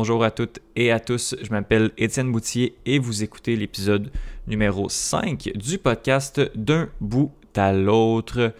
[0.00, 4.12] Bonjour à toutes et à tous, je m'appelle Étienne Boutier et vous écoutez l'épisode
[4.46, 8.54] numéro 5 du podcast D'un bout à l'autre.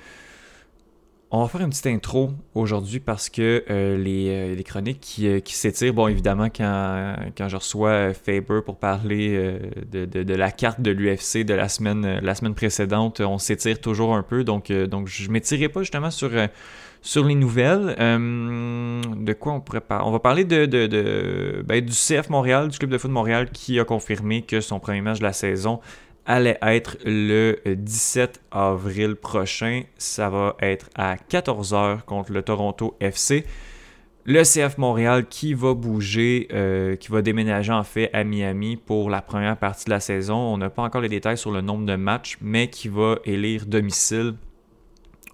[1.30, 5.38] On va faire une petite intro aujourd'hui parce que euh, les, euh, chroniques qui, euh,
[5.38, 9.60] qui s'étirent, bon évidemment quand, quand je reçois Faber pour parler
[9.92, 14.16] de, de, la carte de l'UFC de la semaine, la semaine précédente, on s'étire toujours
[14.16, 16.32] un peu, donc, donc je ne m'étirerai pas justement sur
[17.02, 17.96] sur les nouvelles.
[17.98, 22.98] Euh, de quoi on pourrait On va parler ben, du CF Montréal, du Club de
[22.98, 25.80] foot Montréal, qui a confirmé que son premier match de la saison
[26.26, 29.82] allait être le 17 avril prochain.
[29.96, 33.46] Ça va être à 14h contre le Toronto FC.
[34.30, 39.08] Le CF Montréal qui va bouger, euh, qui va déménager en fait à Miami pour
[39.08, 40.36] la première partie de la saison.
[40.36, 43.64] On n'a pas encore les détails sur le nombre de matchs, mais qui va élire
[43.64, 44.34] domicile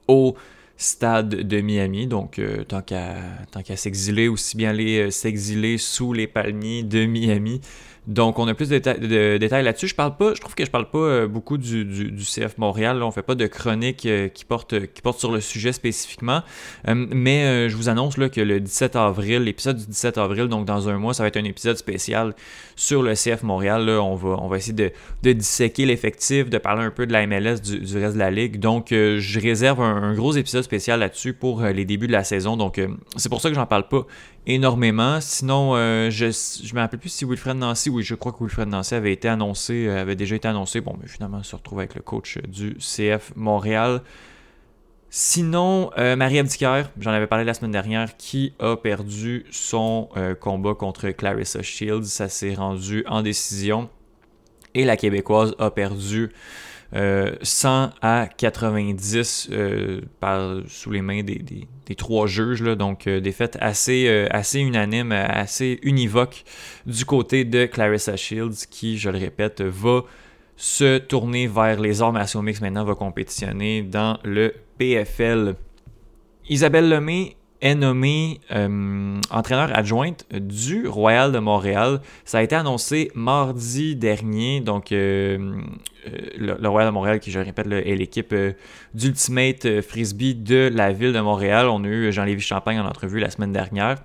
[0.06, 0.36] au
[0.84, 2.06] stade de Miami.
[2.06, 7.60] Donc, euh, tant qu'à s'exiler, aussi bien aller euh, s'exiler sous les palmiers de Miami
[8.06, 8.78] donc, on a plus de,
[9.38, 9.88] détails là-dessus.
[9.88, 13.02] Je parle pas, je trouve que je parle pas euh, beaucoup du, CF Montréal.
[13.02, 14.74] On On fait pas de chronique euh, qui, porte,
[15.18, 16.42] sur le sujet spécifiquement.
[16.88, 20.66] Euh, mais je vous annonce là, que le 17 avril, l'épisode du 17 avril, donc
[20.66, 22.34] dans un mois, ça va être un épisode spécial
[22.76, 23.88] sur le CF Montréal.
[23.88, 28.14] On, va, essayer de, disséquer l'effectif, de parler un peu de la MLS, du, reste
[28.14, 28.58] de la ligue.
[28.58, 32.56] Donc, je réserve un, gros épisode spécial là-dessus pour les débuts de la saison.
[32.56, 32.80] Donc,
[33.16, 34.06] c'est pour ça que j'en parle pas
[34.46, 35.20] énormément.
[35.20, 35.74] Sinon,
[36.10, 39.12] je ne me rappelle plus si Wilfred Nancy oui, je crois que Wilfred Nancy avait
[39.12, 40.80] été annoncé, euh, avait déjà été annoncé.
[40.80, 44.02] Bon, mais finalement, on se retrouve avec le coach du CF Montréal.
[45.10, 50.34] Sinon, euh, Marie Abdicaire, j'en avais parlé la semaine dernière, qui a perdu son euh,
[50.34, 52.06] combat contre Clarissa Shields.
[52.06, 53.88] Ça s'est rendu en décision.
[54.74, 56.32] Et la Québécoise a perdu
[56.92, 59.50] 100 à 90
[60.20, 62.62] par, sous les mains des, des trois juges.
[62.62, 66.44] Là, donc, euh, des faits assez, euh, assez unanimes, assez univoques
[66.86, 70.02] du côté de Clarissa Shields, qui, je le répète, va
[70.56, 75.56] se tourner vers les arts martiaux mix maintenant, va compétitionner dans le PFL.
[76.48, 82.02] Isabelle Lemay est nommée euh, entraîneur adjointe du Royal de Montréal.
[82.26, 84.60] Ça a été annoncé mardi dernier.
[84.60, 85.38] Donc, euh,
[86.06, 88.34] euh, le, Royal de Montréal, qui je répète, est l'équipe
[88.92, 91.66] d'Ultimate Frisbee de la ville de Montréal.
[91.68, 93.96] On a eu Jean-Lévis Champagne en entrevue la semaine dernière.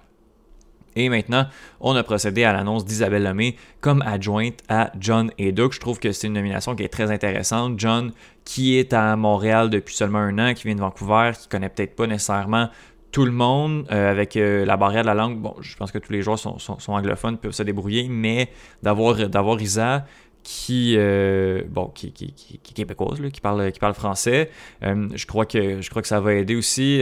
[0.96, 1.46] Et maintenant,
[1.82, 5.74] on a procédé à l'annonce d'Isabelle Lemay comme adjointe à John Duke.
[5.74, 7.78] Je trouve que c'est une nomination qui est très intéressante.
[7.78, 8.14] John,
[8.46, 11.96] qui est à Montréal depuis seulement un an, qui vient de Vancouver, qui connaît peut-être
[11.96, 12.70] pas nécessairement
[13.12, 15.40] tout le monde euh, avec euh, la barrière de la langue.
[15.40, 18.50] Bon, je pense que tous les joueurs sont, anglophones, peuvent se débrouiller, mais
[18.84, 20.06] d'avoir d'avoir Isa
[20.42, 24.50] qui, euh, bon, qui, qui, est québécoise, qui, parle, qui parle français.
[24.82, 27.02] je, crois que, je crois que ça va aider aussi.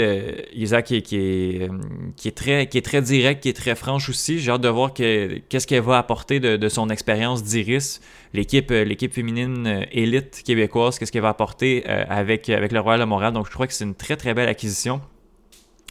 [0.53, 4.39] Isa qui, est, qui, est très, qui est très direct, qui est très franche aussi.
[4.39, 8.01] J'ai hâte de voir qu'est-ce qu'elle va apporter de, son expérience d'Iris,
[8.33, 13.33] l'équipe l'équipe féminine élite québécoise, qu'est-ce qu'elle va apporter avec, avec le Royal de Montréal.
[13.33, 14.99] Donc je crois que c'est une très très belle acquisition.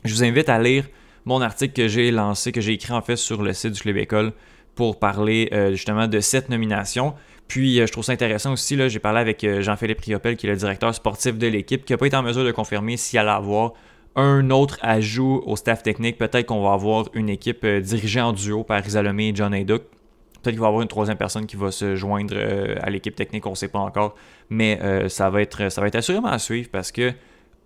[0.04, 0.86] Je vous invite à lire
[1.24, 3.96] mon article que j'ai lancé, que j'ai écrit en fait sur le site du Club
[3.96, 4.32] École
[4.76, 7.14] pour parler euh, justement de cette nomination.
[7.48, 10.50] Puis euh, je trouve ça intéressant aussi, j'ai parlé avec euh, Jean-Philippe Riopel, qui est
[10.50, 13.30] le directeur sportif de l'équipe, qui n'a pas été en mesure de confirmer s'il allait
[13.30, 13.72] avoir
[14.14, 16.18] un autre ajout au staff technique.
[16.18, 19.82] Peut-être qu'on va avoir une équipe dirigée en duo par Isalomé et John Haydock.
[20.42, 22.34] Peut-être qu'il va y avoir une troisième personne qui va se joindre
[22.80, 24.14] à l'équipe technique, on ne sait pas encore.
[24.48, 27.12] Mais ça, va être, ça assurément à suivre parce que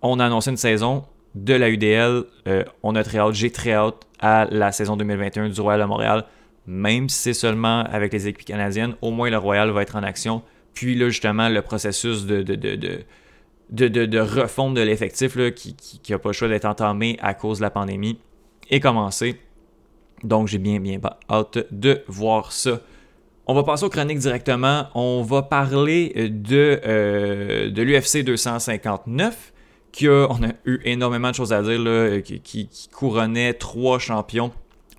[0.01, 1.05] on a annoncé une saison,
[1.35, 2.23] de la UDL.
[2.47, 5.85] Euh, on a très hâte, j'ai très hâte à la saison 2021 du Royal de
[5.85, 6.25] Montréal.
[6.67, 10.03] Même si c'est seulement avec les équipes canadiennes, au moins le Royal va être en
[10.03, 10.43] action.
[10.73, 12.55] Puis là, justement, le processus de, de,
[13.87, 15.75] de, refonte de l'effectif qui
[16.09, 18.19] n'a pas le choix d'être entamé à cause de la pandémie
[18.69, 19.39] est commencé.
[20.23, 20.99] Donc j'ai bien bien
[21.29, 22.81] hâte de voir ça.
[23.47, 24.87] On va passer aux chroniques directement.
[24.93, 29.51] On va parler de, euh, de l'UFC 259
[30.03, 34.51] on a eu énormément de choses à dire, là, qui, qui, couronnait trois champions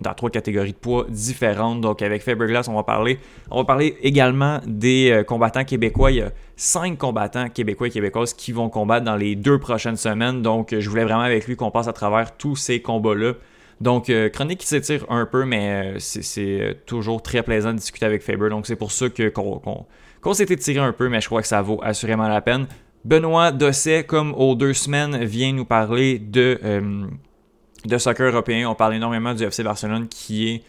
[0.02, 1.80] dans trois catégories de poids différentes.
[1.80, 3.18] Donc avec Faberglass, on va parler.
[3.50, 6.10] On va parler également des euh, combattants québécois.
[6.10, 9.96] Il y a cinq combattants québécois et québécoises qui vont combattre dans les deux prochaines
[9.96, 10.42] semaines.
[10.42, 13.34] Donc je voulais vraiment avec lui qu'on passe à travers tous ces combats-là.
[13.80, 18.06] Donc euh, chronique qui s'étire un peu, mais euh, c'est toujours très plaisant de discuter
[18.06, 18.48] avec Faber.
[18.48, 21.62] Donc c'est pour ça que qu'on s'est étiré un peu, mais je crois que ça
[21.62, 22.66] vaut assurément la peine.
[23.04, 28.68] Benoît Dosset, comme aux deux semaines, vient nous parler de, euh, soccer européen.
[28.68, 30.62] On parle énormément du FC Barcelone qui est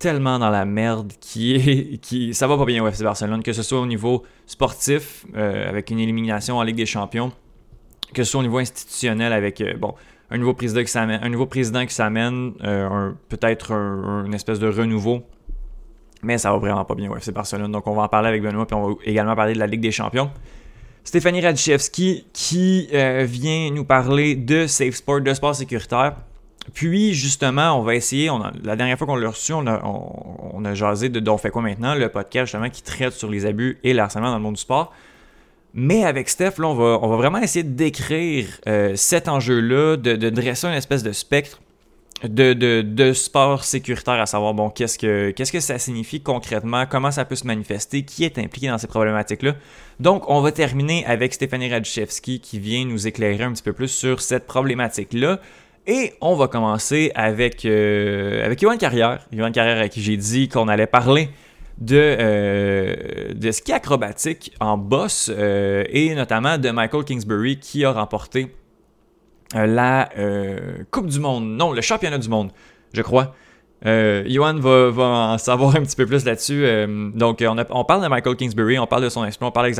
[0.00, 3.52] tellement dans la merde, qui est, qui, ça va pas bien au FC Barcelone, que
[3.52, 7.30] ce soit au niveau sportif, euh, avec une élimination en Ligue des Champions,
[8.12, 9.94] que ce soit au niveau institutionnel avec, euh, bon,
[10.30, 12.54] un nouveau président qui s'amène, un nouveau président qui s'amène,
[13.28, 15.22] peut-être une espèce de renouveau.
[16.22, 17.70] Mais ça va vraiment pas bien au FC Barcelone.
[17.70, 19.82] Donc on va en parler avec Benoît, puis on va également parler de la Ligue
[19.82, 20.30] des Champions.
[21.04, 26.16] Stéphanie Radchevski qui vient nous parler de Safe Sport, de sport sécuritaire.
[26.74, 28.30] Puis, justement, on va essayer,
[28.62, 32.08] la dernière fois qu'on l'a reçu, on a, jasé de On fait quoi maintenant, le
[32.08, 34.92] podcast justement qui traite sur les abus et le harcèlement dans le monde du sport.
[35.74, 40.66] Mais avec Steph, là, on va, vraiment essayer de décrire euh, cet enjeu-là, de, dresser
[40.66, 41.60] une espèce de spectre
[42.28, 47.24] de, sport sécuritaire, à savoir, bon, qu'est-ce que, qu'est-ce que ça signifie concrètement, comment ça
[47.24, 49.54] peut se manifester, qui est impliqué dans ces problématiques-là.
[50.00, 53.88] Donc, on va terminer avec Stéphanie Radchevski qui vient nous éclairer un petit peu plus
[53.88, 55.40] sur cette problématique-là.
[55.86, 59.26] Et on va commencer avec, euh, avec Carrière.
[59.32, 61.28] Yohan Carrière à qui j'ai dit qu'on allait parler
[61.78, 68.54] de, euh, ski acrobatique en boss euh, et notamment de Michael Kingsbury qui a remporté
[69.54, 70.08] la
[70.90, 72.50] Coupe du Monde, non, le championnat du monde,
[72.92, 73.34] je crois.
[73.84, 76.64] Johan va, va, en savoir un petit peu plus là-dessus.
[77.14, 79.72] donc, on, on, parle de Michael Kingsbury, on parle de son exploit, on parle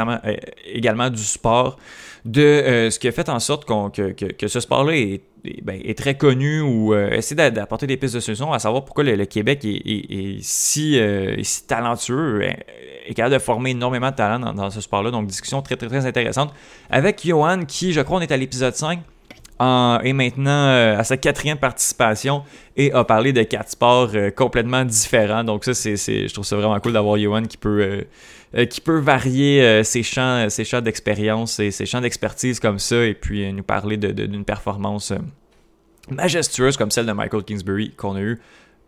[0.67, 1.77] également du sport,
[2.25, 5.23] de ce qui a fait en sorte que, que, ce sport-là est
[5.65, 9.03] ben, est, très connu ou euh, essayer d'apporter des pistes de solutions à savoir pourquoi
[9.03, 14.71] le, Québec est, si, euh, si, talentueux, est, capable de former énormément de talent dans,
[14.71, 15.11] ce sport-là.
[15.11, 16.55] Donc, discussion très, très, très intéressante
[16.91, 19.01] avec Johan, qui, je crois, on est à l'épisode 5.
[19.63, 22.43] En, est maintenant euh, à sa quatrième participation
[22.77, 25.45] et a parlé de quatre sports complètement différents.
[25.45, 28.05] Donc ça, c'est, je trouve ça vraiment cool d'avoir Johan qui peut,
[28.71, 33.15] qui peut varier ses champs, ses champs d'expérience et ses champs d'expertise comme ça et
[33.15, 35.13] puis nous parler d'une performance
[36.11, 38.41] majestueuse comme celle de Michael Kingsbury qu'on a eu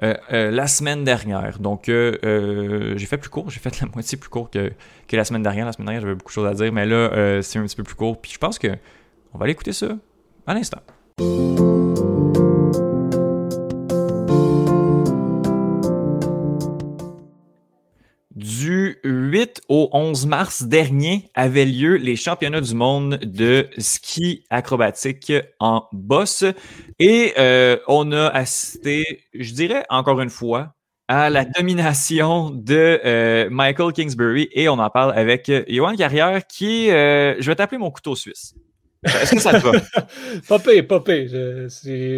[0.02, 1.58] euh, euh, la semaine dernière.
[1.60, 4.72] Donc, euh, j'ai fait plus court, j'ai fait la moitié plus court que,
[5.06, 5.66] que, la semaine dernière.
[5.66, 7.84] La semaine dernière, j'avais beaucoup de choses à dire, mais là, c'est un petit peu
[7.84, 8.20] plus court.
[8.20, 8.68] Puis je pense que
[9.32, 9.96] on va aller écouter ça
[10.46, 10.80] à l'instant.
[18.34, 25.32] Du 8 au 11 mars dernier avaient lieu les championnats du monde de ski acrobatique
[25.60, 26.44] en bosse
[26.98, 30.74] et euh, on a assisté, je dirais encore une fois,
[31.08, 36.90] à la domination de euh, Michael Kingsbury et on en parle avec Johan Carrière qui,
[36.90, 38.54] euh, je vais t'appeler mon couteau suisse.
[39.04, 39.72] Est-ce que ça te va?
[40.48, 41.28] Popé, popé.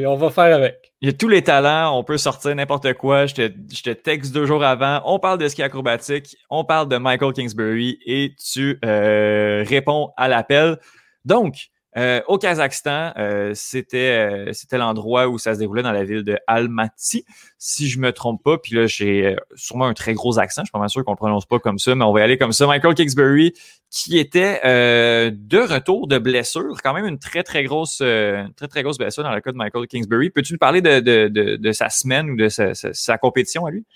[0.06, 0.92] on va faire avec.
[1.00, 3.26] Il y a tous les talents, on peut sortir n'importe quoi.
[3.26, 5.02] Je te, je te, texte deux jours avant.
[5.04, 10.28] On parle de ski acrobatique, on parle de Michael Kingsbury et tu euh, réponds à
[10.28, 10.78] l'appel.
[11.24, 16.04] Donc, euh, au Kazakhstan, euh, c'était euh, c'était l'endroit où ça se déroulait dans la
[16.04, 17.24] ville de Almaty,
[17.58, 18.58] si je me trompe pas.
[18.58, 20.62] Puis là, j'ai sûrement un très gros accent.
[20.62, 22.22] Je suis pas mal sûr qu'on le prononce pas comme ça, mais on va y
[22.22, 22.66] aller comme ça.
[22.66, 23.54] Michael Kingsbury,
[23.90, 28.98] qui était de retour de blessure, quand même une très très grosse très très grosse
[28.98, 30.30] blessure dans le cas de Michael Kingsbury.
[30.30, 33.86] Peux-tu nous parler de, de, de, sa semaine ou de sa compétition à lui?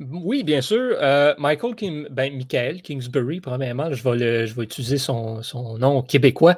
[0.00, 0.96] Oui, bien sûr.
[1.00, 1.74] Euh, Michael
[2.10, 5.42] ben, Michael Kingsbury, premièrement, je vais, je vais utiliser son,
[5.78, 6.56] nom québécois.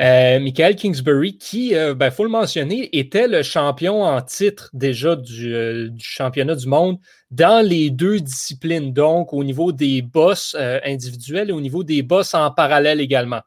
[0.00, 4.70] Euh, Michael Kingsbury, qui, il euh, ben, faut le mentionner, était le champion en titre
[4.72, 6.98] déjà du, championnat du monde
[7.30, 12.34] dans les deux disciplines, donc au niveau des boss individuels et au niveau des boss
[12.34, 13.40] en parallèle également.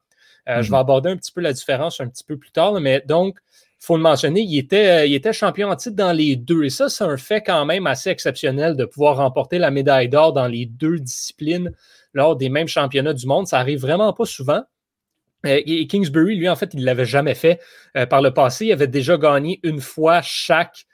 [0.48, 0.80] Je vais mm-hmm.
[0.80, 3.38] aborder un petit peu la différence un petit peu plus tard, mais donc,
[3.84, 6.64] faut le mentionner, il était, euh, il était champion en titre dans les deux.
[6.64, 10.32] Et ça, c'est un fait quand même assez exceptionnel de pouvoir remporter la médaille d'or
[10.32, 11.74] dans les deux disciplines
[12.14, 13.46] lors des mêmes championnats du monde.
[13.46, 14.64] Ça arrive vraiment pas souvent.
[15.46, 17.60] Euh, et Kingsbury, lui, en fait, il ne l'avait jamais fait
[17.98, 18.68] euh, par le passé.
[18.68, 20.86] Il avait déjà gagné une fois chaque,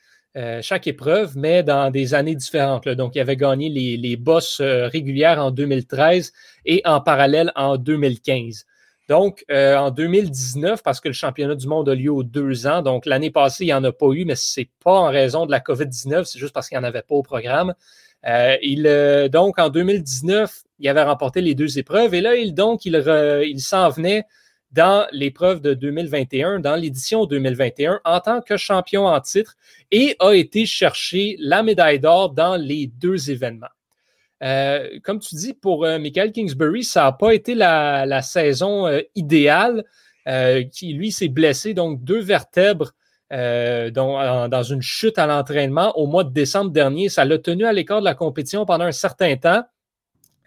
[0.62, 2.88] chaque épreuve, mais dans des années différentes.
[2.88, 6.32] Donc, il avait gagné les, les bosses régulières en 2013
[6.66, 8.66] et en parallèle en 2015.
[9.10, 12.84] Donc, euh, en 2019, parce que le championnat du monde a lieu aux deux ans,
[12.84, 15.48] donc l'année passée, il n'y en a pas eu, mais ce n'est pas en raison
[15.48, 17.74] de la COVID-19, c'est juste parce qu'il n'y en avait pas au programme.
[18.28, 22.54] Euh, il, euh, donc, en 2019, il avait remporté les deux épreuves et là, il,
[22.54, 22.94] donc, il,
[23.48, 24.26] il s'en venait
[24.72, 29.56] dans l'épreuve de 2021, dans l'édition 2021, en tant que champion en titre
[29.90, 33.70] et a été chercher la médaille d'or dans les deux événements.
[34.42, 39.02] Euh, comme tu dis, pour euh, Michael Kingsbury, ça n'a pas été la, saison euh,
[39.16, 39.84] idéale.
[40.72, 42.92] qui, lui, s'est blessé, donc deux vertèbres
[43.32, 47.10] dans, une chute à l'entraînement au mois de décembre dernier.
[47.10, 49.64] Ça l'a tenu à l'écart de la compétition pendant un certain temps.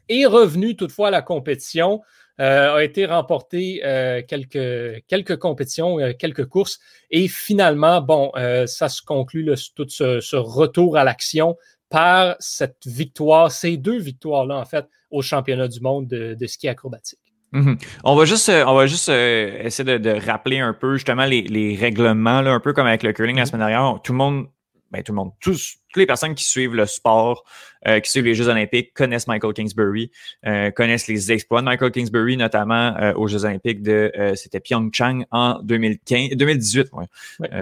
[0.08, 2.00] Et revenu toutefois à la compétition,
[2.38, 3.80] a été remporté
[4.28, 6.78] quelques, quelques compétitions, quelques courses.
[7.11, 8.30] Et finalement, bon,
[8.66, 11.56] ça se conclut tout ce, retour à l'action
[11.92, 17.20] par cette victoire, ces deux victoires-là, en fait, au championnat du monde de, ski acrobatique.
[17.52, 17.76] Mhm.
[18.02, 22.52] On va juste, on va juste essayer de, rappeler un peu justement les, règlements, là,
[22.52, 23.46] un peu comme avec le curling la mhm.
[23.46, 24.00] semaine dernière.
[24.02, 24.46] Tout le monde,
[24.92, 27.44] ben, tout le monde, tous, toutes les personnes qui suivent le sport,
[27.88, 30.11] euh, qui suivent les Jeux olympiques, connaissent Michael Kingsbury,
[30.46, 35.25] euh, connaissent les exploits de Michael Kingsbury, notamment euh, aux Jeux olympiques de, c'était Pyeongchang
[35.30, 36.90] en 2015, 2018,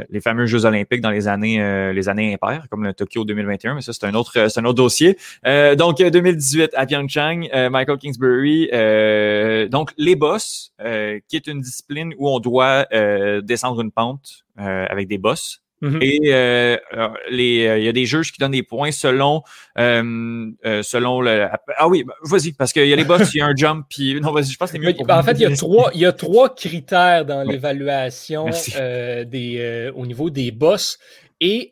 [0.08, 3.80] les fameux Jeux olympiques dans les années, les années impaires, comme le Tokyo 2021, mais
[3.80, 5.16] ça c'est un autre, c'est un autre dossier.
[5.44, 8.68] donc 2018 à Pyeongchang, Michael Kingsbury,
[9.68, 10.72] donc les bosses,
[11.28, 12.87] qui est une discipline où on doit
[13.42, 16.02] descendre une pente avec des bosses Mm-hmm.
[16.02, 16.76] Et euh,
[17.30, 19.42] les, euh, il y a des juges qui donnent des points selon,
[19.78, 21.49] euh, selon le.
[21.78, 23.87] Ah oui, bah, vas-y, parce qu'il y a les boss, il y a un jump,
[23.88, 24.94] puis non, vas-y, je pense que c'est mieux.
[25.08, 30.06] en fait, il y a trois, il y a trois critères dans l'évaluation des, au
[30.06, 30.99] niveau des boss.
[31.40, 31.70] Et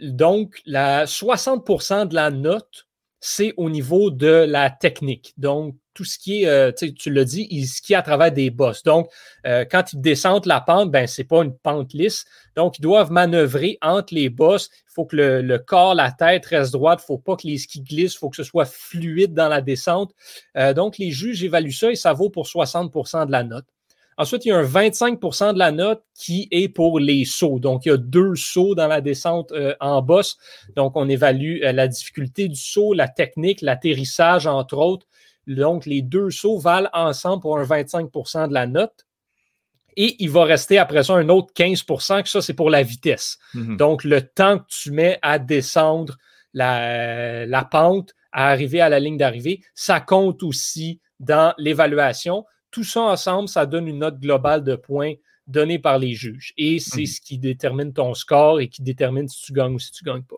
[0.00, 2.86] donc, la 60% de la note,
[3.20, 5.34] c'est au niveau de la technique.
[5.36, 8.82] Donc, tout ce qui est, euh, tu l'as dit, il skie à travers des bosses.
[8.82, 9.10] Donc,
[9.46, 12.24] euh, quand ils descendent la pente, ben, ce n'est pas une pente lisse.
[12.56, 14.70] Donc, ils doivent manœuvrer entre les bosses.
[14.90, 17.00] Il faut que le, corps, la tête reste droite.
[17.00, 18.14] Il ne faut pas que les skis glissent.
[18.14, 20.12] Il faut que ce soit fluide dans la descente.
[20.56, 23.66] Euh, donc, les juges évaluent ça et ça vaut pour 60% de la note.
[24.18, 27.58] Ensuite, il y a un 25% de la note qui est pour les sauts.
[27.58, 30.36] Donc, il y a deux sauts dans la descente en bosse.
[30.76, 35.06] Donc, on évalue la difficulté du saut, la technique, l'atterrissage, entre autres.
[35.46, 39.06] Donc, les deux sauts valent ensemble pour un 25% de la note.
[39.96, 43.38] Et il va rester après ça un autre 15% que ça, c'est pour la vitesse.
[43.54, 43.76] Mhm.
[43.76, 46.16] Donc, le temps que tu mets à descendre
[46.54, 52.46] la, la pente, à arriver à la ligne d'arrivée, ça compte aussi dans l'évaluation.
[52.70, 55.14] Tout ça ensemble, ça donne une note globale de points
[55.46, 56.54] donnée par les juges.
[56.56, 57.06] Et c'est mhm.
[57.06, 60.12] ce qui détermine ton score et qui détermine si tu gagnes ou si tu ne
[60.12, 60.36] gagnes pas.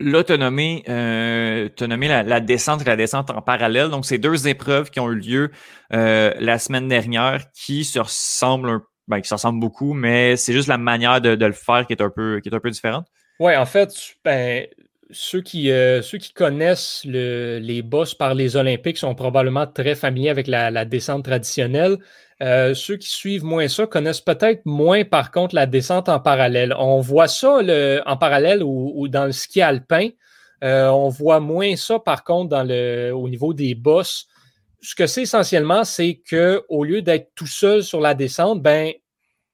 [0.00, 3.88] Là, tu euh, la, descente et la descente en parallèle.
[3.88, 5.50] Donc, c'est deux épreuves qui ont eu lieu
[5.92, 10.68] euh, la semaine dernière qui se ressemblent, ben, qui se ressemblent beaucoup, mais c'est juste
[10.68, 13.06] la manière de, le faire qui est un peu, qui est un peu différente.
[13.40, 13.90] Oui, en fait,
[14.24, 14.66] ben,
[15.10, 20.30] ceux, qui, euh, ceux qui connaissent les bosses par les Olympiques sont probablement très familiers
[20.30, 21.98] avec la descente traditionnelle.
[22.42, 26.74] Euh, ceux qui suivent moins ça connaissent peut-être moins, par contre, la descente en parallèle.
[26.78, 27.60] On voit ça
[28.06, 30.08] en parallèle ou, dans le ski alpin.
[30.62, 32.56] Euh, on voit moins ça, par contre,
[33.12, 34.26] au niveau des bosses.
[34.80, 38.92] Ce que c'est essentiellement, c'est qu'au lieu d'être tout seul sur la descente, ben,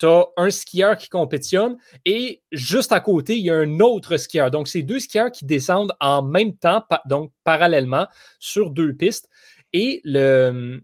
[0.01, 4.17] tu as un skieur qui compétitionne et juste à côté, il y a un autre
[4.17, 4.51] skieur.
[4.51, 8.07] Donc, c'est deux skieurs qui descendent en même temps, donc parallèlement,
[8.39, 9.29] sur deux pistes.
[9.73, 10.81] Et le,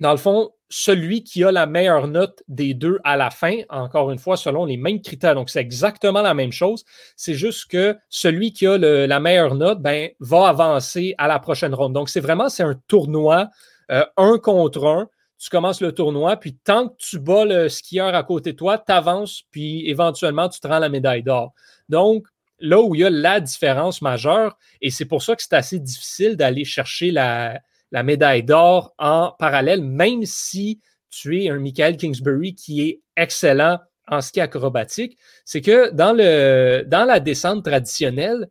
[0.00, 4.10] dans le fond, celui qui a la meilleure note des deux à la fin, encore
[4.10, 5.34] une fois, selon les mêmes critères.
[5.34, 6.84] Donc, c'est exactement la même chose.
[7.16, 11.74] C'est juste que celui qui a la meilleure note ben, va avancer à la prochaine
[11.74, 11.92] ronde.
[11.92, 13.48] Donc, c'est vraiment, c'est un tournoi
[13.90, 15.08] euh, un contre un.
[15.38, 18.78] Tu commences le tournoi, puis tant que tu bats le skieur à côté de toi,
[18.78, 21.52] tu avances, puis éventuellement, tu te rends la médaille d'or.
[21.88, 22.26] Donc,
[22.58, 25.78] là où il y a la différence majeure, et c'est pour ça que c'est assez
[25.78, 27.60] difficile d'aller chercher la,
[27.92, 33.78] la médaille d'or en parallèle, même si tu es un Michael Kingsbury qui est excellent
[34.08, 38.48] en ski acrobatique, c'est que dans, le, dans la descente traditionnelle,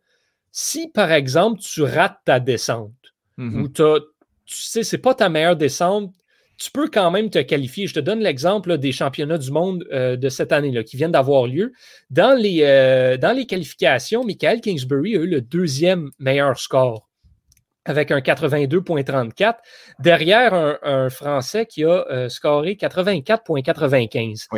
[0.50, 2.92] si par exemple tu rates ta descente
[3.38, 3.60] mm-hmm.
[3.60, 3.84] ou tu
[4.46, 6.14] sais, c'est pas ta meilleure descente,
[6.58, 7.86] tu peux quand même te qualifier.
[7.86, 11.46] Je te donne l'exemple des championnats du monde euh, de cette année-là qui viennent d'avoir
[11.46, 11.72] lieu.
[12.10, 17.06] Dans les, euh, dans les qualifications, Michael Kingsbury a eu le deuxième meilleur score
[17.88, 19.54] avec un 82.34,
[20.00, 24.48] derrière un, Français qui a euh, scoré 84.95.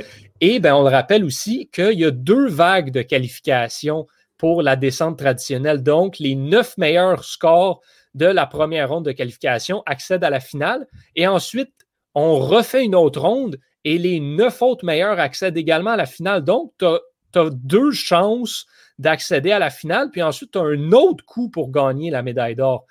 [0.41, 4.07] Et ben, on le rappelle aussi qu'il y a deux vagues de qualification
[4.39, 5.83] pour la descente traditionnelle.
[5.83, 7.83] Donc, les neuf meilleurs scores
[8.15, 10.87] de la première ronde de qualification accèdent à la finale.
[11.15, 11.73] Et ensuite,
[12.19, 16.43] on refait une autre ronde et les neuf autres meilleurs accèdent également à la finale.
[16.43, 18.67] Donc, tu as, deux chances
[18.99, 22.57] d'accéder à la finale, puis ensuite, tu as un autre coup pour gagner la médaille
[22.57, 22.85] d'or.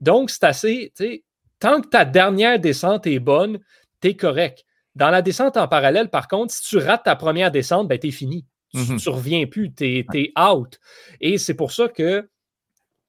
[0.00, 1.24] Donc, c'est assez, tu sais,
[1.60, 3.60] tant que ta dernière descente est bonne,
[4.00, 4.64] tu es correct.
[4.96, 8.08] Dans la descente en parallèle, par contre, si tu rates ta première descente, ben, tu
[8.08, 8.44] es fini.
[8.72, 9.08] Tu ne mm-hmm.
[9.08, 10.80] reviens plus, tu es, out.
[11.20, 12.28] Et c'est pour ça que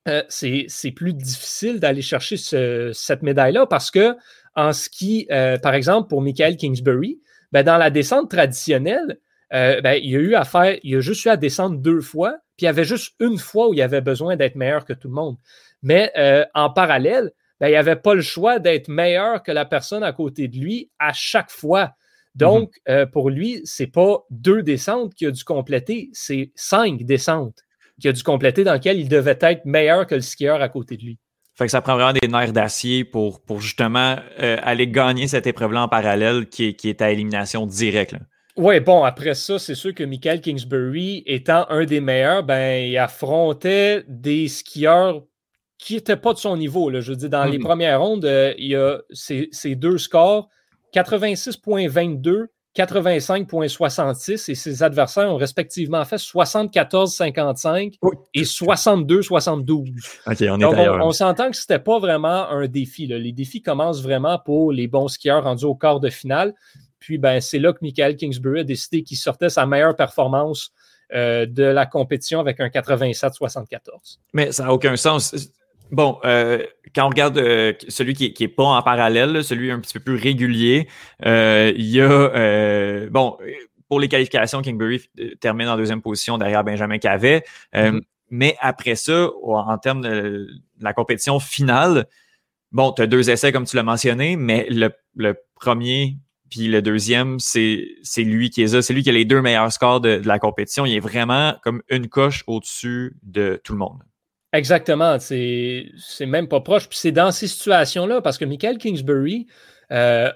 [0.08, 4.16] euh, c'est plus difficile d'aller chercher cette médaille-là parce que
[4.56, 7.20] en ski, euh, par exemple, pour Michael Kingsbury,
[7.52, 9.20] ben, dans la descente traditionnelle,
[9.54, 12.38] euh, ben, il a eu à faire, il a juste eu à descendre deux fois,
[12.58, 15.08] puis il y avait juste une fois où il avait besoin d'être meilleur que tout
[15.08, 15.38] le monde.
[15.84, 19.66] Mais euh, en parallèle, ben, il n'y avait pas le choix d'être meilleur que la
[19.66, 21.92] personne à côté de lui à chaque fois.
[22.34, 23.06] Donc, mhm.
[23.12, 27.62] pour lui, ce n'est pas deux descentes qu'il a dû compléter, c'est cinq descentes
[28.00, 30.98] qu'il a dû compléter dans lesquelles il devait être meilleur que le skieur à côté
[30.98, 31.20] de lui.
[31.58, 35.48] Fait que ça prend vraiment des nerfs d'acier pour, pour justement euh, aller gagner cette
[35.48, 38.16] épreuve-là en parallèle qui est, qui est à élimination directe.
[38.58, 42.98] Oui, bon, après ça, c'est sûr que Michael Kingsbury, étant un des meilleurs, ben, il
[42.98, 45.24] affrontait des skieurs
[45.78, 46.90] qui n'étaient pas de son niveau.
[46.90, 47.02] Là.
[47.02, 47.64] Je veux dire, dans les mm-hmm.
[47.64, 50.50] premières rondes, euh, il y a ces, ces deux scores
[50.94, 57.94] 86,22 85,66 et ses adversaires ont respectivement fait 74,55
[58.34, 60.20] et 62,72.
[60.28, 63.08] OK, on est on, s'entend que ce n'était pas vraiment un défi.
[63.08, 66.54] Les défis commencent vraiment pour les bons skieurs rendus au quart de finale.
[67.00, 70.72] Puis ben, c'est là que Michael Kingsbury a décidé qu'il sortait sa meilleure performance
[71.14, 74.18] euh, de la compétition avec un 87-74.
[74.34, 75.36] Mais ça n'a aucun sens.
[75.92, 79.94] Bon, euh, quand on regarde euh, celui qui n'est pas en parallèle, celui un petit
[79.94, 80.88] peu plus régulier,
[81.26, 83.38] euh, il y a, bon,
[83.88, 87.44] pour les qualifications, Kingbury termine en deuxième position derrière Benjamin Cavet.
[87.74, 88.02] Mm-hmm.
[88.32, 90.48] Mais après ça, en termes de
[90.80, 92.08] la compétition finale,
[92.72, 94.90] bon, tu as deux essais comme tu l'as mentionné, mais le,
[95.56, 96.18] premier
[96.50, 97.88] puis le deuxième, c'est
[98.18, 98.82] lui qui est là.
[98.82, 100.86] C'est lui qui a les deux meilleurs scores de la compétition.
[100.86, 104.00] Il est vraiment comme une coche au-dessus de tout le monde.
[104.56, 105.20] Exactement.
[105.20, 106.88] C'est même pas proche.
[106.88, 109.48] Puis c'est dans ces situations-là, parce que Michael Kingsbury,
[109.92, 110.32] euh,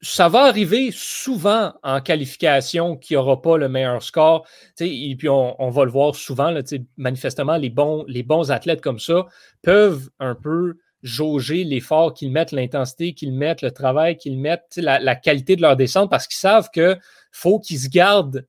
[0.00, 4.46] ça va arriver souvent en qualification qu'il n'y aura pas le meilleur score.
[4.78, 6.62] Et puis on, va le voir souvent, là,
[6.96, 9.26] manifestement, les bons, les bons athlètes comme ça
[9.62, 15.00] peuvent un peu jauger l'effort qu'ils mettent, l'intensité qu'ils mettent, le travail qu'ils mettent, la,
[15.00, 16.98] la, qualité de leur descente, parce qu'ils savent qu'il
[17.32, 18.46] faut qu'ils se gardent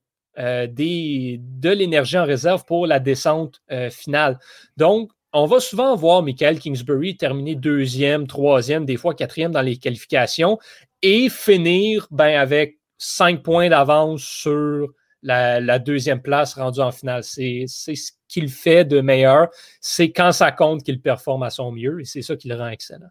[0.66, 4.38] des, de l'énergie en réserve pour la descente euh, finale.
[4.76, 9.76] Donc, on va souvent voir Michael Kingsbury terminer deuxième, troisième, des fois quatrième dans les
[9.76, 10.58] qualifications
[11.02, 14.88] et finir ben, avec cinq points d'avance sur
[15.22, 17.24] la, deuxième place rendue en finale.
[17.24, 19.48] C'est ce qu'il fait de meilleur.
[19.80, 22.68] C'est quand ça compte qu'il performe à son mieux et c'est ça qui le rend
[22.68, 23.08] excellent.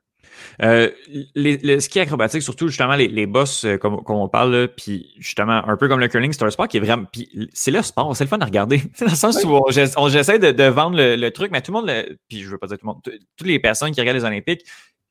[0.63, 0.89] Euh,
[1.35, 5.13] les, le ski acrobatique, surtout justement les, les boss, euh, comme, comme, on parle, puis
[5.17, 7.05] justement, un peu comme le curling, c'est un sport qui est vraiment.
[7.11, 8.81] Puis c'est le sport, c'est le fun à regarder.
[8.99, 11.91] dans le sens où j'essaie de, de, vendre le, truc, mais tout le monde,
[12.27, 14.65] puis je veux pas dire tout le monde, toutes les personnes qui regardent les Olympiques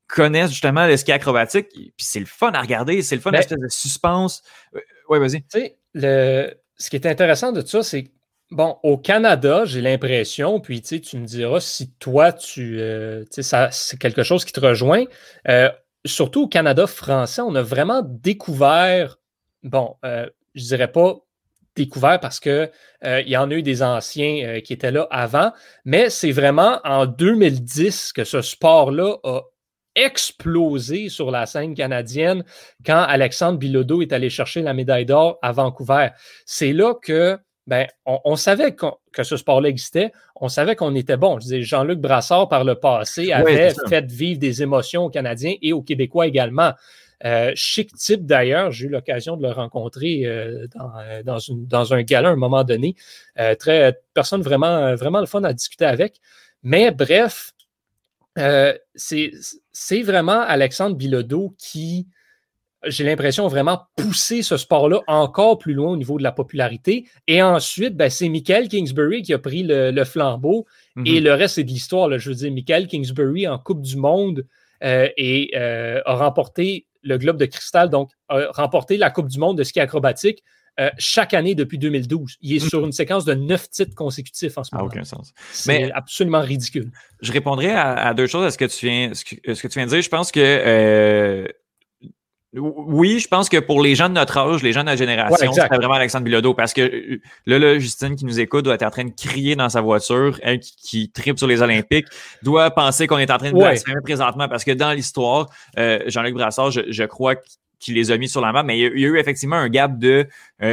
[0.08, 3.42] connaissent justement le ski acrobatique, puis c'est le fun à regarder, c'est le fun, ben,
[3.48, 4.42] de suspense.
[4.74, 5.42] Euh, ouais, vas-y.
[5.42, 8.10] Tu sais, le, ce qui est intéressant de tout ça, c'est
[8.52, 14.22] Bon, au Canada, j'ai l'impression, puis tu me diras si toi, tu, euh, c'est quelque
[14.22, 15.04] chose qui te rejoint.
[15.48, 15.68] Euh,
[16.04, 19.18] surtout au Canada français, on a vraiment découvert,
[19.64, 21.16] bon, euh, je dirais pas
[21.74, 22.70] découvert parce que
[23.04, 25.52] il y en a eu des anciens qui étaient là avant,
[25.84, 29.42] mais c'est vraiment en 2010 que ce sport-là a
[29.94, 32.44] explosé sur la scène canadienne
[32.84, 36.08] quand Alexandre Bilodeau est allé chercher la médaille d'or à Vancouver.
[36.46, 41.40] C'est là que ben, on, savait que ce sport-là existait, on savait qu'on était bon.
[41.40, 45.82] Je Jean-Luc Brassard, par le passé, avait fait vivre des émotions aux Canadiens et aux
[45.82, 46.72] Québécois également.
[47.24, 52.28] Euh, chic type d'ailleurs, j'ai eu l'occasion de le rencontrer euh, euh, dans, un gala
[52.28, 52.94] à un moment donné.
[53.58, 56.20] très, personne vraiment, vraiment le fun à discuter avec.
[56.62, 57.52] Mais bref,
[58.94, 62.06] c'est vraiment Alexandre Bilodeau qui
[62.86, 67.06] j'ai l'impression, vraiment pousser ce sport-là encore plus loin au niveau de la popularité.
[67.26, 70.66] Et ensuite, ben, c'est Michael Kingsbury qui a pris le, flambeau.
[71.04, 71.24] Et mhm.
[71.24, 72.16] le reste, c'est de l'histoire.
[72.18, 74.46] Je veux dire, Michael Kingsbury en Coupe du Monde
[74.82, 79.38] euh, et euh, a remporté le Globe de cristal, donc a remporté la Coupe du
[79.38, 80.42] Monde de ski acrobatique.
[80.78, 82.36] Euh, chaque année depuis 2012.
[82.42, 82.68] Il est mhm.
[82.68, 84.86] sur une séquence de neuf titres consécutifs en ce moment.
[84.86, 85.32] aucun sens.
[85.50, 86.90] C'est absolument ridicule.
[87.22, 89.78] Je répondrai à, deux choses à ce que tu viens, ce que, ce que tu
[89.78, 90.02] viens de dire.
[90.02, 91.46] Je pense que
[92.56, 95.52] oui, je pense que pour les gens de notre âge, les gens de notre génération,
[95.52, 98.82] c'est vraiment Alexandre Bilodeau parce que euh, là, là, Justine qui nous écoute doit être
[98.82, 102.06] en train de crier dans sa voiture, elle qui, qui tripe sur les Olympiques,
[102.42, 103.76] doit penser qu'on est en train de ouais.
[104.02, 107.34] présentement parce que dans l'histoire, euh, Jean-Luc Brassard, je, je crois
[107.78, 109.98] qu'il les a mis sur la map, mais il y a, eu effectivement un gap
[109.98, 110.26] de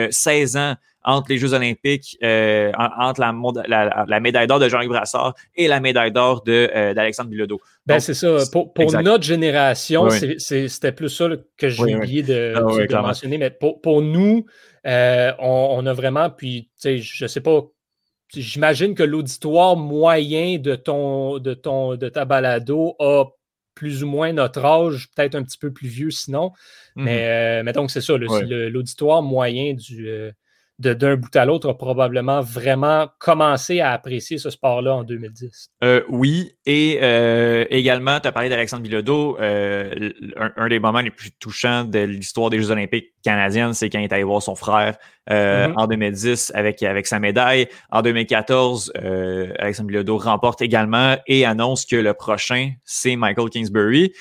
[0.10, 4.90] 16 euh, ans entre les Jeux olympiques, euh, entre la, la, médaille d'or de Jean-Luc
[4.90, 7.60] Brassard et la médaille d'or euh, d'Alexandre Bilodeau.
[7.86, 8.38] Ben, c'est ça.
[8.52, 13.38] Pour, notre génération, c'était plus ça que j'ai oublié de, ah mentionner.
[13.38, 14.46] Mais pour, nous,
[14.86, 17.62] euh, on, a vraiment, puis je ne sais pas,
[18.34, 23.26] j'imagine que l'auditoire moyen de, ton, de, ton, de ta balado a
[23.76, 26.52] plus ou moins notre âge, peut-être un petit peu plus vieux sinon.
[26.96, 27.64] mais, mm-hmm.
[27.64, 30.32] mais, donc, c'est ça, l'auditoire moyen du,
[30.92, 35.72] d'un bout à l'autre a probablement vraiment commencé à apprécier ce sport-là en 2010.
[35.84, 39.38] Euh, oui, et euh, également, tu as parlé d'Alexandre Bilodeau.
[39.40, 40.12] Euh,
[40.58, 44.06] un, des moments les plus touchants de l'histoire des Jeux olympiques canadiennes, c'est quand il
[44.06, 44.98] est allé voir son frère
[45.30, 45.74] mm-hmm.
[45.76, 47.68] en 2010 avec, avec sa médaille.
[47.92, 48.94] En 2014,
[49.60, 54.14] Alexandre Bilodeau remporte également et annonce que le prochain, c'est Michael Kingsbury.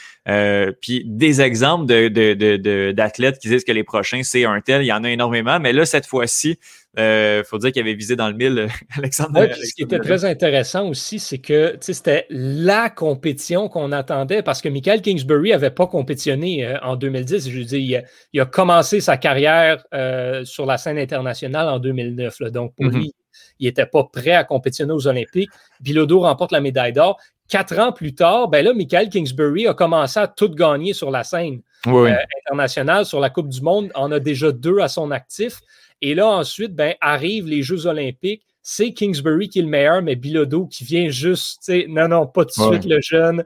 [0.80, 2.14] puis des exemples d'athlètes
[2.62, 5.58] de, de, qui disent que les prochains, c'est un tel, il y en a énormément,
[5.60, 6.58] mais là, cette fois-ci,
[6.94, 9.46] il euh, faut dire qu'il avait visé dans le mille, Alexandre.
[9.54, 14.68] ce qui était très intéressant aussi, c'est que c'était la compétition qu'on attendait parce que
[14.68, 17.48] Michael Kingsbury n'avait pas compétitionné euh, en 2010.
[17.48, 18.02] Je veux dire,
[18.34, 22.42] il a, commencé sa carrière euh, sur la scène internationale en 2009.
[22.50, 22.98] donc, pour mm-hmm.
[22.98, 23.14] lui,
[23.58, 25.50] il n'était pas prêt à compétitionner aux Olympiques.
[25.80, 27.18] Bilodeau remporte la médaille d'or.
[27.48, 31.24] Quatre ans plus tard, ben là, Michael Kingsbury a commencé à tout gagner sur la
[31.24, 33.90] scène internationale, sur la Coupe du Monde.
[33.94, 35.60] On a déjà deux à son actif.
[36.02, 38.42] Et là, ensuite, ben, arrivent les Jeux olympiques.
[38.62, 42.60] C'est Kingsbury qui est le meilleur, mais Bilodeau qui vient juste, non, non, pas tout
[42.60, 43.44] de suite le jeune.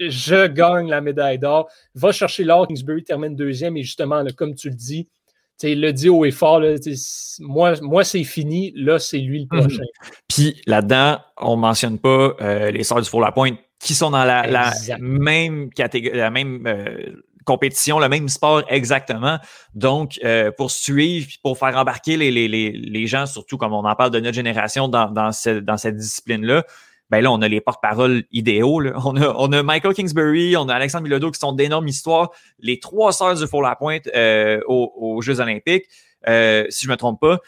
[0.00, 1.68] Je gagne la médaille d'or.
[1.94, 2.66] Va chercher l'or.
[2.66, 3.76] Kingsbury termine deuxième.
[3.76, 5.08] Et justement, comme tu le dis,
[5.68, 6.62] il le dit haut et fort,
[7.40, 9.60] moi, moi c'est fini, là, c'est lui le mhm.
[9.60, 9.84] prochain.
[10.28, 14.72] Puis là-dedans, on ne mentionne pas euh, les Sœurs du Four-la-Pointe qui sont dans la,
[14.98, 19.38] même catégorie, la même euh, compétition, le même sport exactement.
[19.74, 23.94] Donc, euh, pour suivre, pour faire embarquer les, les, les, gens, surtout comme on en
[23.94, 25.30] parle de notre génération dans, dans,
[25.62, 26.64] dans cette discipline-là,
[27.10, 28.80] ben là, on a les porte-paroles idéaux.
[29.04, 32.30] On, a, on a Michael Kingsbury, on a Alexandre Bilodeau qui sont d'énormes histoires.
[32.60, 35.86] Les trois sœurs du Four-la-Pointe euh, aux, Jeux olympiques,
[36.28, 37.38] euh, si je me trompe pas,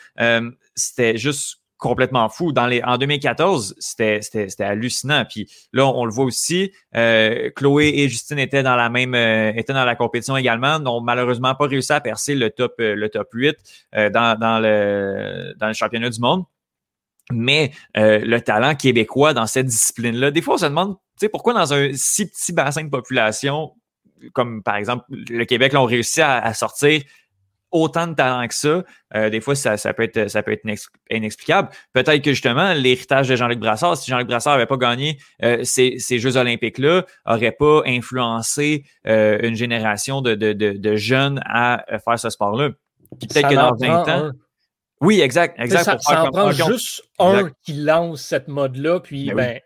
[0.75, 2.53] c'était juste complètement fou.
[2.53, 4.21] Dans les, en 2014, c'était
[4.61, 5.25] hallucinant.
[5.29, 6.73] Puis là, on, le voit aussi.
[6.95, 11.01] Euh, Chloé et Justine étaient dans la même euh, étaient dans la compétition également, n'ont
[11.01, 13.57] malheureusement pas réussi à percer le top, euh, le top 8
[14.13, 16.45] dans, dans, le, dans le championnat du monde.
[17.33, 20.97] Mais le talent québécois dans cette discipline-là, des fois, on se demande
[21.31, 23.73] pourquoi dans un si petit bassin de population,
[24.33, 27.03] comme par exemple le Québec, l'ont réussi à sortir
[27.73, 30.65] autant de talent que ça, euh, des fois, ça, peut être, ça peut être
[31.11, 31.71] inexplicable.
[31.93, 35.99] Peut-être que justement, l'héritage de Jean-Luc Brassard, si Jean-Luc Brassard n'avait pas gagné euh, ces,
[35.99, 42.71] Jeux olympiques-là, n'aurait pas influencé euh, une génération de, jeunes à faire ce sport-là.
[43.21, 44.31] Peut-être que dans 20 ans.
[45.01, 45.83] Oui, exact, exact.
[45.83, 49.61] Ça, ça en prend juste un qui lance cette mode-là, puis ben, ben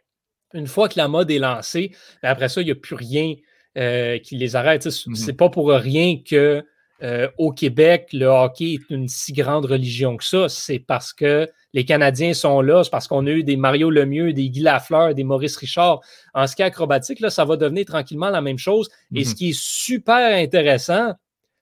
[0.55, 1.93] une fois que la mode est lancée,
[2.23, 3.35] ben, après ça, il n'y a plus rien
[3.75, 4.89] qui les arrête.
[4.89, 5.37] Ce n'est mm-hmm.
[5.37, 6.65] pas pour rien que
[7.03, 10.49] euh, au Québec, le hockey est une si grande religion que ça.
[10.49, 14.33] C'est parce que les Canadiens sont là, c'est parce qu'on a eu des Mario Lemieux,
[14.33, 16.01] des Guy Lafleur, des Maurice Richard.
[16.33, 18.89] En ski acrobatique, là, ça va devenir tranquillement la même chose.
[19.15, 19.37] Et ce mhm.
[19.37, 21.13] qui est super intéressant,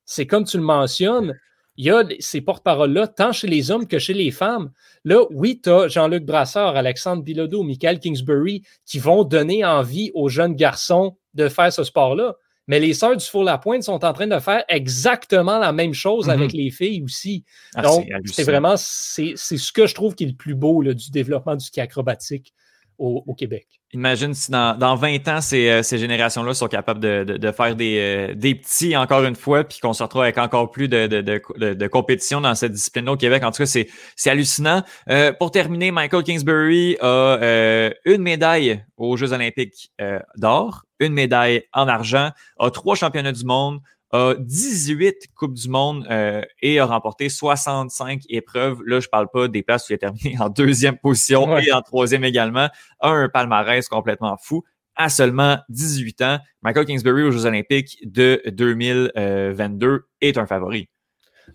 [0.05, 1.35] c'est comme tu le mentionnes,
[1.77, 4.71] il y a ces porte-paroles-là, tant chez les hommes que chez les femmes.
[5.05, 10.29] Là, oui, tu as Jean-Luc Brasseur, Alexandre Bilodeau, Michael Kingsbury qui vont donner envie aux
[10.29, 12.37] jeunes garçons de faire ce sport-là.
[12.67, 16.53] Mais les sœurs du Four-la-Pointe sont en train de faire exactement la même chose avec
[16.53, 16.61] mhm.
[16.61, 17.45] les filles aussi.
[17.75, 21.11] Ah, Donc, c'est vraiment, c'est ce que je trouve qui est le plus beau du
[21.11, 22.55] développement du ski acrobatique
[22.99, 23.67] au, Québec.
[23.93, 27.77] Imagine si dans, dans 20 ans, ces, euh, ces générations-là sont capables de, de, faire
[27.77, 31.07] des, euh, des, petits encore une fois, puis qu'on se retrouve avec encore plus de,
[31.07, 33.43] de compétition dans cette discipline au Québec.
[33.45, 34.83] En tout cas, c'est hallucinant.
[35.11, 39.93] Euh, pour terminer, Michael Kingsbury a une médaille aux Jeux olympiques
[40.37, 43.81] d'or, une médaille en argent, a trois championnats du monde,
[44.15, 48.81] a 18 Coupes du Monde euh, et a remporté 65 épreuves.
[48.87, 51.73] Là, je ne parle pas des places où il a terminé en deuxième position et
[51.73, 52.69] en troisième également.
[53.01, 54.63] A un palmarès complètement fou.
[54.95, 60.89] À seulement 18 ans, Michael Kingsbury aux Jeux Olympiques de 2022 est un favori.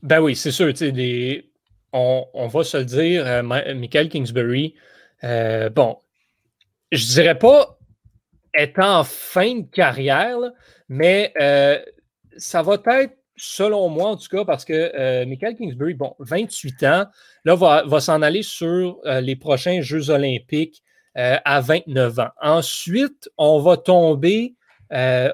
[0.04, 0.74] Ben oui, c'est sûr.
[1.94, 4.76] On, on, va se le dire, euh, Michael Kingsbury,
[5.24, 5.98] euh, bon,
[6.92, 7.80] je dirais pas
[8.54, 10.38] étant en fin de carrière,
[10.90, 11.34] mais
[12.38, 16.84] ça va être, selon moi en tout cas, parce que euh, Michael Kingsbury, bon, 28
[16.84, 17.06] ans,
[17.46, 20.84] là, va, s'en aller sur euh, les prochains Jeux olympiques
[21.18, 22.30] euh, à 29 ans.
[22.42, 24.56] Ensuite, on va tomber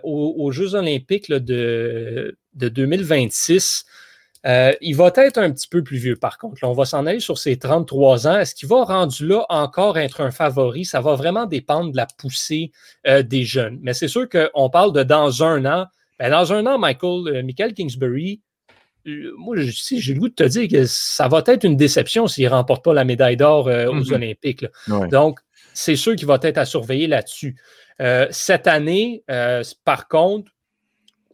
[0.04, 3.86] aux, Jeux olympiques de, de 2026.
[4.46, 6.62] il va être un petit peu plus vieux, par contre.
[6.64, 8.38] on va s'en aller sur ses 33 ans.
[8.38, 10.84] Est-ce qu'il va rendu là encore être un favori?
[10.84, 12.74] Ça va vraiment dépendre de la poussée
[13.06, 13.80] des jeunes.
[13.82, 15.86] Mais c'est sûr qu'on parle de dans un an,
[16.20, 18.42] ben, dans un an, Michael, euh, Michael Kingsbury,
[19.08, 22.46] euh, moi, j'ai le goût de te dire que ça va être une déception s'il
[22.46, 24.14] ne remporte pas la médaille d'or euh, aux mm-hmm.
[24.14, 24.66] Olympiques.
[25.12, 25.40] Donc,
[25.74, 27.56] c'est sûr qu'il va être à surveiller là-dessus.
[28.32, 29.24] cette année,
[29.84, 30.52] par contre,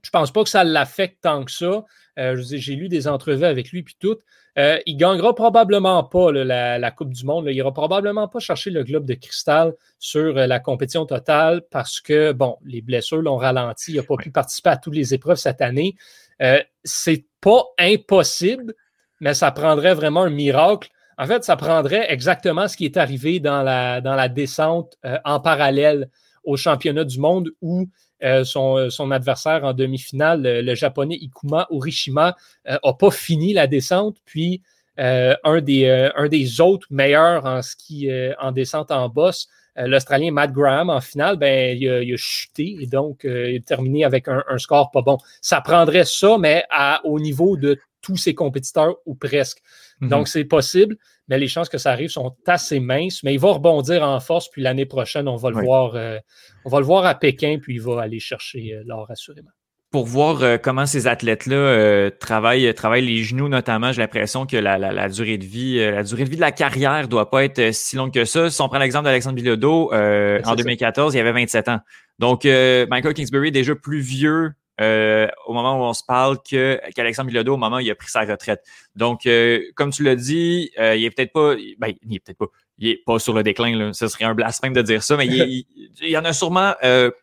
[0.02, 1.86] je ne pense pas que ça l'affecte tant que ça.
[2.17, 4.17] j'ai lu des entrevues avec lui puis tout.
[4.57, 7.45] Euh, il gagnera probablement pas la, Coupe du Monde.
[7.47, 12.01] Il ira probablement pas chercher le globe de cristal sur euh, la compétition totale parce
[12.01, 13.91] que, bon, les blessures l'ont ralenti.
[13.91, 15.95] Il n'a pas pu participer à toutes les épreuves cette année.
[16.41, 18.73] Euh, c'est pas impossible,
[19.19, 20.89] mais ça prendrait vraiment un miracle.
[21.17, 25.17] En fait, ça prendrait exactement ce qui est arrivé dans la, dans la descente euh,
[25.23, 26.09] en parallèle
[26.43, 27.87] au championnat du monde où
[28.23, 34.17] euh, son, son, adversaire en demi-finale, le, japonais Ikuma Urishima, n'a pas fini la descente.
[34.25, 34.62] Puis
[34.97, 41.01] un, des, autres meilleurs en ski en descente en bosse euh, L'Australien Matt Graham, en
[41.01, 45.01] finale, ben, il, a, chuté et donc euh, il a terminé avec un, score pas
[45.01, 45.17] bon.
[45.41, 46.65] Ça prendrait ça, mais
[47.03, 49.62] au niveau de tous ses compétiteurs ou presque.
[50.01, 50.09] Mhm.
[50.09, 53.23] Donc, c'est possible, mais les chances que ça arrive sont assez minces.
[53.23, 55.95] Mais il va rebondir en force, puis l'année prochaine, on va le voir.
[55.95, 56.17] Euh,
[56.65, 59.51] on va le voir à Pékin, puis il va aller chercher l'or assurément
[59.91, 63.91] pour voir euh, comment ces athlètes-là euh, travaillent, travaillent les genoux notamment.
[63.91, 66.53] J'ai l'impression que la, la, durée de vie, euh, la durée de vie de la
[66.53, 68.49] carrière doit pas être si longue que ça.
[68.49, 71.79] Si on prend l'exemple d'Alexandre Bilodeau, en 2014, il avait 27 ans.
[72.19, 74.51] Donc, Michael Kingsbury est déjà plus vieux
[74.82, 78.22] au moment où on se parle qu'Alexandre Bilodeau au moment où il a pris sa
[78.22, 78.63] retraite.
[78.96, 79.28] Donc,
[79.76, 83.04] comme tu l'as dit, il est peut-être pas, ben, il est peut-être pas, il est
[83.06, 83.76] pas sur le déclin.
[83.78, 83.94] Là.
[83.94, 85.65] Ce serait un blasphème de dire ça, mais il,
[86.02, 86.74] il y en a sûrement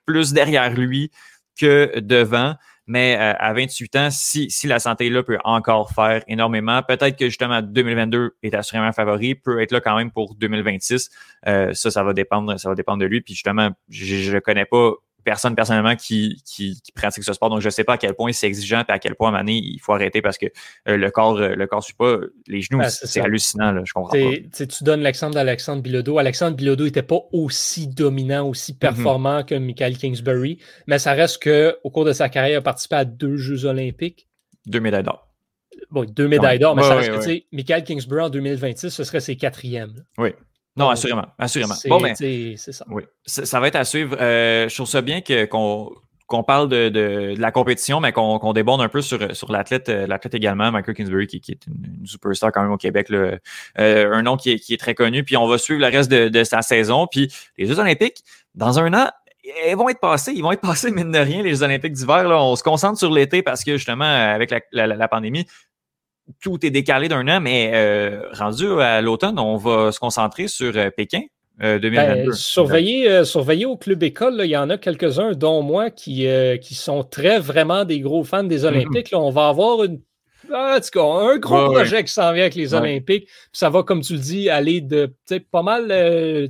[0.07, 1.11] plus derrière lui
[1.59, 2.55] que devant.
[2.89, 7.19] Mais euh, à 28 ans, si, si la santé là peut encore faire énormément, peut-être
[7.19, 11.11] que justement 2022 est assurément favori, peut être là quand même pour 2026.
[11.47, 13.21] Euh, ça, ça va dépendre, ça va dépendre de lui.
[13.21, 17.51] Puis justement, je ne connais pas personne personnellement qui, qui, pratique ce sport.
[17.51, 19.31] Donc, je ne sais pas à quel point c'est exigeant et à quel point à
[19.31, 20.47] un moment donné, il faut arrêter parce que
[20.89, 22.17] euh, le corps euh, le corps suit pas.
[22.47, 23.73] Les genoux, c'est hallucinant.
[23.73, 24.67] Là, je comprends pas.
[24.67, 26.19] Tu donnes l'exemple d'Alexandre Bilodeau.
[26.19, 28.79] Alexandre Bilodeau n'était pas aussi dominant, aussi mhm.
[28.79, 32.97] performant que Michael Kingsbury, mais ça reste qu'au cours de sa carrière, il a participé
[32.97, 34.29] à deux Jeux olympiques.
[34.67, 35.29] Deux médailles d'or.
[35.91, 39.37] Bon, deux médailles d'or, mais ça reste que, Michael Kingsbury en 2026, ce serait ses
[39.37, 40.05] quatrièmes.
[40.19, 40.31] Oui.
[40.79, 41.27] Non, assurément.
[41.39, 41.75] Assurément.
[41.87, 42.15] Bon, mais.
[42.15, 42.85] C'est ça.
[42.89, 43.03] Oui.
[43.27, 44.17] Ça, va être à suivre.
[44.21, 49.03] Euh, je trouve ça bien qu'on parle de, la compétition, mais qu'on déborde un peu
[49.03, 52.77] sur, sur l'athlète euh, l'athlète également, Michael Kingsbury, qui, est une, superstar quand même au
[52.77, 53.09] Québec.
[53.09, 53.39] Là.
[53.79, 55.25] Euh, un nom qui est, qui est, très connu.
[55.25, 57.07] Puis on va suivre le reste de, sa saison.
[57.07, 58.23] Puis les Jeux olympiques,
[58.55, 59.11] dans un an,
[59.67, 60.33] ils vont être passés.
[60.35, 62.25] Ils vont être passés, mine de rien, les Jeux olympiques d'hiver.
[62.31, 65.47] On se concentre sur l'été parce que justement, avec la, la pandémie,
[66.41, 70.77] tout est décalé d'un an, mais euh, rendu à l'automne, on va se concentrer sur
[70.77, 71.23] euh, Pékin.
[71.61, 71.91] 2022.
[71.91, 76.25] Euh, ben, surveiller, au club école, il y en a quelques-uns, dont moi, qui,
[76.63, 78.67] qui sont très vraiment des gros fans des mhm.
[78.67, 79.11] Olympiques.
[79.13, 80.01] on va avoir une
[80.51, 83.29] un gros projet qui s'en vient avec les Olympiques.
[83.53, 85.13] ça va, comme tu le dis, aller de
[85.51, 86.49] pas mal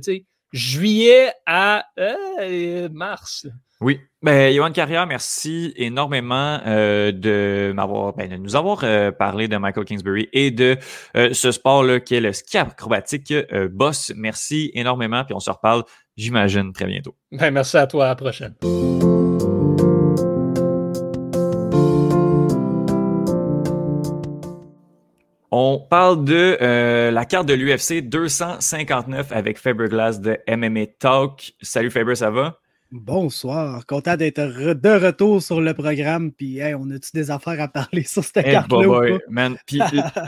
[0.53, 1.85] juillet à
[2.91, 3.47] mars.
[3.81, 4.01] Oui.
[4.21, 9.55] Ben, Johan Carrière, merci énormément euh, de m'avoir ben, de nous avoir euh, parlé de
[9.55, 10.77] Michael Kingsbury et de
[11.15, 13.33] euh, ce sport-là qui est le ski acrobatique
[13.71, 14.11] boss.
[14.17, 15.83] Merci énormément, puis on se reparle,
[16.17, 17.15] j'imagine, très bientôt.
[17.31, 18.53] Ben, merci à toi, à la prochaine.
[25.51, 26.57] On parle de
[27.11, 31.53] la carte de l'UFC 259 avec Faber Glass de MMA Talk.
[31.61, 32.59] Salut Faber, ça va?
[32.91, 36.31] Bonsoir, content d'être de retour sur le programme.
[36.31, 39.19] Puis, on a-tu des affaires à parler sur cette hey, carte-là?
[39.67, 39.79] Puis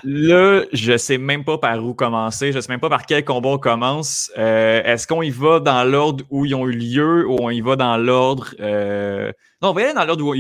[0.04, 2.52] là, je sais même pas par où commencer.
[2.52, 4.32] Je sais même pas par quel combat on commence.
[4.38, 7.62] Euh, est-ce qu'on y va dans l'ordre où ils ont eu lieu ou on y
[7.62, 8.54] va dans l'ordre.
[8.60, 9.32] Euh...
[9.63, 10.36] Non, on va y aller dans l'ordre où,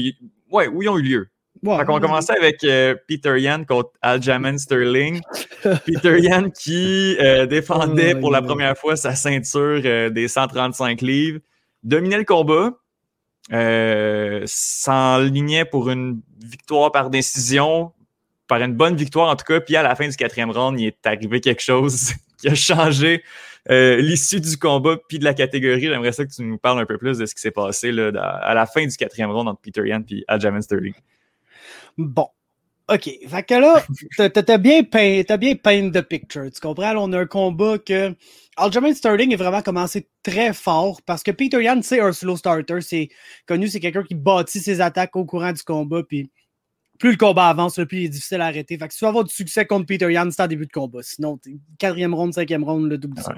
[0.55, 1.27] ouais, où ils ont eu lieu.
[1.65, 5.21] on va commencer avec euh, Peter Yan contre Aljamain Sterling.
[5.87, 9.81] Peter Yan qui euh, défendait oh pour la première fois sa ceinture
[10.11, 11.39] des 135 livres
[11.83, 12.71] dominait le combat,
[13.51, 17.91] euh, s'enlignait pour une victoire par décision,
[18.47, 19.59] par une bonne victoire en tout cas.
[19.59, 23.23] Puis à la fin du quatrième round, il est arrivé quelque chose qui a changé
[23.69, 25.81] euh, l'issue du combat puis de la catégorie.
[25.81, 28.53] J'aimerais ça que tu nous parles un peu plus de ce qui s'est passé à
[28.53, 30.93] la fin du quatrième round entre Peter Yan et Aljamain Sterling.
[31.97, 32.27] Bon,
[32.93, 33.09] OK.
[33.27, 36.51] Fait que là, t'as bien peint, as bien peint the picture.
[36.51, 36.93] Tu comprends?
[36.97, 38.13] on a un combat que
[38.57, 42.81] Aljamain Sterling est vraiment commencé très fort parce que Peter Yan, c'est un slow starter.
[42.81, 43.09] C'est
[43.45, 46.03] connu, c'est quelqu'un qui bâtit ses attaques au courant du combat.
[46.03, 46.29] Puis
[46.99, 48.77] plus le combat avance, plus il est difficile à arrêter.
[48.77, 50.71] Fait que si tu veux avoir du succès contre Peter Yan, c'est en début de
[50.71, 50.99] combat.
[51.01, 51.39] Sinon,
[51.79, 53.33] quatrième round, cinquième round, le double ça.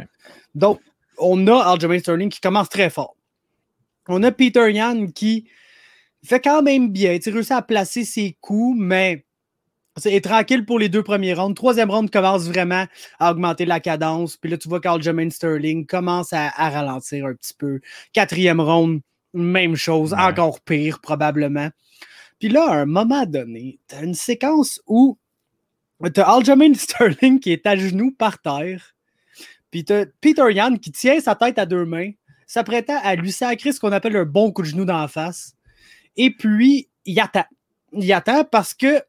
[0.56, 0.82] Donc,
[1.20, 3.16] on a Aljamain Sterling qui commence très fort.
[4.08, 5.48] On a Peter Yan qui
[6.26, 7.20] fait quand même bien.
[7.20, 9.26] Tu réussit à placer ses coups, mais
[9.98, 11.56] c'est tranquille pour les deux premiers rounds.
[11.56, 12.86] Troisième round commence vraiment
[13.20, 14.38] à augmenter la cadence.
[14.38, 17.80] Puis là, tu vois qu'Aljamain Sterling commence à, ralentir un petit peu.
[18.12, 19.02] Quatrième round,
[19.34, 21.70] même chose, encore pire probablement.
[22.40, 25.18] Puis là, à un moment donné, tu as une séquence où
[26.14, 28.96] tu as Aljamain Sterling qui est à genoux par terre.
[29.70, 32.12] Puis tu as Peter Yan qui tient sa tête à deux mains,
[32.48, 35.54] s'apprêtant à lui sacrer ce qu'on appelle un bon coup de genou dans la face.
[36.18, 37.46] Et puis, il attend.
[37.94, 39.04] Il attend parce que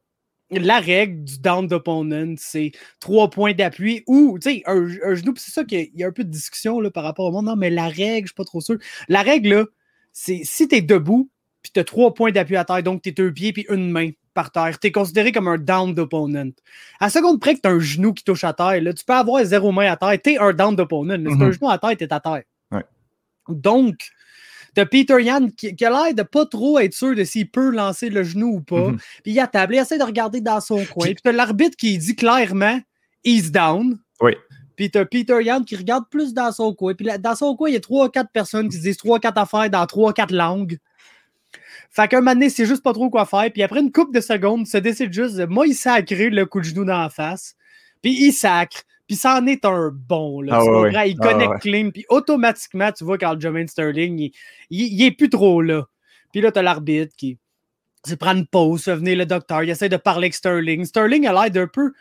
[0.61, 5.35] la règle du down d'opponent, c'est trois points d'appui ou, tu sais, un, genou.
[5.37, 7.47] c'est ça qu'il y a un peu de discussion là, par rapport au monde.
[7.47, 8.77] Non, mais la règle, je suis pas trop sûr.
[9.09, 9.64] La règle, là,
[10.12, 11.31] c'est si tu es debout,
[11.62, 13.90] puis tu as trois points d'appui à terre, donc tu es deux pieds puis une
[13.90, 16.51] main par terre, tu es considéré comme un down d'opponent.
[17.01, 19.14] À seconde près que tu as un genou qui touche à terre, là, tu peux
[19.14, 21.17] avoir zéro main à terre, tu es un down d'opponent.
[21.17, 21.53] Si tu un mhm.
[21.53, 22.43] genou à terre, tu es à terre.
[23.49, 23.97] Donc,
[24.75, 28.11] T'as Peter Yan qui, a l'air de pas trop être sûr de s'il peut lancer
[28.11, 28.89] le genou ou pas.
[28.89, 28.99] Mhm.
[29.23, 31.07] Puis il a tablé, il essaie de regarder dans son coin.
[31.07, 32.81] Puis t'as l'arbitre qui dit clairement
[33.25, 33.99] He's down.
[34.21, 34.33] Oui.
[34.77, 36.95] Puis t'as Peter Yan qui regarde plus dans son coin.
[36.95, 39.21] Puis dans son coin, il y a trois ou quatre personnes qui se disent trois
[39.21, 40.79] quatre affaires dans trois quatre langues.
[41.91, 43.49] Fait qu'un moment donné, c'est juste pas trop quoi faire.
[43.53, 46.65] Puis après une couple de secondes, se décide juste moi, il sacre le coup de
[46.65, 47.55] genou dans la face.
[48.03, 48.83] Puis il sacre.
[49.07, 50.40] Puis ça en est un bon.
[50.40, 51.90] Là, ah, Il ah, connecte clean.
[51.90, 53.38] Puis automatiquement, tu vois, Carl
[53.69, 54.31] Sterling,
[54.71, 55.85] il, est plus trop là.
[56.33, 57.38] Puis là, tu as l'arbitre qui
[58.07, 60.85] se prend une pause, venir le docteur, il essaie de parler avec Sterling.
[60.85, 61.93] Sterling a l'air d'un peu.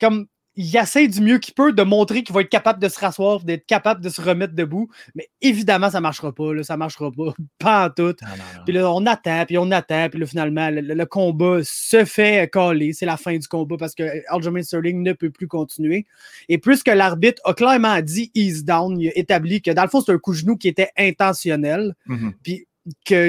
[0.00, 2.98] Comme il essaie du mieux qu'il peut de montrer qu'il va être capable de se
[2.98, 4.88] rasseoir, d'être capable de se remettre debout.
[5.14, 6.52] Mais évidemment, ça ne marchera pas.
[6.52, 7.32] Là, ça ne marchera pas.
[7.58, 8.16] Pas en tout.
[8.64, 10.08] Puis là, on attend, puis on attend.
[10.08, 12.92] Puis là, finalement, le, combat se fait coller.
[12.92, 16.06] C'est la fin du combat parce que Aljamain Sterling ne peut plus continuer.
[16.48, 20.00] Et puisque l'arbitre a clairement dit ease down, il a établi que dans le fond,
[20.00, 21.94] c'est un coup de genou qui était intentionnel.
[22.08, 22.32] Mm-hmm.
[22.42, 22.66] Puis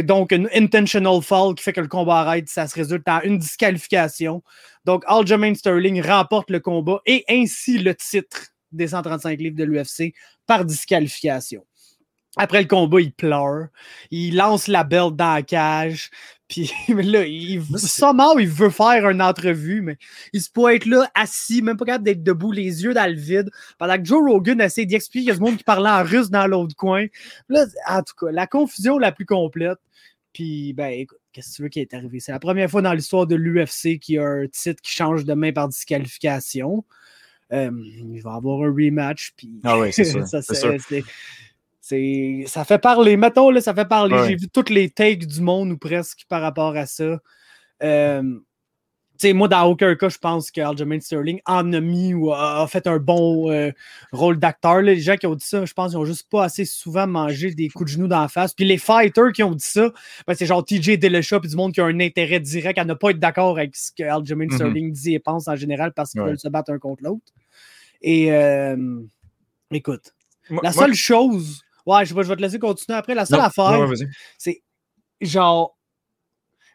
[0.03, 3.37] donc une intentional fall qui fait que le combat arrête, ça se résulte en une
[3.37, 4.43] disqualification.
[4.85, 10.13] Donc Aljamain Sterling remporte le combat et ainsi le titre des 135 livres de l'UFC
[10.47, 11.65] par disqualification.
[12.37, 13.67] Après le combat, il pleure,
[14.09, 16.09] il lance la belle dans la cage,
[16.51, 19.97] puis là, il, somehow, il veut faire une entrevue, mais
[20.33, 23.17] il se peut être là, assis, même pas capable d'être debout, les yeux dans le
[23.17, 26.03] vide, pendant que Joe Rogan essaie d'expliquer qu'il y a du monde qui parlait en
[26.03, 27.05] russe dans l'autre coin.
[27.47, 29.77] Là, en tout cas, la confusion la plus complète.
[30.33, 32.19] Puis, ben, écoute, qu'est-ce que tu veux qui est arrivé?
[32.19, 35.23] C'est la première fois dans l'histoire de l'UFC qu'il y a un titre qui change
[35.23, 36.83] de main par disqualification.
[37.53, 37.71] Euh,
[38.13, 39.31] il va y avoir un rematch.
[39.37, 40.41] Puis ah oui, c'est ça.
[40.41, 40.69] ça
[41.81, 43.17] ça fait parler.
[43.17, 44.17] Mettons, là, ça fait parler.
[44.27, 47.19] J'ai vu toutes les takes du monde ou presque par rapport à ça.
[47.83, 48.21] Euh,
[49.33, 52.97] moi, dans aucun cas, je pense qu'Aljamain Sterling en a mis ou a, fait un
[52.97, 53.71] bon euh,
[54.11, 54.81] rôle d'acteur.
[54.81, 57.53] Les gens qui ont dit ça, je pense qu'ils n'ont juste pas assez souvent mangé
[57.53, 58.53] des coups de genoux dans la face.
[58.53, 59.91] Puis les fighters qui ont dit ça,
[60.25, 62.93] ben, c'est genre TJ Dillashaw puis du monde qui a un intérêt direct à ne
[62.93, 66.21] pas être d'accord avec ce que mm Sterling dit et pense en général parce qu'ils
[66.21, 67.31] veulent se battre un contre l'autre.
[68.01, 69.01] Et euh,
[69.71, 70.15] écoute,
[70.63, 73.15] la seule chose Ouais, je vais, te laisser continuer après.
[73.15, 73.87] La seule affaire,
[74.37, 74.61] c'est
[75.21, 75.77] genre,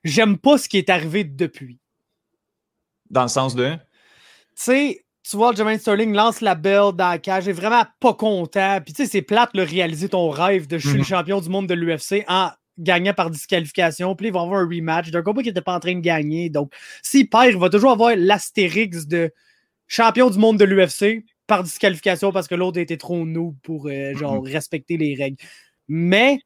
[0.04, 1.78] j'aime pas ce qui est arrivé depuis.
[3.10, 3.74] Dans le sens de?
[3.74, 3.78] Tu
[4.54, 8.80] sais, tu vois, Jermaine Sterling lance la belle dans la cage, est vraiment pas content.
[8.84, 11.48] Puis tu sais, c'est plate de réaliser ton rêve de je suis le champion du
[11.48, 14.14] monde de l'UFC en gagnant par disqualification.
[14.14, 16.50] Puis il va avoir un rematch d'un combat qui n'était pas en train de gagner.
[16.50, 19.32] Donc, s'il perd, il va toujours avoir l'astérix de
[19.88, 24.14] champion du monde de l'UFC par disqualification parce que l'autre était trop noob pour euh,
[24.14, 25.36] genre respecter les règles.
[25.88, 26.38] Mais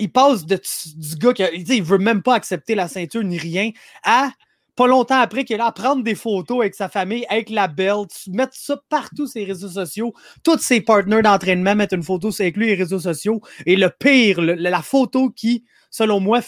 [0.00, 0.60] il passe de,
[0.96, 1.42] du gars qui
[1.76, 3.70] il veut même pas accepter la ceinture ni rien
[4.04, 4.30] à
[4.78, 7.66] pas longtemps après qu'il est là à prendre des photos avec sa famille, avec la
[7.66, 10.14] belt, mettre ça partout sur les réseaux sociaux.
[10.44, 13.40] Tous ses partenaires d'entraînement mettent une photo avec lui les réseaux sociaux.
[13.66, 16.42] Et le pire, la photo qui, selon moi,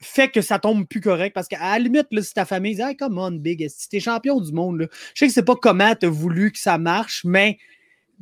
[0.00, 1.32] fait que ça tombe plus correct.
[1.34, 4.00] Parce qu'à la limite, là, si ta famille dit Hey, come on, Big, si t'es
[4.00, 4.86] champion du monde, là?
[5.14, 7.58] je sais que c'est pas comment t'as voulu que ça marche, mais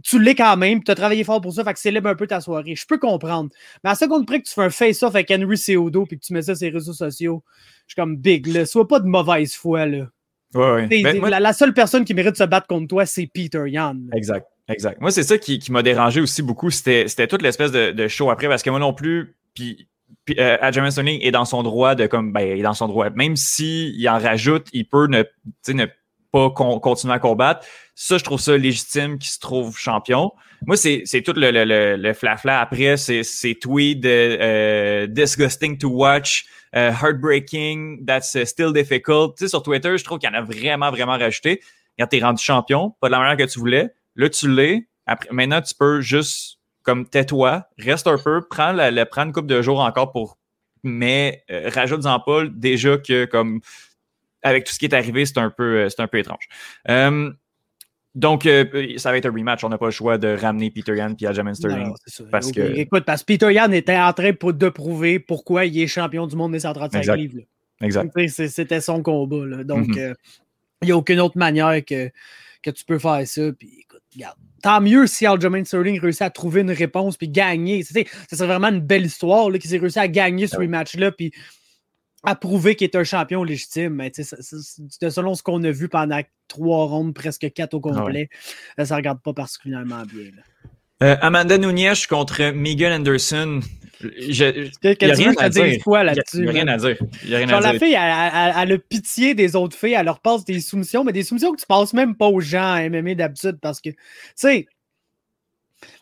[0.02, 2.26] tu l'es quand même, tu as travaillé fort pour ça, fait que célèbre un peu
[2.26, 2.74] ta soirée.
[2.74, 3.50] Je peux comprendre.
[3.82, 6.32] Mais à seconde près que tu fais un face-off avec Henry Ceodo puis que tu
[6.32, 7.44] mets ça sur les réseaux sociaux,
[7.86, 9.86] je suis comme Big, là, sois pas de mauvaise foi.
[9.86, 10.08] Là.
[10.54, 11.40] Ouais, ouais.
[11.40, 13.98] la, seule personne qui mérite de se battre contre toi, c'est Peter Yan.
[14.12, 14.46] Exact.
[14.68, 15.00] Exact.
[15.00, 16.70] Moi, c'est ça qui, qui m'a dérangé aussi beaucoup.
[16.70, 19.88] C'était toute l'espèce de, de, show après, parce que moi non plus, puis
[20.24, 23.10] puis, euh, est dans son droit de comme ben, il est dans son droit.
[23.10, 25.22] Même s'il en rajoute, il peut ne,
[25.68, 25.86] ne
[26.32, 27.66] pas continuer à combattre.
[27.94, 30.32] Ça, je trouve ça légitime qu'il se trouve champion.
[30.66, 36.90] Moi, c'est tout le, le, le, flafla après, c'est tweets euh, disgusting to watch, euh,
[36.90, 39.36] heartbreaking, that's uh, still difficult.
[39.36, 41.60] Tu sais, sur Twitter, je trouve qu'il y en a vraiment, vraiment rajouté.
[41.98, 44.88] Quand t'es rendu champion, pas de la manière que tu voulais, là, tu l'es.
[45.06, 49.60] Après, maintenant, tu peux juste comme tais-toi, reste un peu, prends, la, une couple de
[49.62, 50.38] jours encore pour.
[50.84, 53.60] Mais euh, rajoute-en pas déjà que comme
[54.42, 56.46] avec tout ce qui est arrivé, c'est un peu, euh, c'est un peu étrange.
[56.90, 57.32] Euh,
[58.14, 58.48] donc,
[58.96, 59.64] ça va être un rematch.
[59.64, 61.92] On n'a pas le choix de ramener Peter Yan et Aljamain Sterling.
[62.30, 62.60] parce que...
[62.76, 66.36] Écoute, parce que Peter Yan était en train de prouver pourquoi il est champion du
[66.36, 67.40] monde des 135 livres.
[67.80, 68.16] Exact.
[68.28, 69.64] C'était son combat.
[69.64, 70.14] Donc, mm-hmm.
[70.82, 72.08] il n'y a aucune autre manière que,
[72.62, 73.50] que tu peux faire ça.
[73.58, 77.84] Puis, écoute, regarde tant mieux si Aljamain Sterling réussit à trouver une réponse puis gagner.
[77.84, 81.12] C'est vraiment une belle histoire qu'il s'est réussi à gagner ce ah rematch-là.
[81.12, 81.32] Puis
[82.22, 83.96] à prouver qu'il est un champion légitime.
[83.96, 88.30] Mais selon ce qu'on a vu pendant trois rondes, presque quatre au ah complet,
[88.78, 90.30] ça ne regarde pas particulièrement bien.
[91.02, 93.60] Euh, Amanda Nunes contre Megan Anderson.
[94.00, 95.64] Je, il n'y a rien à dire.
[95.64, 96.96] Il n'y a rien à dire.
[97.48, 101.12] Genre, la fille, elle, a pitié des autres filles, elle leur passe des soumissions, mais
[101.12, 103.96] des soumissions que tu passes même pas aux gens à MMA d'habitude parce que, tu
[104.34, 104.66] sais,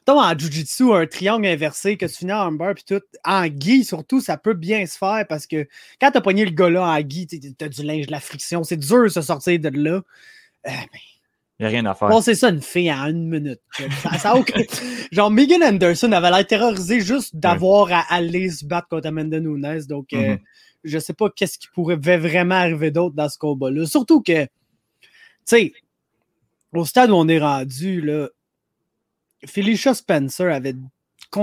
[0.09, 4.21] en Jiu-Jitsu, un triangle inversé, que tu finis en umber puis tout, en gui surtout,
[4.21, 5.69] ça peut bien se faire parce que
[6.01, 8.77] quand t'as pogné le gars là en gui, t'as du linge, de la friction, c'est
[8.77, 10.03] dur de se sortir de là.
[10.67, 11.01] Euh, ben,
[11.63, 12.09] il n'y a rien à faire.
[12.09, 13.61] Bon, c'est ça, une fille en une minute.
[14.19, 14.35] Ça,
[15.13, 19.81] Genre, Megan Anderson avait l'air terrorisée juste d'avoir à aller se battre contre Amanda Nunes.
[19.89, 20.41] Donc, je euh, mm-hmm.
[20.83, 23.87] je sais pas qu'est-ce qui pourrait vraiment arriver d'autre dans ce combat-là.
[23.87, 24.49] Surtout que, tu
[25.45, 25.73] sais,
[26.73, 28.29] au stade où on est rendu, là,
[29.47, 30.75] Felicia Spencer avait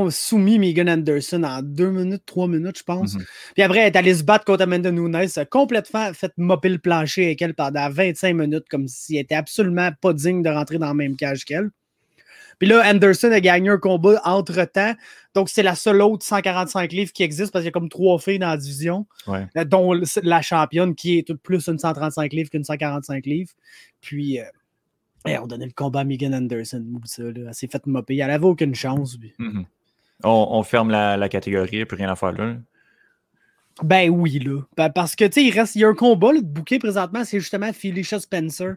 [0.09, 3.15] soumis Megan Anderson en deux minutes, trois minutes, je pense.
[3.15, 3.25] Mhm.
[3.53, 7.25] Puis après, elle est allée se battre contre Amanda Nunes, complètement fait mopper le plancher
[7.25, 10.95] avec elle pendant 25 minutes, comme s'il était absolument pas digne de rentrer dans le
[10.95, 11.69] même cage qu'elle.
[12.59, 14.93] Puis là, Anderson a gagné un combat entre-temps.
[15.33, 18.19] Donc, c'est la seule autre 145 livres qui existe parce qu'il y a comme trois
[18.19, 22.65] filles dans la division, euh, dont la championne qui est plus une 135 livres qu'une
[22.65, 23.51] 145 livres.
[24.01, 24.43] Puis, euh,
[25.25, 26.85] on donnait le combat à Megan Anderson.
[27.05, 28.17] Ça, Elle s'est fait mopper.
[28.17, 29.17] Elle n'avait aucune chance.
[30.23, 32.55] On, ferme la, catégorie, plus rien à faire là.
[33.81, 34.89] Ben oui, là.
[34.89, 37.39] parce que, tu sais, il reste, il y a un combat, le bouquet présentement, c'est
[37.39, 38.73] justement Felicia Spencer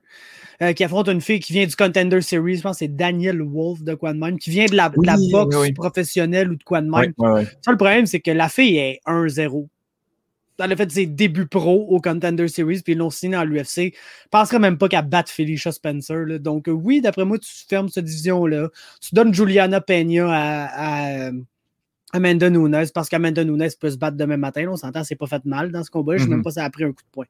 [0.62, 2.58] euh, qui affronte une fille qui vient du Contender Series.
[2.58, 5.72] Je pense que c'est Daniel Wolf de quoi de même, qui vient de la, boxe
[5.74, 7.12] professionnelle ou de quoi de même.
[7.62, 9.66] Ça, le problème, c'est que la fille est 1-0
[10.62, 13.92] elle a fait ses débuts pro au Contender Series, puis ils l'ont signé dans l'UFC.
[13.94, 16.40] Je penserais même pas qu'elle batte Felicia Spencer.
[16.40, 18.68] Donc, euh, oui, d'après moi, tu fermes cette division-là.
[19.00, 21.30] Tu donnes Juliana Peña à,
[22.14, 24.66] Amanda Nunes, parce qu'Amanda Nunes peut se battre demain matin.
[24.68, 26.18] on s'entend, c'est pas fait mal dans ce combat.
[26.18, 26.42] Je ne sais même mm-hmm.
[26.42, 27.24] pas si elle a pris un coup de poing.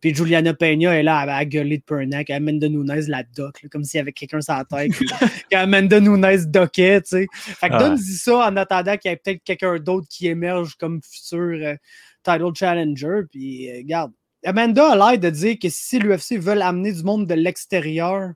[0.00, 2.30] Puis Juliana Peña est là à, gueuler de Pernac.
[2.30, 4.92] Amanda Nunes la doc, comme s'il y avait quelqu'un sur la tête.
[5.52, 7.26] Amanda Nunes doquait, tu sais.
[7.32, 11.00] Fait que donne-y ça en attendant qu'il y ait peut-être quelqu'un d'autre qui émerge comme
[11.02, 11.58] futur.
[11.60, 11.74] Euh,
[12.22, 13.22] title challenger.
[13.30, 14.12] Puis, euh, regarde,
[14.44, 18.32] Amanda a l'air de dire que si l'UFC veut amener du monde de l'extérieur,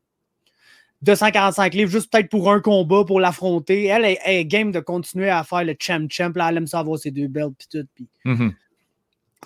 [1.03, 5.45] 245 livres, juste peut-être pour un combat, pour l'affronter, elle est, game de continuer à
[5.45, 6.33] faire le champ-champ.
[6.35, 7.87] Là, elle aime ça avoir ses deux belts, puis tout.
[7.95, 8.09] Puis...
[8.25, 8.53] Mm-hmm.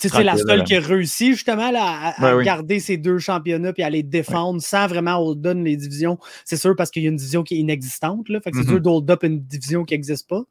[0.01, 3.91] C'est la seule qui a réussi justement là, à, garder ces deux championnats puis à
[3.91, 6.18] les défendre sans vraiment hold up les divisions.
[6.45, 8.28] C'est sûr parce qu'il y a une division qui est inexistante.
[8.28, 8.68] Là, fait que c'est mm-hmm.
[8.68, 10.43] dur d'hold up une division qui n'existe pas.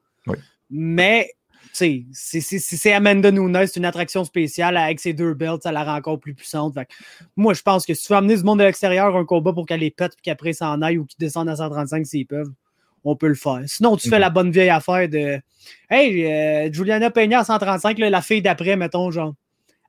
[0.70, 1.32] Mais
[1.74, 6.20] c'est Amanda Nunes, c'est une attraction spéciale avec ses deux belts, ça la rend encore
[6.20, 6.76] plus puissante.
[7.36, 9.66] moi, je pense que si tu veux amener du monde de l'extérieur un combat pour
[9.66, 12.52] qu'elle les pète et qu'après s'en aille ou qu'ils descendent à 135 s'ils peuvent,
[13.04, 13.62] on peut le faire.
[13.66, 15.40] Sinon, tu fais la bonne vieille affaire de
[15.90, 19.34] Hey, euh, Juliana Peña à 135, la fille d'après, mettons, genre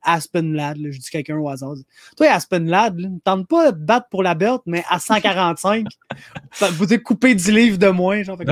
[0.03, 1.75] Aspen Lad, je dis quelqu'un au hasard.
[2.17, 5.87] Toi, Aspen Lad, ne tente pas de battre pour la belt, mais à 145,
[6.73, 8.23] vous êtes coupé 10 livres de moins.
[8.23, 8.47] Genre, ben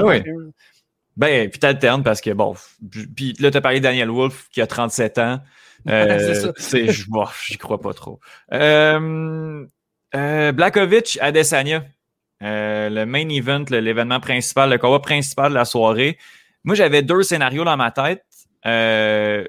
[1.16, 2.54] ben, puis t'alternes parce que, bon,
[3.16, 5.40] puis là, t'as parlé de Daniel Wolf qui a 37 ans.
[5.88, 8.18] Euh, c'est j'y crois pas trop.
[8.52, 9.64] Euh,
[10.16, 11.84] euh, Blakovic, Adesanya.
[12.42, 16.18] Euh, le main event, l'événement principal, le combat principal de la soirée.
[16.64, 18.24] Moi, j'avais deux scénarios dans ma tête.
[18.66, 19.46] Euh,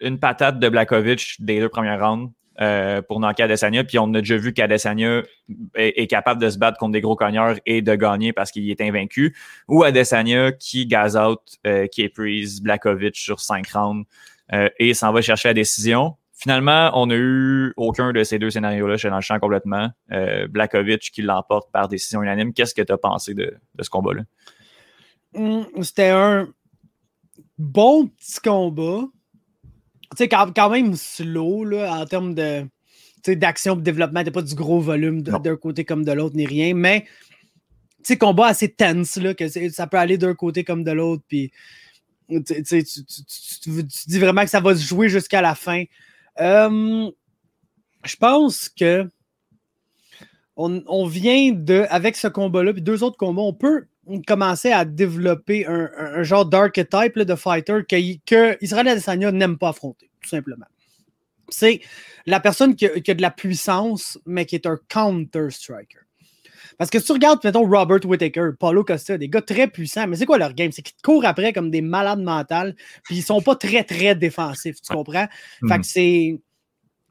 [0.00, 3.84] une patate de Blakovic des deux premières rounds euh, pour knocker Adesanya.
[3.84, 5.22] Puis on a déjà vu qu'Adesanya
[5.74, 8.80] est, capable de se battre contre des gros cogneurs et de gagner parce qu'il est
[8.80, 9.34] invaincu.
[9.68, 12.10] Ou Adesanya qui gaze out, euh, qui
[12.62, 14.06] Blakovic sur cinq rounds
[14.52, 16.16] euh, et s'en va chercher la décision.
[16.34, 18.96] Finalement, on n'a eu aucun de ces deux scénarios-là.
[18.96, 19.90] Suis dans le champ complètement.
[20.10, 22.54] Euh, Blakovic qui l'emporte par décision unanime.
[22.54, 24.22] Qu'est-ce que tu as pensé de, ce combat-là?
[25.34, 26.48] Hmm, c'était un
[27.58, 29.06] bon petit combat
[30.16, 32.66] sais, quand, quand, même slow là, en termes de
[33.26, 34.24] d'action de développement.
[34.24, 36.74] T'as pas du gros volume d'un côté comme de l'autre, ni rien.
[36.74, 37.02] Mais
[37.98, 41.22] tu sais, combat assez tense, là, que ça peut aller d'un côté comme de l'autre.
[41.28, 41.52] Puis
[42.28, 42.82] tu,
[44.06, 45.84] dis vraiment que ça va se jouer jusqu'à la fin.
[46.40, 47.10] Euh,
[48.04, 49.08] je pense que
[50.56, 53.86] on, vient de, avec ce combat-là, puis deux autres combats, on peut
[54.26, 57.96] commencer à développer un, genre d'archetype de fighter que,
[58.26, 60.66] que Israël Adesanya n'aime pas affronter, tout simplement.
[61.48, 61.80] C'est
[62.26, 65.98] la personne qui a, de la puissance, mais qui est un counter-striker.
[66.78, 70.16] Parce que si tu regardes, mettons, Robert Whittaker, Paulo Costa, des gars très puissants, mais
[70.16, 70.72] c'est quoi leur game?
[70.72, 74.14] C'est qu'ils te courent après comme des malades mentales, puis ils sont pas très, très
[74.14, 75.26] défensifs, tu comprends?
[75.68, 75.82] Fait que hmm.
[75.82, 76.40] c'est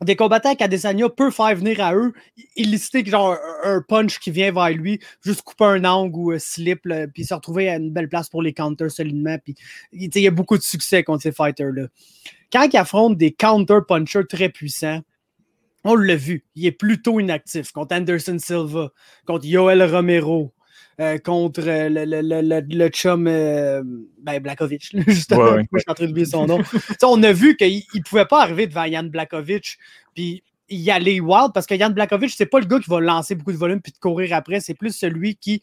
[0.02, 2.14] des combattants qu'Adesanya peut faire venir à eux,
[2.56, 6.88] illiciter genre un punch qui vient vers lui, juste couper un angle ou un slip,
[7.14, 9.38] puis se retrouver à une belle place pour les counters solidement.
[9.44, 9.56] Puis
[9.92, 11.88] il y a beaucoup de succès contre ces fighters-là.
[12.52, 15.02] Quand ils affrontent des counter-punchers très puissants,
[15.84, 18.92] on l'a vu, il est plutôt inactif contre Anderson Silva,
[19.26, 20.54] contre Yoel Romero,
[21.00, 23.82] euh, contre euh, le, le, le, chum euh,
[24.22, 25.58] ben Blakovic, justement.
[25.58, 26.60] Je suis en train d'oublier son nom.
[27.04, 29.78] on a vu qu'il ne pouvait pas arriver devant Yann Blakovic,
[30.14, 33.36] puis y aller wild, parce que Yann Blakovic, c'est pas le gars qui va lancer
[33.36, 35.62] beaucoup de volume puis de courir après, c'est plus celui qui,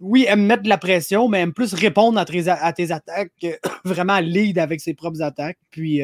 [0.00, 3.46] oui, aime mettre de la pression, mais aime plus répondre à tes, à tes attaques,
[3.84, 5.58] vraiment lead avec ses propres attaques.
[5.70, 6.02] Puis,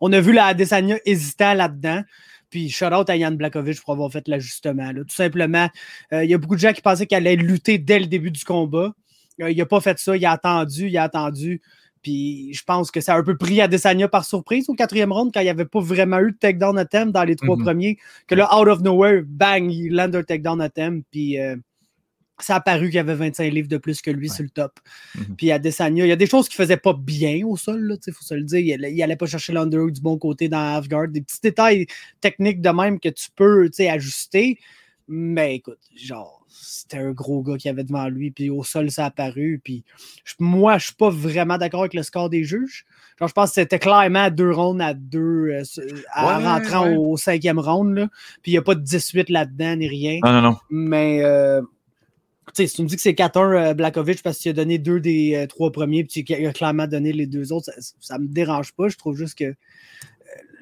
[0.00, 2.02] on a vu la Adesanya hésitant là-dedans.
[2.54, 4.88] Puis shout out à Yann Blakovic pour avoir fait l'ajustement.
[4.94, 5.68] Tout simplement,
[6.12, 8.30] euh, il y a beaucoup de gens qui pensaient qu'il allait lutter dès le début
[8.30, 8.94] du combat.
[9.42, 11.60] Euh, il n'a pas fait ça, il a attendu, il a attendu.
[12.00, 15.32] Puis je pense que ça a un peu pris Adesanya par surprise au quatrième round
[15.34, 17.64] quand il n'y avait pas vraiment eu de takedown attempt dans les trois mm-hmm.
[17.64, 17.98] premiers.
[18.28, 21.04] Que là, out of nowhere, bang, il lande un takedown attempt.
[21.10, 21.56] Puis euh,
[22.40, 24.80] ça a paru qu'il y avait 25 livres de plus que lui sur le top.
[25.14, 25.36] Mhm.
[25.36, 28.12] Puis à Desania, il y a des choses qu'il faisait pas bien au sol, il
[28.12, 28.60] faut se le dire.
[28.60, 31.08] Il allait, pas chercher l'underhook du bon côté dans Halfguard.
[31.08, 31.86] Des petits détails
[32.20, 34.58] techniques de même que tu peux ajuster.
[35.06, 39.04] Mais écoute, genre, c'était un gros gars qui avait devant lui, puis au sol, ça
[39.04, 39.60] a apparu.
[39.62, 39.84] Puis
[40.38, 42.86] moi, je suis pas vraiment d'accord avec le score des juges.
[43.18, 45.62] Genre, je pense que c'était clairement deux rounds à deux euh,
[46.16, 47.96] en rentrant au cinquième round.
[47.96, 48.08] Là.
[48.42, 50.20] Puis il n'y a pas de 18 là-dedans ni rien.
[50.24, 50.56] Non, non, non.
[50.70, 51.60] Mais euh,
[52.54, 55.34] si tu me dis que c'est 4-1 euh, Blakovic parce qu'il a donné deux des
[55.34, 58.72] euh, trois premiers, puis il a clairement donné les deux autres, ça, ne me dérange
[58.72, 58.88] pas.
[58.88, 59.54] Je trouve juste que euh,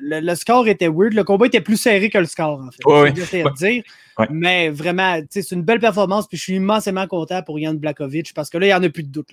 [0.01, 1.12] le, score était weird.
[1.12, 2.82] Le combat était plus serré que le score, en fait.
[2.84, 3.12] Oui,
[3.57, 3.82] dire.
[4.30, 6.26] Mais vraiment, c'est une belle performance.
[6.26, 8.88] Puis je suis immensément content pour Yann Blakovic parce que là, il n'y en a
[8.88, 9.28] plus de doute.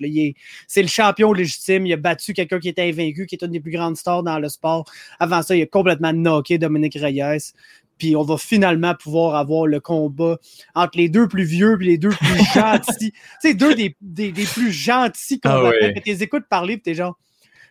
[0.68, 1.86] C'est le champion légitime.
[1.86, 4.38] Il a battu quelqu'un qui était invaincu, qui est une des plus grandes stars dans
[4.38, 4.84] le sport.
[5.18, 7.52] Avant ça, il a complètement knocké Dominique Reyes
[8.00, 10.38] puis on va finalement pouvoir avoir le combat
[10.74, 13.12] entre les deux plus vieux et les deux plus gentils.
[13.12, 15.76] tu sais, deux des, des, plus gentils ah combattants.
[15.80, 15.94] Ah ouais.
[16.02, 17.16] Tu les écoutes parler, puis t'es genre,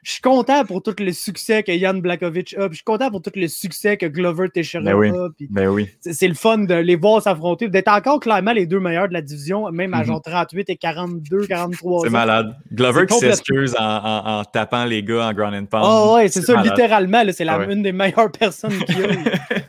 [0.04, 3.12] je suis content pour tout le succès que Yann Blakovic a, puis je suis content
[3.12, 5.28] pour tout le succès que Glover Teixeira ben a.
[5.50, 5.90] Ben oui.
[6.00, 9.22] C'est le fun de les voir s'affronter, d'être encore clairement les deux meilleurs de la
[9.22, 10.06] division, même à mhm.
[10.06, 12.02] genre 38 et 42, 43.
[12.04, 12.56] C'est malade.
[12.72, 15.86] Glover qui s'excuse en, tapant les gars en ground and pound.
[15.86, 19.08] Oh ouais, c'est ça, littéralement, c'est ah une des meilleures personnes qu'il y a.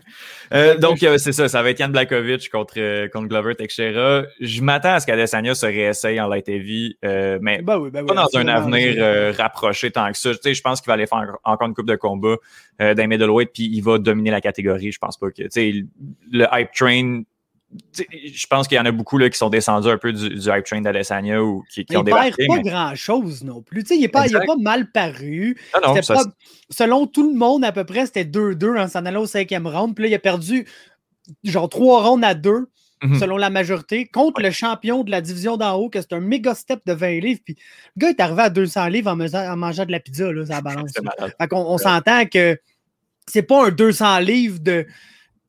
[0.52, 4.24] Euh, donc, euh, c'est ça, ça va être Yann Blakovic contre, euh, contre Glover Teixeira.
[4.40, 8.36] Je m'attends à ce qu'Adesanya se réessaye en light heavy, mais ben ben pas dans
[8.36, 10.32] un avenir rapproché tant que ça.
[10.32, 12.36] Tu sais, je pense qu'il va aller faire encore une coupe de combat
[12.78, 14.92] d'un middleweight, puis il va dominer la catégorie.
[14.92, 15.84] Je pense pas que, tu sais,
[16.32, 17.22] le hype train
[17.92, 20.64] je pense qu'il y en a beaucoup là, qui sont descendus un peu du, hype
[20.64, 22.34] train d'Alessania ou qui, qui ont débarqué.
[22.38, 23.84] Il perd pas grand-chose non plus.
[23.90, 25.56] il n'est pas, pas, mal paru.
[25.74, 26.00] Non, non,
[26.70, 29.94] selon tout le monde, à peu près, c'était 2-2 en s'en allant au cinquième round.
[29.94, 30.66] Puis là, il a perdu
[31.44, 32.68] genre trois rounds à deux,
[33.04, 33.20] mhm.
[33.20, 36.56] selon la majorité, contre le champion de la division d'en haut, que c'est un méga
[36.56, 37.40] step de 20 livres.
[37.44, 37.56] Puis
[37.96, 40.92] le gars est arrivé à 200 livres en, mangeant de la pizza, là, ça balance.
[40.92, 42.58] Fait on, on s'entend que
[43.28, 44.86] c'est pas un 200 livres de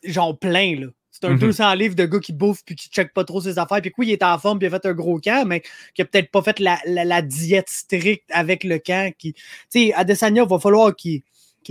[0.03, 0.87] genre plein, là.
[1.21, 1.77] C'est un 200 mm-hmm.
[1.77, 3.81] livres de gars qui bouffe puis qui check pas trop ses affaires.
[3.81, 5.61] Puis oui, il est en forme puis il a fait un gros camp, mais
[5.93, 9.13] qui a peut-être pas fait la, diète stricte avec le camp.
[9.17, 9.33] Qui...
[9.33, 11.21] Tu sais, Adesanya, il va falloir qu'il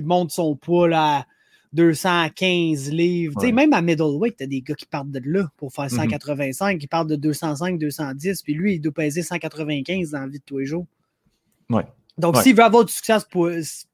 [0.03, 1.27] monte son poids là, à
[1.73, 3.35] 215 livres.
[3.41, 6.77] Tu sais, même à middleweight, t'as des gars qui partent de là pour faire 185,
[6.77, 6.79] mm-hmm.
[6.79, 8.43] qui partent de 205, 210.
[8.43, 10.87] Puis lui, il doit peser 195 dans la vie de tous les jours.
[11.69, 11.85] Ouais.
[12.19, 13.27] Donc, s'il veut avoir du succès à ce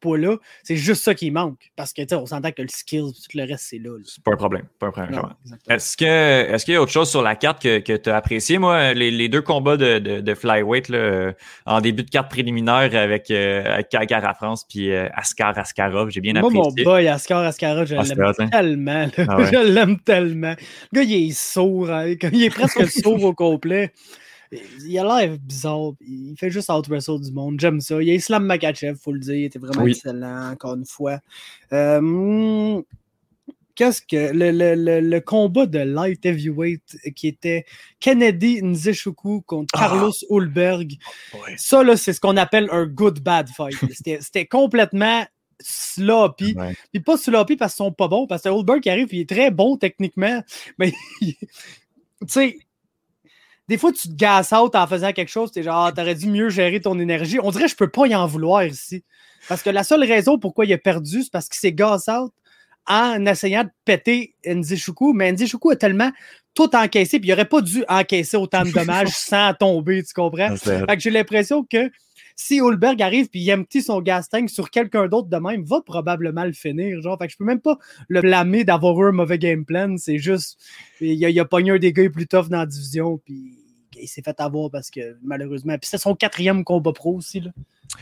[0.01, 1.71] poids-là, c'est juste ça qui manque.
[1.77, 3.97] Parce que, on s'entend que le skill, tout le reste, c'est là.
[4.05, 4.65] C'est pas un problème.
[4.79, 5.23] Pas un problème.
[5.69, 8.59] Est-ce qu'il est y a autre chose sur la carte que, que tu as apprécié?
[8.59, 11.33] Moi, les, deux combats de, de, flyweight là,
[11.67, 13.83] en début de carte préliminaire avec, euh,
[14.37, 16.59] France puis euh, Askar Askarov, j'ai bien apprécié.
[16.59, 18.49] Moi, mon boy, Askar Askarov, je l'aime hein?
[18.49, 19.09] tellement.
[19.19, 20.55] Ah je l'aime tellement.
[20.93, 21.91] Le gars, il est sourd.
[21.91, 22.15] Hein.
[22.33, 23.93] Il est presque sourd au complet.
[24.53, 25.93] Il a l'air bizarre.
[26.01, 27.61] Il fait juste out-wrestle du monde.
[27.61, 28.01] J'aime ça.
[28.01, 29.35] Il y a Islam Makachev, faut le dire.
[29.35, 31.19] Il était vraiment excellent, encore une fois.
[31.73, 32.83] Euh,
[33.75, 34.33] qu'est-ce que.
[34.33, 37.65] Le, combat de light heavyweight qui était
[38.01, 39.79] Kennedy Nzeshuku contre ah!
[39.79, 40.95] Carlos Hulberg.
[41.57, 43.77] Ça, là, c'est ce qu'on appelle un good bad fight.
[44.21, 45.25] C'était complètement
[45.61, 46.55] sloppy.
[46.93, 49.29] Puis pas sloppy parce qu'ils sont pas bons, parce que Hulberg qui arrive, il est
[49.29, 50.43] très bon techniquement.
[50.79, 51.37] Mais tu
[52.27, 52.59] sais
[53.69, 56.15] des fois, tu te gasses out en faisant quelque chose, tu es genre, ah, t'aurais
[56.15, 57.39] dû mieux gérer ton énergie.
[57.43, 59.03] On dirait que je peux pas y en vouloir ici.
[59.49, 62.33] Parce que la seule raison pourquoi il a perdu, c'est parce qu'il s'est gassé out
[62.89, 65.13] en essayant de péter Nzishuku.
[65.13, 66.11] Mais Nzishuku a tellement
[66.55, 70.57] tout encaissé, puis il aurait pas dû encaisser autant de dommages sans tomber, tu comprends?
[70.57, 71.91] Fait que j'ai l'impression que
[72.37, 75.81] si Hulberg arrive puis il empty son gas tank sur quelqu'un d'autre de même, va
[75.81, 77.01] probablement le finir.
[77.01, 77.79] Genre, fait que je peux même pas
[78.09, 79.97] le blâmer d'avoir eu un mauvais game plan.
[79.97, 80.59] C'est juste,
[81.01, 83.59] il a, il a pogné un des gars plus tough dans la division, puis
[83.99, 85.77] il s'est fait avoir parce que malheureusement.
[85.79, 87.41] Puis c'est son quatrième combat pro aussi.
[87.41, 87.51] Là.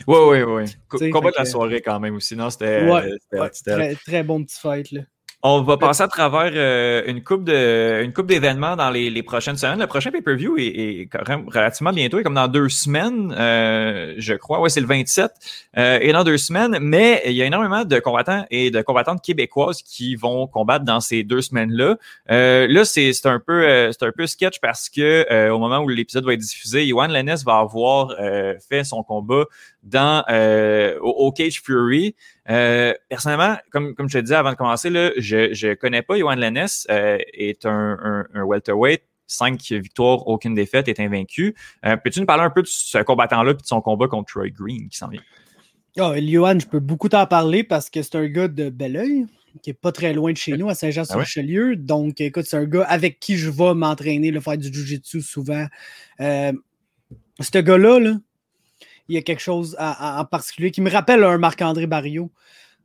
[0.09, 1.11] Oui, oui, oui.
[1.11, 2.35] Combat de la soirée quand même aussi.
[2.35, 2.91] Non, c'était.
[2.91, 4.91] Ouais, très, très bon petit fight.
[4.91, 5.03] Là.
[5.47, 9.23] On va passer à travers euh, une coupe de une coupe d'événements dans les, les,
[9.23, 9.79] prochaines semaines.
[9.79, 14.15] Le prochain pay-per-view est, est, quand même relativement bientôt, est comme dans deux semaines, euh,
[14.17, 14.63] je crois.
[14.63, 15.31] Ouais, c'est le 27.
[15.77, 19.21] Euh, et dans deux semaines, mais il y a énormément de combattants et de combattantes
[19.21, 21.99] québécoises qui vont combattre dans ces deux semaines-là.
[22.31, 25.81] Euh, là, c'est un peu euh, c'est un peu sketch parce que euh, au moment
[25.81, 28.15] où l'épisode va être diffusé, Yohan Lennes va avoir
[28.67, 29.45] fait son combat
[29.85, 30.25] dans
[31.01, 32.17] au, au, Cage Fury.
[32.51, 36.19] Euh, personnellement, comme, comme je te disais avant de commencer, là, je ne connais pas
[36.19, 41.55] Johan Lennes, euh, est un, un, un, welterweight, cinq victoires, aucune défaite, est invaincu.
[41.87, 44.51] Euh, Peux-tu nous parler un peu de ce combattant-là et de son combat contre Troy
[44.51, 45.23] Green qui s'en vient?
[45.99, 49.27] Oh, Johan, je peux beaucoup t'en parler parce que c'est un gars de Belleuil
[49.63, 51.75] qui est pas très loin de chez nous, à Saint-Jean-sur-Richelieu.
[51.75, 55.23] Ah Donc, écoute, c'est un gars avec qui je vais m'entraîner, le faire du jiu-jitsu
[55.23, 55.67] souvent.
[56.21, 56.53] Euh,
[57.39, 58.17] ce gars-là, là,
[59.09, 62.31] il y a quelque chose en particulier qui me rappelle un Marc-André Barrio,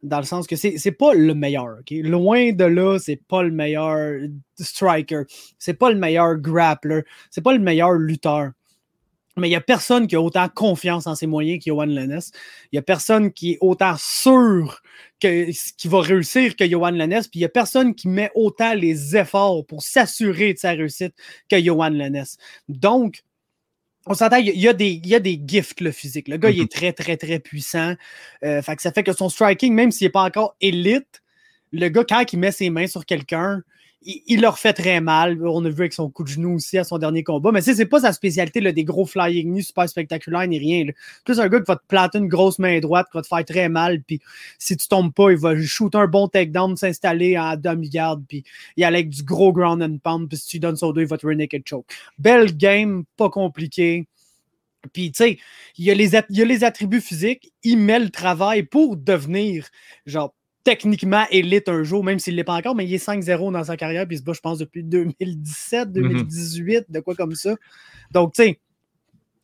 [0.03, 1.79] dans le sens que c'est n'est pas le meilleur.
[1.91, 4.19] Loin de là, c'est pas le meilleur
[4.57, 5.23] striker,
[5.57, 8.51] c'est pas le meilleur grappler, c'est pas le meilleur lutteur.
[9.37, 12.19] Mais il n'y a personne qui a autant confiance en ses moyens qu'Yohan Lennes.
[12.71, 14.81] Il n'y a personne qui est autant sûr
[15.19, 15.53] qu'il
[15.85, 17.21] va réussir que Johan Lennes.
[17.21, 21.13] Puis il n'y a personne qui met autant les efforts pour s'assurer de sa réussite
[21.49, 22.25] que Johan Lennes.
[22.67, 23.23] Donc,
[24.09, 26.27] on s'entend, il y, a des, y a des gifts le physique.
[26.27, 26.67] Le gars, il est mm-hmm.
[26.67, 27.93] très, très, très puissant.
[28.43, 31.21] Euh, fait que ça fait que son striking, même s'il n'est pas encore élite,
[31.71, 33.61] le gars, quand il met ses mains sur quelqu'un,
[34.01, 35.45] il, leur fait très mal.
[35.45, 37.51] On a vu avec son coup de genou aussi à son dernier combat.
[37.51, 40.85] Mais c'est pas sa spécialité, là, des gros flying nus super spectaculaires ni rien.
[40.85, 40.93] Là.
[41.25, 43.45] Plus un gars qui va te planter une grosse main droite, qui va te faire
[43.45, 44.01] très mal.
[44.01, 44.21] Puis
[44.57, 48.23] si tu tombes pas, il va shooter un bon takedown, s'installer en demi-garde.
[48.27, 48.43] Puis
[48.77, 50.29] il aller avec du gros ground and pound.
[50.29, 51.85] Puis si tu donnes son dos, il va te naked choke.
[52.17, 54.07] Belle game, pas compliqué.
[54.93, 55.39] Puis, tu sais,
[55.77, 59.67] il y, a il y a les attributs physiques, il met le travail pour devenir,
[60.05, 60.33] genre,
[60.69, 63.63] techniquement élite un jour, même s'il ne l'est pas encore, mais il est 5-0 dans
[63.63, 66.83] sa carrière, puis il se bat, je pense, depuis 2017, 2018, mhm.
[66.89, 67.55] de quoi comme ça.
[68.11, 68.59] Donc, tu sais,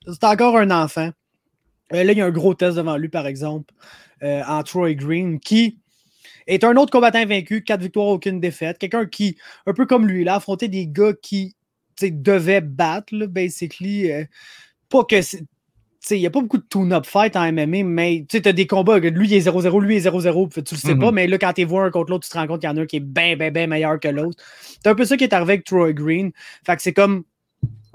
[0.08, 1.10] c'est encore un enfant.
[1.94, 3.74] Euh, là, il y a un gros test devant lui, par exemple,
[4.22, 5.80] euh, en Troy Green, qui
[6.46, 8.78] est un autre combattant vaincu, 4 victoires, aucune défaite.
[8.78, 11.56] Quelqu'un qui, un peu comme lui, a affronté des gars qui
[12.00, 14.12] devaient battre, là, basically.
[14.12, 14.26] Euh,
[14.90, 15.16] pas que
[16.12, 19.00] il n'y a pas beaucoup de tune-up fight en MMA, mais tu as des combats,
[19.00, 21.16] lui il est 0-0, lui il est 0-0, tu le sais pas, mhm.
[21.16, 22.78] mais là, quand tu vois un contre l'autre, tu te rends compte qu'il y en
[22.78, 24.42] a un qui est bien, bien, bien meilleur que l'autre.
[24.62, 26.32] C'est un peu ça qui est arrivé avec Troy Green.
[26.66, 27.24] Fait que c'est comme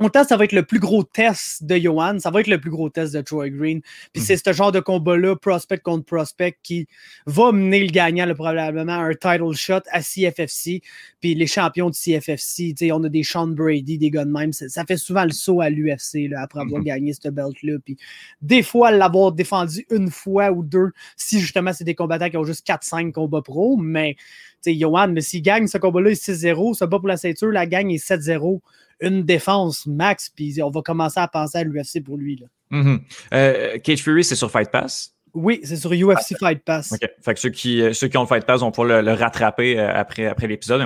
[0.01, 2.71] Autant ça va être le plus gros test de Johan, ça va être le plus
[2.71, 3.83] gros test de Troy Green.
[4.15, 4.41] Puis c'est mhm.
[4.47, 6.89] ce genre de combat-là, prospect contre prospect, qui
[7.27, 10.81] va mener le gagnant là, probablement un title shot à CFFC.
[11.21, 14.55] Puis les champions de CFFC, on a des Sean Brady, des gars de même.
[14.55, 16.87] Ça, fait souvent le saut à l'UFC après avoir mhm.
[16.87, 17.75] gagné cette belt-là.
[17.85, 17.99] Puis
[18.41, 22.45] des fois, l'avoir défendu une fois ou deux, si justement c'est des combattants qui ont
[22.45, 23.77] juste 4-5 combats pro.
[23.77, 24.17] Mais
[24.65, 27.67] Johan, mais s'il gagne ce combat-là, il est 6-0, ça bat pour la ceinture, la
[27.67, 28.61] gagne est 7-0
[29.01, 32.37] une défense max, puis on va commencer à penser à l'UFC pour lui.
[32.37, 32.47] Là.
[32.71, 33.01] Mm-hmm.
[33.35, 35.15] Euh, Cage Fury, c'est sur Fight Pass?
[35.33, 36.93] Oui, c'est sur UFC Fight Pass.
[36.93, 37.09] OK.
[37.23, 39.79] Fait que ceux qui, euh, ceux qui ont le Fight Pass vont pouvoir le, rattraper
[39.79, 40.85] euh, après, après l'épisode.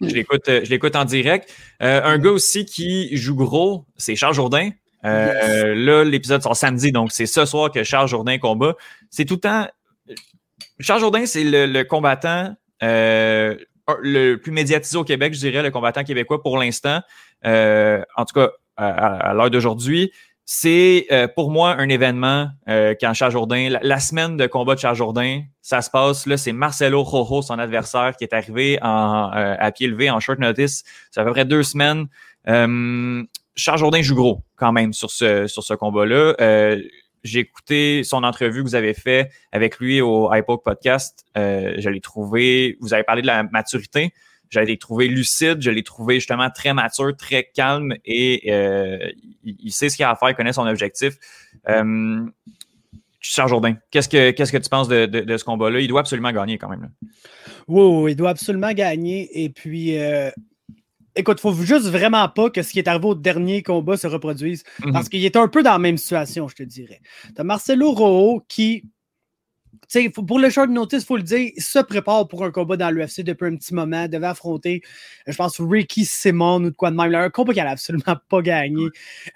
[0.00, 1.52] je, l'écoute en direct.
[1.80, 4.70] un gars aussi qui joue gros, c'est Charles Jourdain.
[5.02, 8.76] Là, l'épisode sort samedi, donc c'est ce soir que Charles Jourdain combat.
[9.10, 9.66] C'est tout le temps.
[10.78, 16.04] Charles Jourdain, c'est le, le, combattant le plus médiatisé au Québec, je dirais, le combattant
[16.04, 17.00] québécois pour l'instant,
[17.44, 20.12] en tout cas à, l'heure d'aujourd'hui.
[20.44, 24.80] C'est euh, pour moi un événement euh, quand Charles Jourdain, la, semaine de combat de
[24.80, 29.30] Charles Jourdain, ça se passe là, c'est Marcelo Rojo, son adversaire, qui est arrivé en,
[29.32, 30.82] à pied levé en short notice.
[31.12, 32.06] C'est à peu près deux semaines.
[32.44, 36.34] Charles Jourdain joue gros quand même sur ce, sur ce combat-là
[37.24, 41.24] j'ai écouté son entrevue que vous avez fait avec lui au iPod Podcast.
[41.36, 44.12] Euh, je l'ai trouvé, vous avez parlé de la maturité.
[44.52, 49.10] Je l'ai trouvé lucide, je l'ai trouvé justement très mature, très calme et euh,
[49.44, 51.14] il, sait ce qu'il a à faire, il connaît son objectif.
[51.70, 52.26] Euh,
[53.18, 55.80] Charles Jourdain, qu'est-ce que, qu'est-ce que tu penses de, de, ce combat-là?
[55.80, 56.90] Il doit absolument gagner quand même.
[57.66, 59.42] Oui, oui, il doit absolument gagner.
[59.42, 60.30] Et puis, euh,
[61.14, 64.64] Écoute, faut juste vraiment pas que ce qui est arrivé au dernier combat se reproduise.
[64.84, 64.92] Mhm.
[64.92, 67.00] Parce qu'il est un peu dans la même situation, je te dirais.
[67.34, 68.84] T'as Marcelo Rojo qui.
[70.14, 73.20] Pour le short notice, il faut le dire, se prépare pour un combat dans l'UFC
[73.20, 74.82] depuis un petit moment, devait affronter,
[75.26, 77.14] je pense, Ricky Simon ou de quoi de même.
[77.14, 78.86] un combat qu'il n'a absolument pas gagné.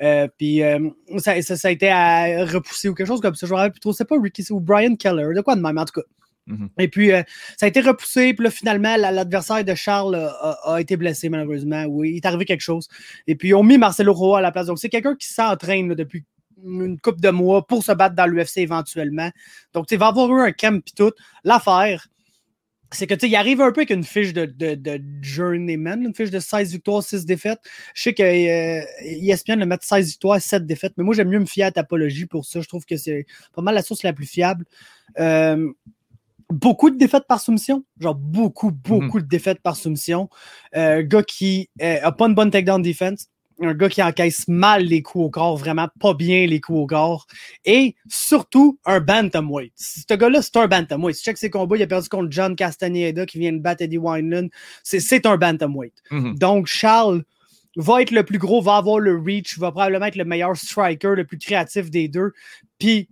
[0.01, 3.47] Euh, puis euh, ça, a été à repousser ou quelque chose comme ça.
[3.47, 3.93] Je ne me plus trop.
[3.93, 6.07] C'est pas Ricky ou Brian Keller, de quoi de même, en tout cas.
[6.49, 6.69] Mm-hmm.
[6.79, 7.23] Et puis, euh,
[7.57, 8.33] ça a été repoussé.
[8.35, 11.85] Puis là, finalement, l'adversaire de Charles a, été blessé, malheureusement.
[11.85, 12.89] Oui, il est arrivé quelque chose.
[13.27, 14.67] Et puis, ils ont mis Marcelo Roa à la place.
[14.67, 16.25] Donc, c'est quelqu'un qui s'entraîne depuis
[16.63, 19.31] une couple de mois pour se battre dans l'UFC éventuellement.
[19.73, 21.13] Donc, il va avoir eu un camp et tout.
[21.45, 22.09] L'affaire,
[22.93, 26.31] c'est que tu il arrive un peu avec une fiche de, de, journeyman, une fiche
[26.31, 27.59] de 16 victoires, 6 défaites.
[27.95, 31.41] Je sais que euh, ESPN le met 16 victoires, 7 défaites, mais moi j'aime mieux
[31.41, 32.61] me fier à Tapologie pour ça.
[32.61, 34.65] Je trouve que c'est pas mal la source la plus fiable.
[35.19, 35.73] Euh,
[36.51, 39.23] beaucoup de défaites par soumission, genre beaucoup, beaucoup mhm.
[39.23, 40.29] de défaites par soumission.
[40.77, 43.29] Euh, gars qui euh, a pas une bonne takedown defense,
[43.61, 46.87] un gars qui encaisse mal les coups au corps, vraiment pas bien les coups au
[46.87, 47.27] corps,
[47.65, 49.73] et surtout un bantamweight.
[49.77, 51.17] Ce gars-là, c'est un bantamweight.
[51.17, 53.83] Si tu check ses combats, il a perdu contre John Castaneda qui vient de battre
[53.83, 54.49] Eddie Wineland.
[54.83, 55.95] C'est un bantamweight.
[56.11, 56.39] Mhm.
[56.39, 57.23] Donc, Charles
[57.77, 61.15] va être le plus gros, va avoir le reach, va probablement être le meilleur striker,
[61.15, 62.33] le plus créatif des deux.
[62.79, 63.09] Puis,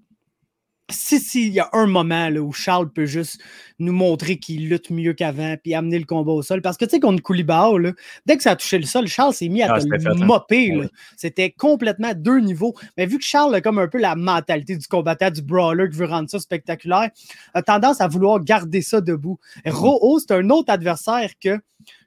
[0.90, 3.40] si s'il y a un moment là, où Charles peut juste
[3.78, 6.92] nous montrer qu'il lutte mieux qu'avant puis amener le combat au sol, parce que tu
[6.92, 7.92] sais, contre Koulibaly, là,
[8.26, 10.78] dès que ça a touché le sol, Charles s'est mis à ah, te mopper.
[11.16, 12.74] C'était complètement deux niveaux.
[12.96, 15.96] Mais vu que Charles a comme un peu la mentalité du combattant, du brawler qui
[15.96, 17.10] veut rendre ça spectaculaire,
[17.54, 19.38] a tendance à vouloir garder ça debout.
[19.64, 19.72] Mm-hmm.
[19.72, 21.58] Roho, c'est un autre adversaire que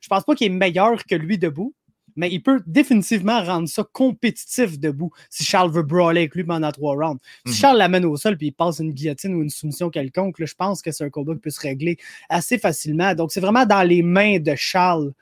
[0.01, 1.73] je pense pas qu'il est meilleur que lui debout,
[2.17, 6.71] mais il peut définitivement rendre ça compétitif debout si Charles veut brawler avec lui pendant
[6.71, 7.21] trois rounds.
[7.45, 7.57] Si mhm.
[7.57, 10.81] Charles l'amène au sol puis il passe une guillotine ou une soumission quelconque, je pense
[10.81, 11.97] que c'est un combat qui peut se régler
[12.29, 13.13] assez facilement.
[13.15, 15.13] Donc, c'est vraiment dans les mains de Charles,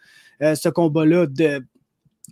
[0.41, 1.63] euh, ce combat-là, de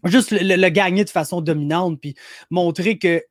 [0.06, 2.16] juste le, gagner de façon dominante puis
[2.50, 3.22] montrer que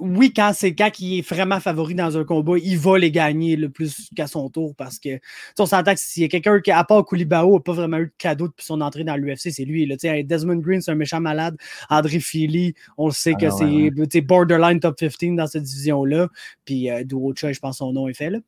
[0.00, 3.56] oui, quand c'est quand il est vraiment favori dans un combat, il va les gagner
[3.56, 5.20] le plus qu'à son tour parce que
[5.58, 8.06] on s'entend que s'il y a quelqu'un qui, à part Koulibaou, n'a pas vraiment eu
[8.06, 9.86] de cadeau depuis son entrée dans l'UFC, c'est lui.
[9.86, 9.96] Là.
[10.22, 11.56] Desmond Green, c'est un méchant malade.
[11.90, 16.28] André Philly, on le sait ah que c'est borderline top 15 dans cette division-là.
[16.64, 18.30] Puis euh, Duocha, je pense son nom est fait.
[18.30, 18.38] Là.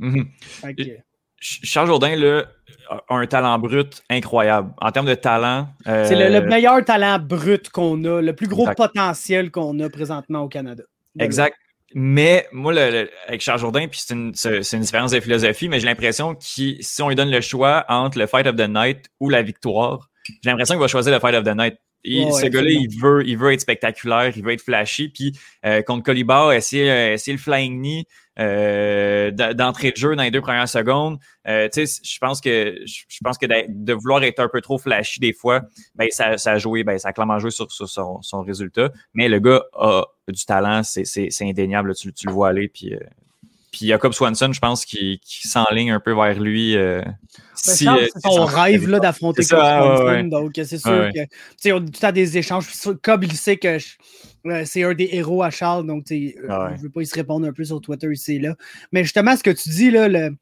[0.00, 1.02] Mm-hmm.
[1.42, 2.44] Charles Jourdain là,
[2.88, 4.72] a un talent brut incroyable.
[4.80, 5.68] En termes de talent.
[5.84, 10.40] C'est le, euh, meilleur talent brut qu'on a, le plus gros potentiel qu'on a présentement
[10.40, 10.84] au Canada.
[11.18, 11.56] Exact.
[11.94, 12.72] Mais moi,
[13.26, 17.02] avec Charles Jourdain, puis c'est une, une, différence de philosophie, mais j'ai l'impression que si
[17.02, 20.08] on lui donne le choix entre le Fight of the Night ou la victoire,
[20.42, 21.74] j'ai l'impression qu'il va choisir le Fight of the Night.
[22.04, 25.08] Et ce gars-là, il veut, il veut être spectaculaire, il veut être flashy.
[25.08, 28.06] Puis euh, contre Colibar, essayer, euh, essayer le flying knee
[28.38, 31.18] euh, d'entrée de jeu dans les deux premières secondes?
[31.46, 35.32] Euh, je pense que je pense que de, vouloir être un peu trop flashy des
[35.34, 35.62] fois,
[35.94, 38.90] ben, ça, ça a joué, ben, ça a clairement joué sur, sur son, son, résultat.
[39.12, 41.94] Mais le gars a du talent, c'est indéniable.
[41.94, 42.68] tu, tu, le vois aller.
[42.68, 43.00] Puis, euh,
[43.72, 46.76] puis Jacob Swanson, je pense qu'il s'enligne un peu vers lui.
[46.76, 47.14] Euh, ben,
[47.54, 50.24] si, euh, c'est son rêve d'affronter Cobb Swanson.
[50.24, 51.24] Donc, c'est sûr que.
[51.24, 52.66] Tu sais, on a des échanges.
[53.02, 53.78] Cobb, il sait que
[54.64, 55.86] c'est un des héros à Charles.
[55.86, 58.38] Donc, tu je ne veux pas y se répondre un peu sur Twitter ici et
[58.40, 58.56] là.
[58.92, 60.36] Mais justement, ce que tu dis, là, le,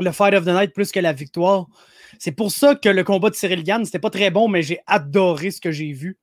[0.00, 1.66] le Fight of the Night plus que la victoire,
[2.18, 4.80] c'est pour ça que le combat de Cyril Gann, c'était pas très bon, mais j'ai
[4.88, 6.18] adoré ce que j'ai vu.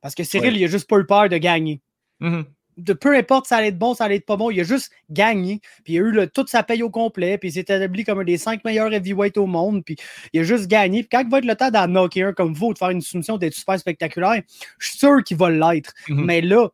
[0.00, 1.80] Parce que Cyril, il a juste pas eu peur de gagner.
[2.20, 2.44] Mm-hmm
[2.76, 4.90] de peu importe ça allait être bon, ça allait être pas bon, il a juste
[5.10, 5.60] gagné.
[5.84, 7.38] Puis il a eu le, toute sa paye au complet.
[7.38, 9.84] Puis il s'est établi comme un des cinq meilleurs heavyweights au monde.
[9.84, 9.96] Puis
[10.32, 11.02] il a juste gagné.
[11.02, 13.02] Puis quand il va être le temps d'en knocker un comme vous, de faire une
[13.02, 14.42] soumission, d'être super spectaculaire,
[14.78, 15.92] je suis sûr qu'il va l'être.
[16.08, 16.24] Mhm.
[16.24, 16.68] Mais là,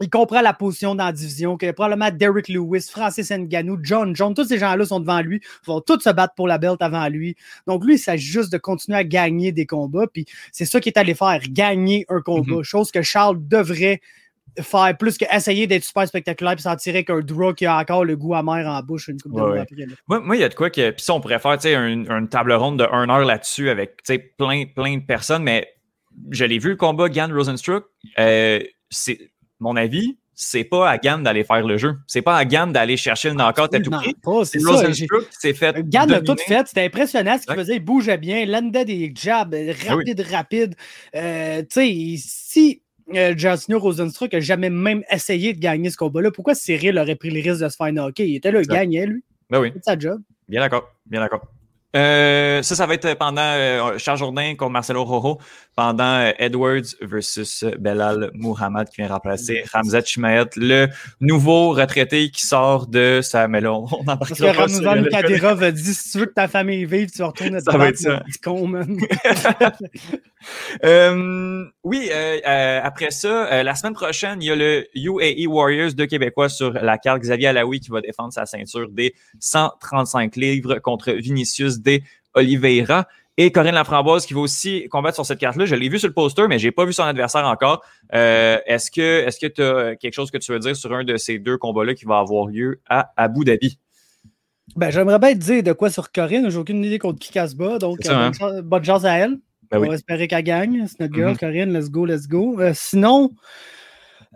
[0.00, 4.32] il comprend la position dans la division, que probablement Derek Lewis, Francis Ngannou, John John,
[4.32, 7.34] tous ces gens-là sont devant lui, vont tous se battre pour la belt avant lui.
[7.66, 10.92] Donc lui, il s'agit juste de continuer à gagner des combats, puis c'est ça qu'il
[10.92, 12.62] est allé faire, gagner un combat, mhm.
[12.62, 14.00] chose que Charles devrait
[14.60, 18.16] faire plus qu'essayer d'être super spectaculaire puis s'en tirer qu'un draw qui a encore le
[18.16, 19.86] goût amer en bouche une coupe de après.
[20.08, 20.90] Moi, il y a de quoi que.
[20.90, 24.02] Puis ça, on pourrait faire une, table ronde de 1 heure là-dessus avec
[24.36, 25.68] plein, plein de personnes, mais
[26.30, 27.84] je l'ai vu le combat Gann Rosenstruck.
[28.18, 29.30] Euh, c'est
[29.60, 31.96] mon avis, c'est pas à Gann d'aller faire le jeu.
[32.06, 34.14] C'est pas à Gann d'aller chercher le knockout à tout prix.
[34.44, 35.76] C'est Rosenstruck c'est fait.
[35.88, 36.66] Gann a tout fait.
[36.68, 37.76] C'était impressionnant ce qu'il faisait.
[37.76, 40.74] Il bougeait bien, landait des jabs ah rapides, rapides.
[41.16, 42.82] Euh, tu sais, si
[43.14, 46.30] euh, Jasmine Rosenstruck n'a jamais même essayé de gagner ce combat-là.
[46.30, 48.26] Pourquoi Cyril aurait pris le risque de se faire knocker?
[48.26, 49.22] Il était là, il gagnait, lui.
[49.50, 49.70] Ben oui.
[49.74, 50.20] C'est sa job.
[50.48, 50.90] Bien d'accord.
[51.06, 51.42] Bien d'accord.
[51.98, 55.38] Euh, ça, ça va être pendant euh, Charles Jourdain contre Marcelo Rojo,
[55.74, 60.88] pendant euh, Edwards versus Belal Muhammad qui vient remplacer Ramzat Chimaet, le
[61.20, 63.48] nouveau retraité qui sort de sa.
[63.48, 66.46] Mais là, on en Parce que Ramzan Kadyrov a dit si tu veux que ta
[66.46, 68.22] famille vive, tu vas retourner Ça va être ça.
[68.42, 68.98] con, man.
[70.84, 75.46] Euh, oui, euh, euh, après ça, euh, la semaine prochaine, il y a le UAE
[75.48, 77.22] Warriors de Québécois sur la carte.
[77.22, 81.80] Xavier Alaoui qui va défendre sa ceinture des 135 livres contre Vinicius
[82.34, 83.06] Oliveira.
[83.40, 85.64] Et Corinne Laframboise qui va aussi combattre sur cette carte-là.
[85.64, 87.84] Je l'ai vu sur le poster, mais j'ai pas vu son adversaire encore.
[88.10, 91.16] est-ce que est-ce que tu as quelque chose que tu veux dire sur un de
[91.16, 93.78] ces deux combats-là qui va avoir lieu à Abu Dhabi?
[94.76, 96.50] Ben, j'aimerais bien te dire de quoi sur Corinne.
[96.50, 98.24] J'ai aucune idée contre qui casse bas, donc ça, hein?
[98.30, 99.38] bonne, chance, bonne chance à elle.
[99.70, 99.88] Ben On oui.
[99.88, 100.86] va espérer qu'elle gagne.
[100.88, 101.38] C'est notre girl, Mhm.
[101.38, 101.72] Corinne.
[101.78, 102.58] Let's go, let's go.
[102.60, 103.30] Euh, sinon,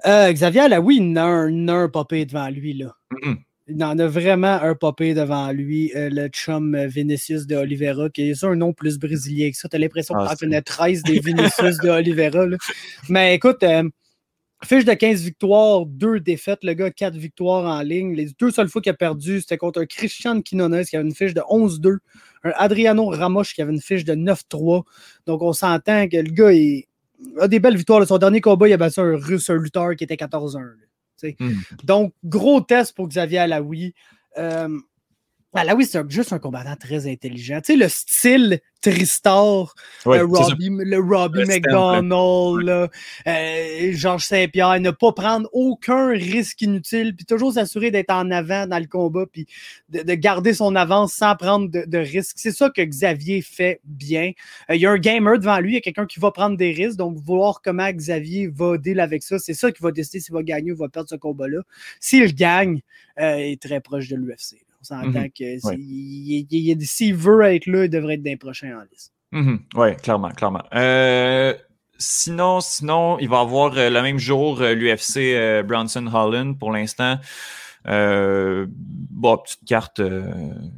[0.06, 2.74] euh, Xavier, là, oui, il en a un, un popé devant lui.
[2.74, 2.94] Là.
[3.24, 3.36] Mhm.
[3.74, 5.92] Il en a vraiment un popé devant lui.
[5.96, 9.68] euh, le chum Vinicius de Oliveira, qui est un nom plus brésilien que ça.
[9.68, 12.46] T'as l'impression Ah, tu c'est- connais 13 des Vinicius de Oliveira.
[12.46, 12.56] là.
[13.08, 13.82] Mais écoute, euh,
[14.64, 16.62] fiche de 15 victoires, 2 défaites.
[16.64, 18.14] Le gars, 4 victoires en ligne.
[18.14, 21.14] Les deux seules fois qu'il a perdu, c'était contre un Christian Quinones qui avait une
[21.14, 21.98] fiche de 11-2
[22.44, 24.82] un Adriano Ramos qui avait une fiche de 9-3.
[25.26, 26.84] Donc, on s'entend que le gars il
[27.38, 28.04] a des belles victoires.
[28.06, 30.60] Son dernier combat, il a battu un russe, un lutteur qui était 14-1.
[31.22, 31.54] Là, tu sais.
[31.54, 31.60] Mm.
[31.84, 33.94] Donc, gros test pour Xavier Alaoui.
[34.38, 34.78] Euh,
[35.54, 37.60] Alaoui, c'est un- juste un combattant très intelligent.
[37.60, 39.74] Tu sais, le style Tristar,
[40.18, 40.42] euh, c'est.
[40.52, 42.88] Robbie, le Robbie Le stamp, McDonald, là,
[43.28, 48.66] euh, Georges Saint-Pierre, ne pas prendre aucun risque inutile, puis toujours s'assurer d'être en avant
[48.66, 49.46] dans le combat, puis
[49.90, 52.36] de, de garder son avance sans prendre de, de risques.
[52.38, 54.32] C'est ça que Xavier fait bien.
[54.70, 56.56] Euh, il y a un gamer devant lui, il y a quelqu'un qui va prendre
[56.56, 60.18] des risques, donc voir comment Xavier va deal avec ça, c'est ça qui va décider
[60.18, 61.60] s'il va gagner ou va perdre ce combat-là.
[62.00, 62.80] S'il gagne,
[63.20, 64.56] euh, il est très proche de l'UFC.
[64.82, 65.30] On s'entend Mhm.
[65.30, 69.12] que s'il veut être là, il devrait être d'un prochain en liste.
[69.30, 69.60] Mhm.
[69.76, 70.62] Ouais, clairement, clairement.
[70.74, 71.54] Euh,
[71.98, 77.18] sinon, sinon, il va avoir euh, le même jour euh, l'UFC Bronson Holland pour l'instant.
[77.84, 80.00] Bon, petite carte.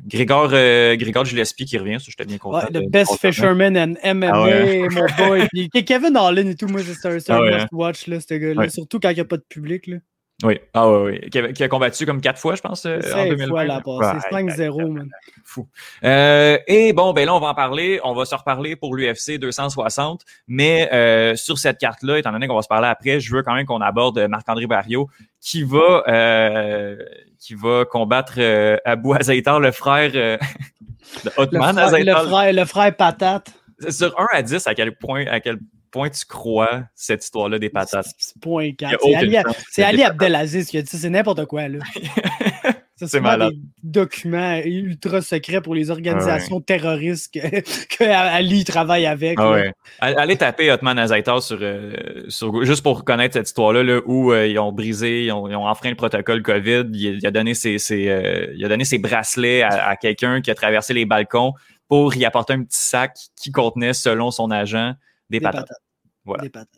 [0.06, 2.58] Grégor, Grégor Gillespie qui revient, ça, j'étais bien content.
[2.58, 4.88] Ouais, the best fisherman in MMA, Ah ouais.
[4.90, 5.48] mon boy.
[5.52, 8.68] Puis Kevin Holland et tout, moi, c'est un, Ah ouais, must-watch, là, ce gars-là.
[8.68, 9.86] Surtout quand il n'y a pas de public.
[9.86, 9.96] Là.
[10.42, 11.28] Oui, ah ouais, ouais.
[11.30, 13.48] Qui, a, qui a combattu comme quatre fois, je pense, euh, en Cinq 2020.
[13.48, 13.76] fois la.
[13.86, 15.08] Ouais, 5-0, man.
[15.44, 15.68] fou.
[16.02, 18.00] Euh, et bon, ben là, on va en parler.
[18.02, 20.22] On va se reparler pour l'UFC 260.
[20.48, 23.54] Mais euh, sur cette carte-là, étant donné qu'on va se parler après, je veux quand
[23.54, 25.08] même qu'on aborde Marc-André Barrio
[25.40, 26.96] qui va euh,
[27.38, 30.38] qui va combattre euh, Abou Azaitar, le frère euh,
[31.24, 33.52] de Le frère, le, frère, le frère patate.
[33.90, 35.58] Sur 1 à 10, à quel point à quel
[35.94, 38.08] point tu crois cette histoire-là des patates?
[38.18, 38.94] C'est point Il y 4.
[38.94, 40.88] a C'est Ali, c'est Abdelaziz qui a dit.
[40.88, 41.78] C'est n'importe quoi, là.
[42.96, 43.50] C'est malade.
[43.50, 47.40] des documents ultra secrets pour les organisations terroristes que,
[47.96, 49.36] que Ali travaille avec.
[49.38, 49.72] Ah ouais.
[50.00, 51.92] Allez taper Otman Azaitar sur, euh,
[52.28, 55.56] sur juste pour connaître cette histoire-là, là, où euh, ils ont brisé, ils ont, ils
[55.56, 56.84] ont enfreint le protocole COVID.
[56.92, 60.40] Il, il a donné ses, ses, euh, il a donné ses bracelets à, à quelqu'un
[60.40, 61.52] qui a traversé les balcons
[61.88, 64.94] pour y apporter un petit sac qui contenait, selon son agent,
[65.30, 65.62] des, Des patates.
[65.68, 65.82] patates.
[66.24, 66.42] Voilà.
[66.42, 66.68] Des patates.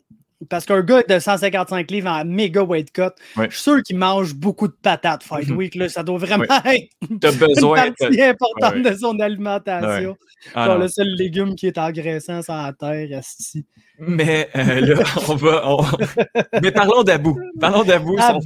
[0.51, 4.35] Parce qu'un gars de 155 livres en méga weight cut, je suis sûr qu'il mange
[4.35, 5.57] beaucoup de patates Fight Mhm.
[5.57, 5.73] Week.
[5.73, 7.85] Là, ça doit vraiment être besoin.
[7.87, 10.15] une partie importante de son alimentation.
[10.53, 13.65] Ah, Genre le seul légume qui est engraissant sur la terre, asti.
[13.97, 15.63] Mais euh, là, on va.
[15.71, 15.83] on-
[16.61, 17.39] Mais parlons d'Abou.
[17.59, 18.39] Parlons d'Abou, son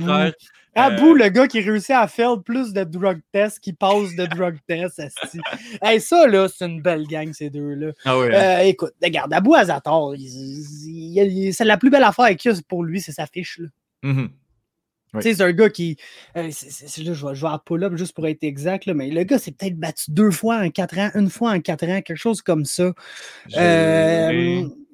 [0.76, 0.95] Abou.
[0.95, 1.03] frère.
[1.03, 4.57] Abou, le gars qui réussit à faire plus de drug tests qu'il passe de drug
[4.67, 5.01] tests,
[5.82, 7.91] hey, ça, là, c'est une belle gang, ces deux-là.
[8.05, 8.34] Ah ouais.
[8.34, 13.11] Euh, écoute, regarde, Abou Azator, c'est la plus belle affaire qu'il a pour lui, c'est
[13.11, 13.67] sa fiche, là.
[15.13, 15.19] Oui.
[15.24, 15.97] Tu sais, c'est un gars qui.
[16.38, 19.24] euh, là, je vais, je vais à pull-up juste pour être exact, là, mais le
[19.24, 22.15] gars s'est peut-être battu deux fois en quatre ans, une fois en quatre ans, quelque
[22.15, 22.93] chose comme ça.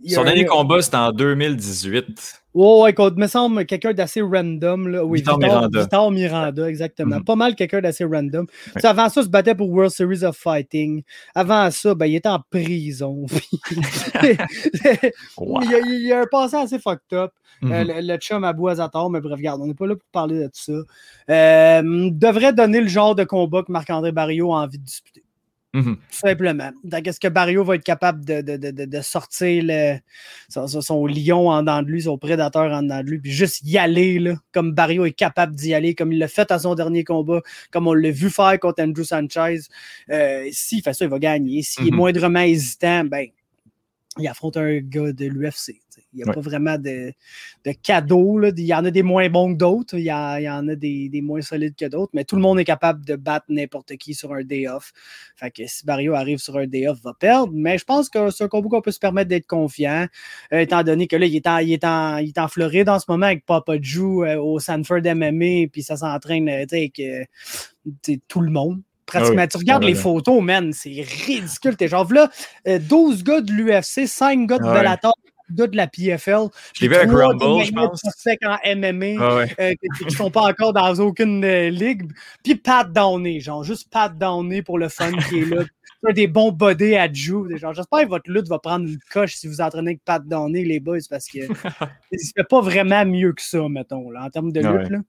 [0.05, 2.43] Son dernier combat, c'était en 2018.
[2.53, 4.87] Ouais, ouais, contre, me semble, quelqu'un d'assez random.
[4.87, 5.05] Là.
[5.05, 5.81] Oui, Vitor Miranda.
[5.81, 7.17] Vitor Miranda, exactement.
[7.17, 7.23] Mhm.
[7.23, 8.47] Pas mal quelqu'un d'assez random.
[8.47, 11.03] Tu sais, Avant ça, il se battait pour World Series of Fighting.
[11.35, 13.25] Avant ça, ben, il était en prison.
[15.37, 15.61] Wow.
[15.61, 17.31] il, y a, il a un passé assez fucked up.
[17.61, 17.71] Mhm.
[17.71, 20.45] Euh, le, le chum à mais bref, regarde, on n'est pas là pour parler de
[20.45, 20.73] tout ça.
[21.29, 25.23] Euh, devrait donner le genre de combat que Marc-André Barrio a envie de disputer.
[25.73, 25.95] Mhm.
[25.97, 26.71] Tout simplement.
[26.83, 29.97] Donc, est-ce que Barrio va être capable de, de- de- de- de sortir le-
[30.49, 33.77] son, lion en dedans de lui, son prédateur en dedans de lui, puis juste y
[33.77, 37.03] aller, là, comme Barrio est capable d'y aller, comme il l'a fait à son dernier
[37.03, 39.59] combat, comme on l'a vu faire contre Andrew Sanchez.
[40.09, 41.61] Euh, S'il fait ça, il va gagner.
[41.61, 41.97] S'il est Mhm.
[41.97, 43.27] moindrement hésitant, ben,
[44.17, 45.81] il affronte un gars de l'UFC.
[46.17, 47.13] Il n'y a pas vraiment de,
[47.63, 48.41] de cadeaux.
[48.43, 49.97] Il y en a des moins bons que d'autres.
[49.97, 52.11] Il, y en a des, moins solides que d'autres.
[52.13, 54.91] Mais tout le monde est capable de battre n'importe qui sur un day off.
[55.35, 57.51] Fait que si Barrio arrive sur un day off, va perdre.
[57.53, 60.07] Mais je pense que c'est un combo qu'on peut se permettre d'être confiant.
[60.53, 62.89] Euh, étant donné que là, il est, en, il, est en, il est en Floride
[62.89, 65.67] en ce moment avec Papa Jou euh, au Sanford MMA.
[65.71, 67.01] Puis ça s'entraîne avec
[68.27, 69.41] tout le monde pratiquement.
[69.41, 71.75] Ah tu regardes les photos, man, c'est ridicule.
[71.75, 72.29] T'es genre là,
[72.65, 75.17] 12 euh, gars de l'UFC, 5 gars de ah Bellator,
[75.51, 76.47] gars de la PFL.
[76.73, 78.01] Je l'ai vu avec Rumble, je pense.
[78.45, 82.11] en MMA, ah euh, qui ne sont pas encore dans aucune euh, ligue.
[82.43, 85.63] Puis Pat Downey, genre, juste Pat Downey pour le fun qui est là.
[86.13, 87.49] des bons body à Joe.
[87.49, 90.79] J'espère que votre lutte va prendre une coche si vous entraînez avec Pat Downey, les
[90.79, 91.39] boys, parce que
[92.11, 94.89] ne fait pas vraiment mieux que ça, mettons, là, en termes de lutte.
[94.89, 94.99] Là.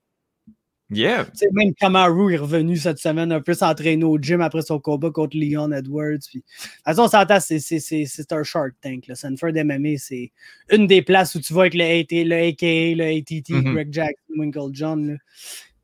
[0.90, 1.26] Yeah.
[1.52, 5.36] même Kamaru est revenu cette semaine un peu s'entraîner au gym après son combat contre
[5.36, 6.18] Leon Edwards.
[6.26, 6.38] Puis...
[6.38, 9.06] De toute façon, on s'entend, c'est un Shark Tank.
[9.06, 9.14] Là.
[9.14, 10.32] Sanford MMA, c'est
[10.70, 13.72] une des places où tu vas avec le, AT, le AKA, le ATT, mm-hmm.
[13.72, 15.18] Greg Jackson, Winkle John.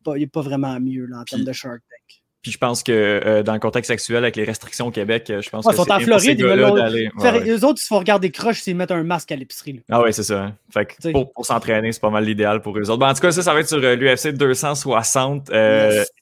[0.07, 2.24] Il n'est pas vraiment mieux là, en termes de Shark Tank.
[2.45, 5.40] Puis je pense que euh, dans le contexte actuel, avec les restrictions au Québec, euh,
[5.40, 7.99] je pense que ils sont en Floride, ils veulent ouais, Eux autres, ils se font
[7.99, 9.80] regarder croche s'ils mettent un masque à l'épicerie.
[9.90, 10.42] Ah ouais, c'est ça.
[10.42, 10.57] Hein.
[10.70, 12.99] Fait que pour, s'entraîner, c'est pas mal l'idéal pour eux autres.
[12.99, 15.51] Ben, en tout cas, ça, ça va être sur euh, l'UFC 260.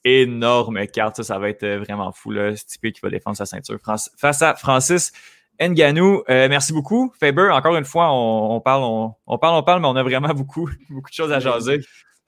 [0.05, 1.17] Énorme carte.
[1.17, 2.31] Ça, ça va être vraiment fou.
[2.31, 2.53] Là.
[2.53, 5.11] typique qui va défendre sa ceinture face à Francis
[5.59, 6.23] Nganou.
[6.29, 7.11] merci beaucoup.
[7.19, 10.69] Faber, encore une fois, on, parle, on, parle, on parle, mais on a vraiment beaucoup,
[10.89, 11.81] beaucoup de choses à jaser.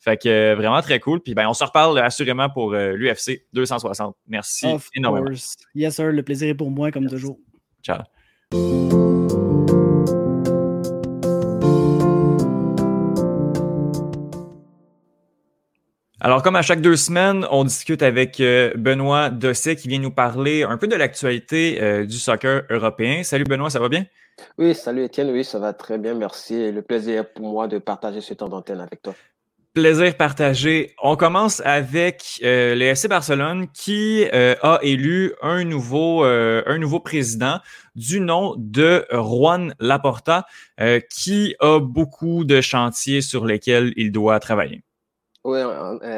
[0.05, 1.19] Fait que euh, vraiment très cool.
[1.19, 4.15] Puis ben, on se reparle assurément pour euh, l'UFC 260.
[4.27, 5.31] Merci énormément.
[5.73, 6.11] Yes, sir.
[6.11, 7.39] Le plaisir est pour moi, comme toujours.
[7.81, 8.03] Ciao.
[16.19, 20.11] Alors, comme à chaque deux semaines, on discute avec euh, Benoît Dosset qui vient nous
[20.11, 23.23] parler un peu de l'actualité du soccer européen.
[23.23, 24.05] Salut Benoît, ça va bien?
[24.59, 26.71] Oui, salut Étienne, oui, ça va très bien, merci.
[26.71, 29.15] Le plaisir pour moi de partager ce temps d'antenne avec toi.
[29.75, 30.95] Plaisir partagé.
[31.03, 36.77] On commence avec euh, le FC Barcelone qui euh, a élu un nouveau, euh, un
[36.77, 37.59] nouveau président
[37.93, 40.45] du nom de Juan Laporta,
[41.09, 44.81] qui a beaucoup de chantiers sur lesquels il doit travailler.
[45.47, 45.59] Oui,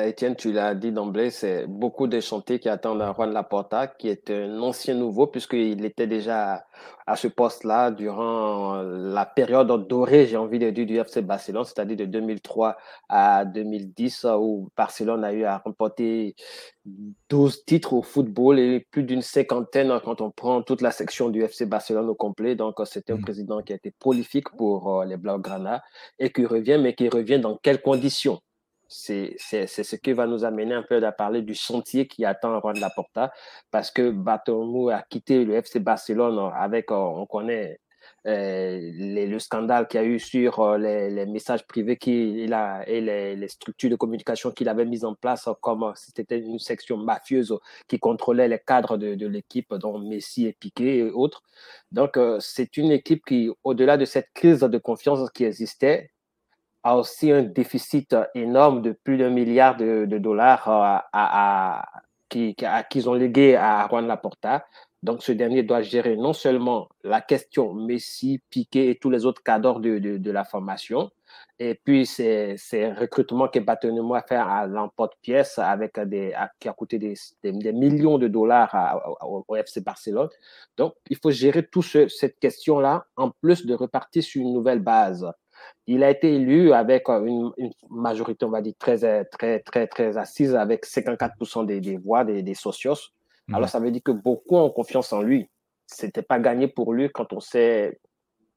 [0.06, 4.32] Étienne, tu l'as dit d'emblée, c'est beaucoup de chantiers qui attendent Juan Laporta, qui est
[4.32, 6.66] un ancien nouveau, puisqu'il était déjà
[7.06, 11.98] à ce poste-là durant la période dorée, j'ai envie de dire, du FC Barcelone, c'est-à-dire
[11.98, 12.78] de 2003
[13.10, 16.34] à 2010, où Barcelone a eu à remporter
[17.30, 21.44] 12 titres au football et plus d'une cinquantaine quand on prend toute la section du
[21.44, 22.56] FC Barcelone au complet.
[22.56, 23.22] Donc, c'était un mmh.
[23.22, 25.84] président qui a été prolifique pour euh, les Blaugrana
[26.18, 28.40] et qui revient, mais qui revient dans quelles conditions?
[28.88, 32.80] C'est ce qui va nous amener un peu à parler du chantier qui attend Juan
[32.80, 33.32] Laporta
[33.72, 37.80] parce que Batomou a quitté le FC Barcelone avec, euh, on connaît
[38.26, 43.02] euh, le scandale qu'il y a eu sur euh, les, messages privés qu'il a et
[43.02, 47.58] les, structures de communication qu'il avait mises en place comme c'était une section mafieuse
[47.88, 51.44] qui contrôlait les cadres de, de l'équipe, dont Messi et Piqué et autres.
[51.92, 56.12] Donc, c'est une équipe qui, au-delà de cette crise de confiance qui existait,
[56.84, 61.86] a aussi un déficit énorme de plus d'un milliard de, dollars euh, à,
[62.30, 64.66] qu'ils ont légué à Juan Laporta.
[65.04, 69.44] Donc, ce dernier doit gérer non seulement la question Messi, Piqué et tous les autres
[69.44, 71.12] cadres de, de, la formation,
[71.60, 76.74] et puis ces, ces recrutements que Batonement a fait à l'emporte-pièce avec des, qui a
[76.74, 77.14] coûté des,
[77.44, 78.76] des, millions de dollars
[79.22, 80.30] au FC Barcelone.
[80.78, 85.32] Donc, il faut gérer toute cette question-là, en plus de repartir sur une nouvelle base.
[85.86, 89.88] Il a été élu avec euh, une, majorité, on va dire, très, euh, très, très,
[89.88, 93.12] très assise, avec 54% des, voix des, des socios.
[93.54, 95.50] Alors, ça veut dire que beaucoup ont confiance en lui.
[95.86, 97.98] C'était pas gagné pour lui quand on sait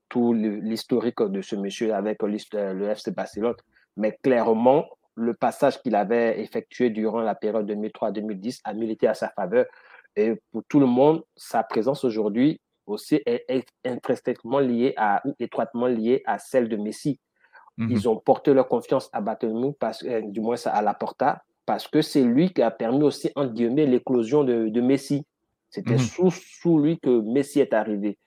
[0.08, 3.54] tout l'historique de ce monsieur avec le FC Barcelone.
[3.96, 9.28] Mais clairement, le passage qu'il avait effectué durant la période 2003-2010 a milité à sa
[9.28, 9.66] faveur.
[10.16, 12.60] Et pour tout le monde, sa présence aujourd'hui
[12.90, 17.18] aussi est, intrinsèquement liée à, ou étroitement liée à celle de Messi.
[17.76, 17.90] Mhm.
[17.90, 21.88] Ils ont porté leur confiance à Batemou, parce, euh, du moins à la Porta, parce
[21.88, 25.24] que c'est lui qui a permis aussi, en guillemets, l'éclosion de, de, Messi.
[25.70, 25.98] C'était mhm.
[25.98, 28.18] sous, sous lui que Messi est arrivé.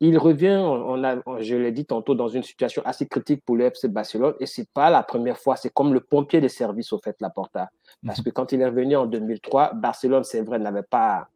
[0.00, 3.64] Il revient, on a, je l'ai dit tantôt, dans une situation assez critique pour le
[3.64, 6.98] FC Barcelone, et c'est pas la première fois, c'est comme le pompier des services, au
[6.98, 7.70] fait, la Porta.
[8.04, 8.24] Parce mhm.
[8.24, 11.28] que quand il est revenu en 2003, Barcelone, c'est vrai, n'avait pas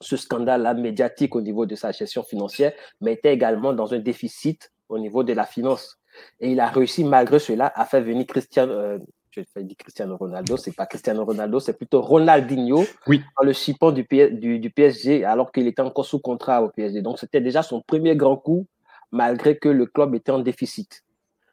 [0.00, 4.72] ce scandale-là médiatique au niveau de sa gestion financière, mais était également dans un déficit
[4.88, 5.98] au niveau de la finance.
[6.40, 8.98] Et il a réussi, malgré cela, à faire venir Cristiano, euh,
[9.30, 13.22] je vais dire Cristiano Ronaldo, c'est pas Cristiano Ronaldo, c'est plutôt Ronaldinho oui.
[13.38, 17.02] dans le chipon du, du, du PSG, alors qu'il était encore sous contrat au PSG.
[17.02, 18.66] Donc, c'était déjà son premier grand coup
[19.10, 21.04] malgré que le club était en déficit.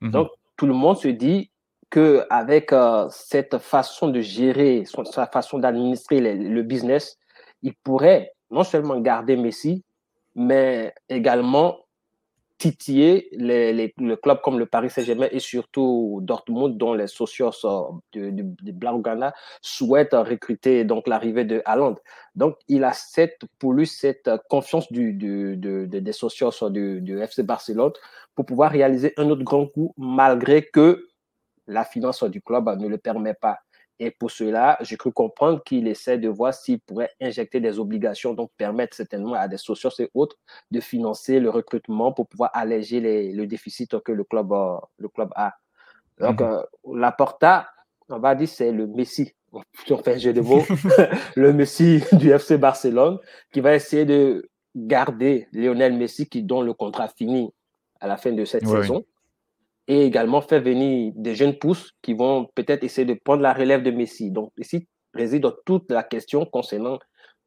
[0.01, 0.11] Mhm.
[0.11, 1.51] Donc, tout le monde se dit
[1.89, 7.17] que avec euh, cette façon de gérer, sa façon d'administrer le business,
[7.61, 9.83] il pourrait non seulement garder Messi,
[10.35, 11.77] mais également
[12.61, 17.49] titiller le club comme le Paris Saint-Germain et surtout Dortmund, dont les socios
[18.13, 19.33] de, de, de Blaugrana
[19.63, 21.95] souhaitent recruter donc l'arrivée de Haaland.
[22.35, 27.93] Donc, il a cette, pour lui cette confiance des socios du, du FC Barcelone
[28.35, 31.07] pour pouvoir réaliser un autre grand coup malgré que
[31.65, 33.57] la finance du club ne le permet pas.
[34.03, 38.33] Et pour cela, j'ai cru comprendre qu'il essaie de voir s'il pourrait injecter des obligations,
[38.33, 40.37] donc permettre certainement à des socios et autres
[40.71, 42.99] de financer le recrutement pour pouvoir alléger
[43.31, 44.51] le déficit que le club,
[44.97, 45.53] le club a.
[46.19, 47.67] Donc, euh, Porta,
[48.09, 49.35] on va dire, c'est le Messi,
[49.85, 50.63] si on fait un jeu de mots,
[51.35, 53.19] le Messi du FC Barcelone,
[53.51, 57.53] qui va essayer de garder Lionel Messi, qui dont le contrat finit
[57.99, 59.05] à la fin de cette saison
[59.87, 63.83] et également faire venir des jeunes pousses qui vont peut-être essayer de prendre la relève
[63.83, 64.31] de Messi.
[64.31, 66.99] Donc ici réside toute la question concernant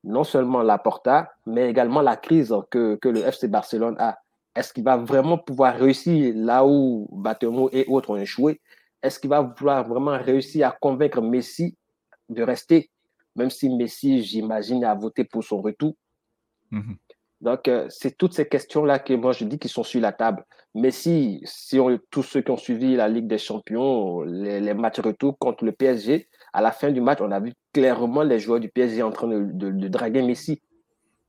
[0.02, 4.18] non seulement la Porta, mais également la crise que, que le FC Barcelone a.
[4.54, 8.60] Est-ce qu'il va vraiment pouvoir réussir là où Batemo et autres ont échoué?
[9.02, 11.76] Est-ce qu'il va pouvoir vraiment réussir à convaincre Messi
[12.28, 12.90] de rester,
[13.34, 15.94] même si Messi, j'imagine, a voté pour son retour
[16.70, 16.96] mhm.
[17.44, 20.42] Donc, euh, c'est toutes ces questions-là que moi je dis qui sont sur la table.
[20.74, 25.00] Mais si, si on, tous ceux qui ont suivi la Ligue des Champions, les, matchs
[25.00, 28.60] retour contre le PSG, à la fin du match, on a vu clairement les joueurs
[28.60, 30.62] du PSG en train de, draguer Messi.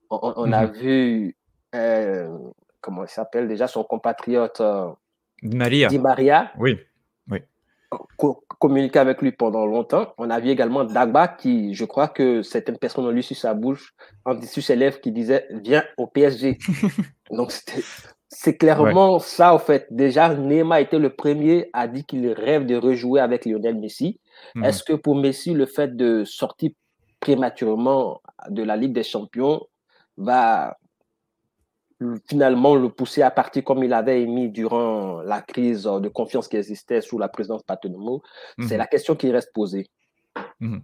[0.09, 0.71] On, a mhm.
[0.71, 1.35] vu,
[1.75, 2.29] euh,
[2.79, 4.87] comment il s'appelle déjà, son compatriote euh,
[5.43, 5.89] Di Maria.
[5.89, 6.51] Di Maria.
[6.57, 6.79] Oui
[8.59, 10.13] communiqué avec lui pendant longtemps.
[10.17, 13.53] On a vu également Dagba qui, je crois que certaines personnes ont lu sur sa
[13.53, 13.93] bouche,
[14.25, 16.57] en sur ses lèvres, qui disait Viens au PSG.
[17.31, 17.51] Donc,
[18.29, 19.87] c'est clairement ça, en fait.
[19.91, 24.19] Déjà, Neymar était le premier à dire qu'il rêve de rejouer avec Lionel Messi.
[24.55, 24.63] Mhm.
[24.65, 26.71] Est-ce que pour Messi, le fait de sortir
[27.19, 29.65] prématurément de la Ligue des Champions
[30.17, 30.77] va
[32.27, 36.57] finalement le pousser à partir comme il avait émis durant la crise de confiance qui
[36.57, 38.21] existait sous la présidence Patenomo,
[38.59, 38.77] c'est mhm.
[38.77, 39.87] la question qui reste posée.
[40.59, 40.81] Mhm.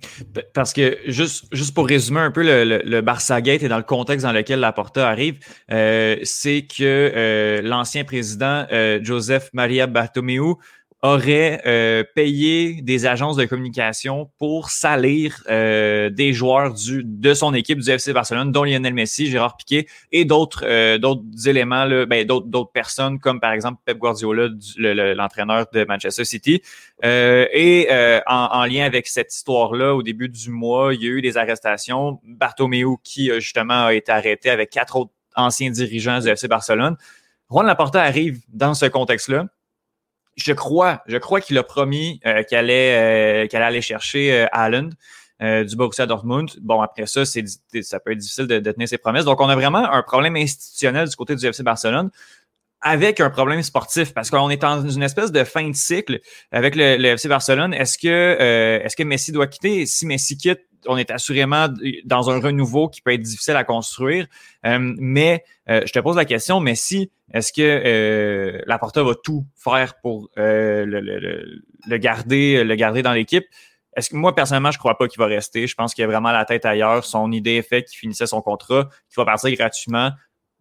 [0.53, 3.83] Parce que, juste, juste pour résumer un peu le, le, Barça Gate et dans le
[3.83, 5.39] contexte dans lequel la Porta arrive,
[5.71, 10.55] euh, c'est que euh, l'ancien président euh, Joseph Maria Bartomeu
[11.01, 17.55] aurait euh, payé des agences de communication pour salir euh, des joueurs du, de son
[17.55, 22.05] équipe du FC Barcelone, dont Lionel Messi, Gérard Piquet et d'autres euh, d'autres éléments, là,
[22.05, 26.61] ben, d'autres, d'autres personnes, comme par exemple Pep Guardiola, l'entraîneur de Manchester City.
[27.03, 27.87] et
[28.27, 31.37] en, en, lien avec cette histoire-là, au début du mois, il y a eu des
[31.37, 32.19] arrestations.
[32.23, 36.95] Bartomeu, qui justement a été arrêté avec quatre autres anciens dirigeants du FC Barcelone.
[37.49, 39.47] Juan Laporta arrive dans ce contexte-là
[40.35, 44.93] je crois, je crois qu'il a promis euh, qu'elle allait, euh, aller chercher euh, Allen
[45.41, 46.51] euh, du Borussia Dortmund.
[46.61, 47.45] Bon, après ça, c'est,
[47.81, 49.25] ça peut être difficile de, tenir ses promesses.
[49.25, 52.11] Donc, on a vraiment un problème institutionnel du côté du FC Barcelone
[52.81, 54.13] avec un problème sportif?
[54.13, 56.19] Parce qu'on est dans une espèce de fin de cycle
[56.51, 57.73] avec le, le FC Barcelone.
[57.73, 59.85] Est-ce que, est-ce que Messi doit quitter?
[59.85, 61.67] Si Messi quitte, on est assurément
[62.05, 64.27] dans un renouveau qui peut être difficile à construire.
[64.65, 69.13] Euh, mais euh, je te pose la question, mais si est-ce que euh, Laporta va
[69.15, 73.45] tout faire pour euh, le, garder, le garder dans l'équipe?
[73.95, 75.67] Est-ce que moi, personnellement, je crois pas qu'il va rester.
[75.67, 77.03] Je pense qu'il a vraiment la tête ailleurs.
[77.03, 80.11] Son idée est faite qu'il finissait son contrat, qu'il va partir gratuitement.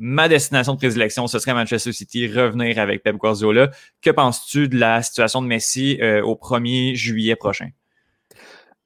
[0.03, 3.71] Ma destination de prédilection, ce serait Manchester City, revenir avec Pep Guardiola.
[4.01, 7.69] Que penses-tu de la situation de Messi au 1er juillet prochain?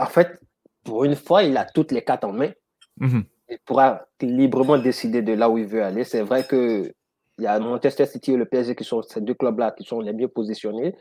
[0.00, 0.40] En fait,
[0.82, 2.50] pour une fois, il a toutes les cartes en main.
[2.98, 3.24] Mhm.
[3.48, 6.02] Il pourra librement décider de là où il veut aller.
[6.02, 6.92] C'est vrai que
[7.38, 10.00] il y a Manchester City et le PSG qui sont ces deux clubs-là qui sont
[10.00, 10.96] les mieux positionnés.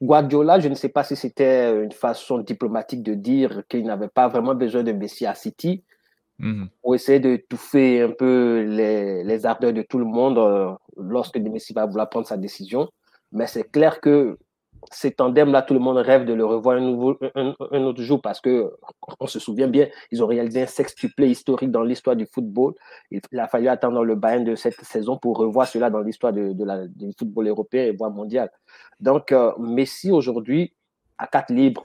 [0.00, 4.28] Guardiola, je ne sais pas si c'était une façon diplomatique de dire qu'il n'avait pas
[4.28, 5.82] vraiment besoin de Messi à City
[6.40, 6.68] mhm.
[6.82, 11.36] pour essayer de touffer un peu les, les, ardeurs de tout le monde euh, lorsque
[11.36, 12.88] Messi va vouloir prendre sa décision.
[13.32, 14.36] Mais c'est clair que
[14.90, 18.40] ces tandems-là, tout le monde rêve de le revoir un, nouveau, un, autre jour parce
[18.40, 18.72] que
[19.18, 22.74] on se souvient bien, ils ont réalisé un sextuplé historique dans l'histoire du football.
[23.10, 26.52] Il, a fallu attendre le Bayern de cette saison pour revoir cela dans l'histoire de,
[26.86, 28.50] du football européen et voire mondial.
[29.00, 30.72] Donc, euh, Messi aujourd'hui
[31.18, 31.84] à quatre libres.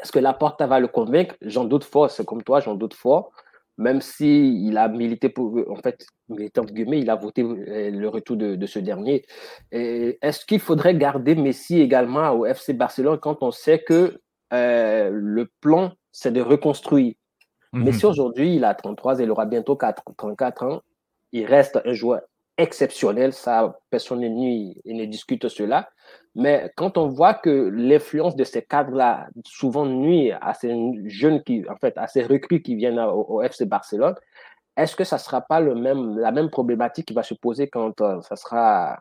[0.00, 1.34] Est-ce que la porte va le convaincre?
[1.40, 2.10] J'en doute fort.
[2.10, 3.32] C'est comme toi, j'en doute fort
[3.78, 8.08] même si il a milité pour, en fait, milité guillemets, il a voté euh, le
[8.08, 9.24] retour de, ce dernier.
[9.70, 14.20] Est-ce qu'il faudrait garder Messi également au FC Barcelone quand on sait que
[14.52, 17.14] euh, le plan, c'est de reconstruire?
[17.72, 17.84] Mhm.
[17.84, 20.82] Messi aujourd'hui, il a 33, il aura bientôt 34 ans.
[21.30, 22.22] Il reste un joueur
[22.58, 25.88] exceptionnel, ça, personne ne discute cela.
[26.34, 30.74] Mais quand on voit que l'influence de ces cadres-là souvent nuit à ces
[31.06, 34.14] jeunes qui, en fait, à ces recrues qui viennent au, FC Barcelone,
[34.76, 37.68] est-ce que ça ne sera pas le même, la même problématique qui va se poser
[37.68, 39.00] quand euh, ça sera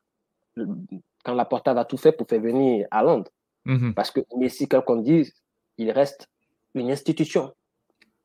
[1.23, 3.29] quand la Porta va tout faire pour faire venir à Londres
[3.65, 3.93] mm-hmm.
[3.93, 5.31] Parce que Messi, comme on dit,
[5.77, 6.27] il reste
[6.73, 7.53] une institution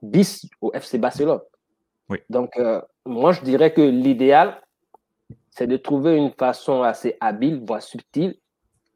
[0.01, 1.41] bis au FC Barcelone.
[2.09, 2.19] Oui.
[2.31, 4.63] Donc, euh, moi, je dirais que l'idéal,
[5.53, 8.37] c'est de trouver une façon assez habile, voire subtile,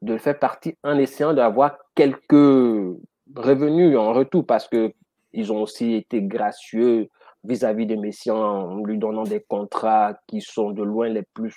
[0.01, 2.97] de le faire partie en essayant d'avoir quelques
[3.35, 4.91] revenus en retour parce que
[5.33, 7.09] ils ont aussi été gracieux
[7.43, 11.55] vis-à-vis de Messi en lui donnant des contrats qui sont de loin les plus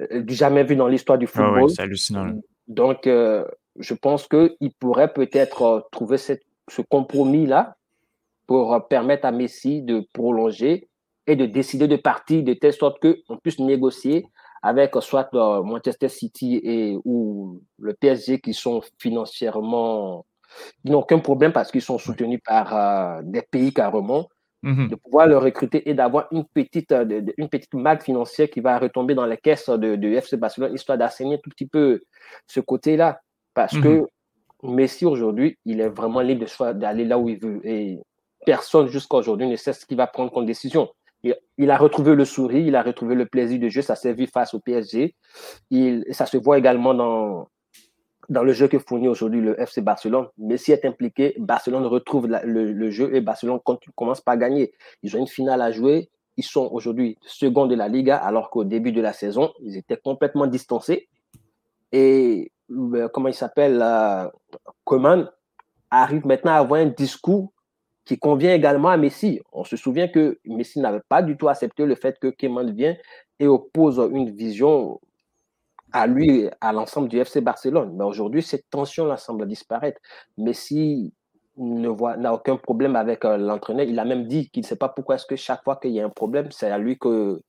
[0.00, 1.70] euh, jamais vus dans l'histoire du ah football.
[1.70, 2.38] c'est hallucinant.
[2.68, 3.44] Donc, euh,
[3.76, 7.76] je pense qu'il pourrait peut-être trouver cette, ce compromis-là
[8.46, 10.89] pour permettre à Messi de prolonger
[11.30, 14.26] et de décider de partir de telle sorte qu'on puisse négocier
[14.62, 20.26] avec soit Manchester City et ou le PSG qui sont financièrement,
[20.84, 24.28] ils n'ont aucun problème parce qu'ils sont soutenus par euh, des pays carrément,
[24.64, 24.88] mm-hmm.
[24.88, 27.70] de pouvoir le recruter et d'avoir une petite, euh, une petite
[28.02, 32.02] financière qui va retomber dans les caisses de, FC Barcelone, histoire d'assainir tout petit peu
[32.46, 33.20] ce côté-là.
[33.54, 34.74] Parce que mm-hmm.
[34.74, 36.44] Messi aujourd'hui, il est vraiment libre
[36.74, 37.60] d'aller là où il veut.
[37.64, 37.98] Et
[38.44, 40.90] personne jusqu'à aujourd'hui ne sait ce qu'il va prendre comme décision.
[41.22, 44.26] Il, a retrouvé le sourire, il a retrouvé le plaisir de jeu, ça s'est vu
[44.26, 45.14] face au PSG.
[46.12, 47.48] Ça se voit également dans,
[48.30, 50.28] dans le jeu que fournit aujourd'hui le FC Barcelone.
[50.38, 53.58] Messi est impliqué, Barcelone retrouve le, jeu et Barcelone
[53.94, 54.72] commence par gagner.
[55.02, 56.08] Ils ont une finale à jouer.
[56.36, 59.98] Ils sont aujourd'hui second de la Liga, alors qu'au début de la saison, ils étaient
[59.98, 61.08] complètement distancés.
[61.92, 64.28] Et euh, comment il s'appelle, euh,
[64.84, 65.28] Coman
[65.90, 67.52] arrive maintenant à avoir un discours
[68.10, 69.40] qui convient également à Messi.
[69.52, 72.96] On se souvient que Messi n'avait pas du tout accepté le fait que Keman vienne
[73.38, 75.00] et oppose une vision
[75.92, 77.94] à lui, à l'ensemble du FC Barcelone.
[77.96, 80.00] Mais aujourd'hui, cette tension-là semble disparaître.
[80.38, 81.14] Messi
[81.56, 83.86] n'a aucun problème avec euh, l'entraîneur.
[83.86, 86.00] Il a même dit qu'il ne sait pas pourquoi est-ce que chaque fois qu'il y
[86.00, 87.40] a un problème, c'est à lui que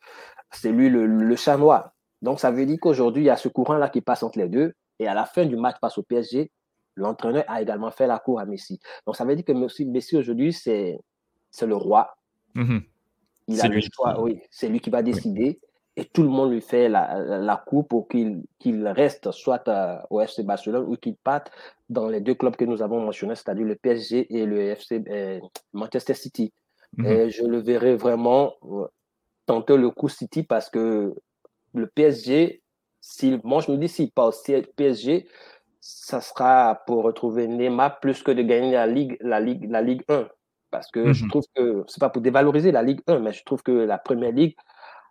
[0.51, 1.89] c'est lui le, le chat noir.
[2.21, 4.73] Donc, ça veut dire qu'aujourd'hui, il y a ce courant-là qui passe entre les deux.
[4.99, 6.51] Et à la fin du match face au PSG,
[6.95, 8.79] L'entraîneur a également fait la cour à Messi.
[9.05, 10.99] Donc, ça veut dire que Messi, Messi aujourd'hui, c'est
[11.61, 12.15] le roi.
[12.55, 12.83] Mm-hmm.
[13.47, 14.41] Il a le choix, oui.
[14.49, 15.59] C'est lui qui va décider.
[15.97, 18.43] Et tout le monde lui fait la, la cour pour qu'il
[18.87, 19.63] reste soit
[20.09, 21.51] au FC Barcelone ou qu'il parte
[21.89, 25.39] dans les deux clubs que nous avons mentionnés, c'est-à-dire le PSG et le FC euh,
[25.73, 26.53] Manchester City.
[26.97, 27.07] Mm-hmm.
[27.07, 28.87] Et je le verrai vraiment euh,
[29.45, 31.13] tenter le coup City parce que
[31.73, 32.61] le PSG,
[33.43, 34.43] moi je me dis, s'il passe
[34.75, 35.27] PSG,
[35.81, 40.03] ça sera pour retrouver Neymar plus que de gagner la Ligue, la Ligue, la Ligue
[40.07, 40.27] 1.
[40.69, 41.29] Parce que je mhm.
[41.29, 44.31] trouve que, c'est pas pour dévaloriser la Ligue 1, mais je trouve que la Première
[44.31, 44.55] Ligue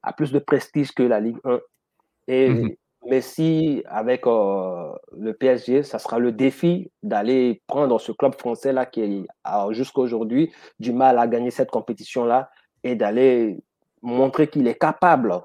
[0.03, 1.61] a plus de prestige que la Ligue 1.
[2.29, 2.75] Et mhm.
[3.07, 9.27] Messi, avec euh, le PSG, ça sera le défi d'aller prendre ce club français-là qui
[9.45, 12.51] a jusqu'à aujourd'hui du mal à gagner cette compétition-là
[12.85, 13.59] et d'aller
[14.03, 15.41] montrer qu'il est capable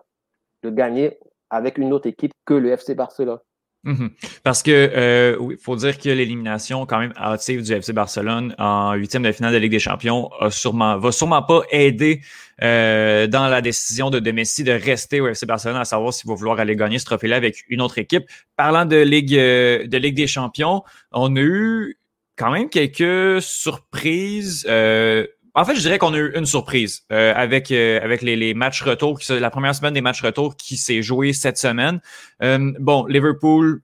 [0.63, 1.17] de gagner
[1.49, 3.39] avec une autre équipe que le FC Barcelone.
[3.85, 4.09] Mhm.
[4.43, 8.93] Parce que euh, il faut dire que l'élimination quand même hâtive du FC Barcelone en
[8.93, 12.21] huitième de finale de Ligue des Champions a sûrement va sûrement pas aider
[12.63, 16.27] euh, dans la décision de, de, Messi de rester au FC Barcelone, à savoir s'il
[16.27, 18.25] va vouloir aller gagner ce trophée-là avec une autre équipe.
[18.55, 20.81] Parlant de Ligue euh, de Ligue des Champions,
[21.11, 21.97] on a eu
[22.37, 24.65] quand même quelques surprises.
[24.67, 25.27] Euh,
[25.57, 28.53] en fait, je dirais qu'on a eu une surprise euh, avec euh, avec les, les,
[28.53, 32.01] matchs retour, qui, la première semaine des matchs retour qui s'est joué cette semaine.
[32.43, 33.81] Euh, bon, Liverpool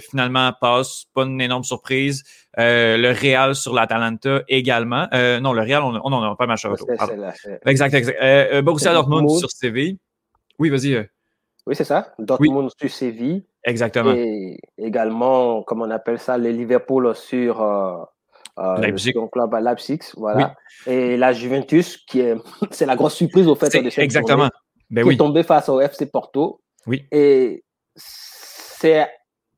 [0.00, 2.24] finalement passe, pas une énorme surprise.
[2.56, 5.06] le Real sur l'Atalanta également.
[5.12, 6.88] non, le Real, on n'en a pas match retour.
[7.66, 8.60] exact, exact.
[8.62, 9.98] Borussia Dortmund sur Séville.
[10.58, 11.08] Oui, vas-y.
[11.66, 12.14] Oui, c'est ça.
[12.18, 13.44] Dortmund sur Séville.
[13.62, 14.12] Exactement.
[14.12, 17.60] Et également, comme on appelle ça, le Liverpool sur
[18.58, 19.12] euh, Leipzig.
[19.32, 20.54] club à Leipzig, voilà.
[20.86, 22.36] Et la Juventus, qui est,
[22.70, 24.48] c'est la grosse surprise au fait de cette Exactement.
[24.88, 26.60] Ben qui est tombée face au FC Porto.
[26.86, 27.04] Oui.
[27.10, 27.64] Et
[27.96, 29.08] c'est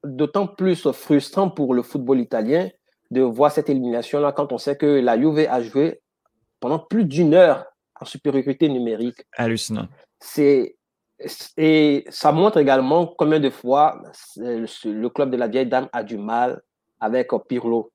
[0.03, 2.69] d'autant plus frustrant pour le football italien
[3.11, 6.01] de voir cette élimination-là quand on sait que la Juve a joué
[6.61, 7.67] pendant plus d'une heure
[8.01, 9.23] en supériorité numérique.
[9.37, 9.89] Hallucinant.
[10.21, 10.77] C'est
[11.57, 14.01] et ça montre également combien de fois
[14.37, 16.63] le club de la vieille dame a du mal
[17.01, 17.91] avec Pirlo.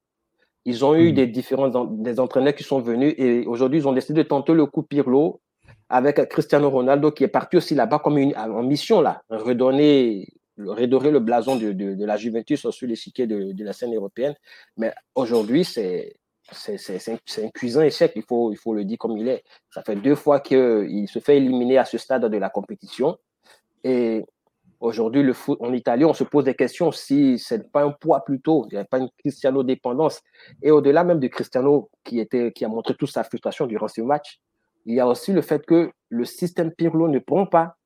[0.66, 1.16] Ils ont eu hmm.
[1.16, 4.66] des différents des entraîneurs qui sont venus et aujourd'hui, ils ont décidé de tenter le
[4.66, 5.42] coup Pirlo
[5.90, 10.28] avec Cristiano Ronaldo qui est parti aussi là-bas comme une, en mission, là, redonner,
[10.58, 14.36] redorer le blason de, de, la Juventus sur l'échiquier de, de la scène européenne.
[14.78, 16.16] Mais aujourd'hui, c'est
[16.52, 19.44] c'est un, un, cuisant échec, il faut, il faut le dire comme il est.
[19.70, 23.18] Ça fait deux fois qu'il se fait éliminer à ce stade de la compétition.
[23.84, 24.26] Et
[24.84, 27.92] aujourd'hui, le foot en Italie, on se pose des questions si ce n'est pas un
[27.92, 30.22] poids plutôt, il n'y a pas une Cristiano-dépendance.
[30.62, 34.40] Et au-delà même de Cristiano qui, qui a montré toute sa frustration durant ce match,
[34.86, 37.78] il y a aussi le fait que le système Pirlo ne prend pas.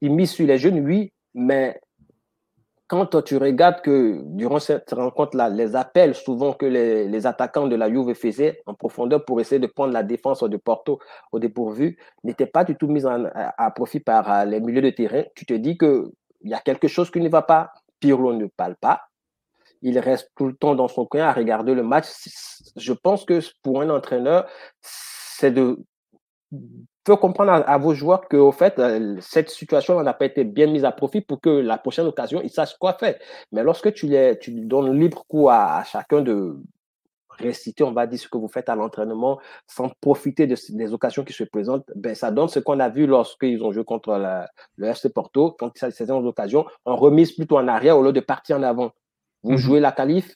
[0.00, 1.80] Il mise sur les jeunes, oui, mais
[2.88, 7.90] quand tu regardes que durant cette rencontre-là, les appels souvent que les, attaquants de la
[7.90, 11.00] Juve faisaient en profondeur pour essayer de prendre la défense de Porto
[11.32, 15.24] au dépourvu n'étaient pas du tout mis à, profit par euh, les milieux de terrain.
[15.34, 17.72] Tu te dis qu'il y a quelque chose qui ne va pas.
[17.98, 19.02] Pirlo ne parle pas.
[19.82, 22.06] Il reste tout le temps dans son coin à regarder le match.
[22.76, 24.46] Je pense que pour un entraîneur,
[24.80, 25.78] c'est de
[27.06, 30.66] faut comprendre à, vos joueurs que, au fait, euh, cette situation n'a pas été bien
[30.66, 33.16] mise à profit pour que la prochaine occasion, ils sachent quoi faire.
[33.52, 36.56] Mais lorsque tu, les, tu donnes libre coup à, chacun de
[37.38, 41.22] réciter, on va dire, ce que vous faites à l'entraînement sans profiter de, des occasions
[41.22, 44.18] qui se présentent, ben, ça donne ce qu'on a vu lorsqu'ils ont joué contre
[44.76, 48.56] le FC Porto, quand ces occasions, on remise plutôt en arrière au lieu de partir
[48.56, 48.90] en avant.
[49.42, 50.34] Vous mmh jouez la qualif,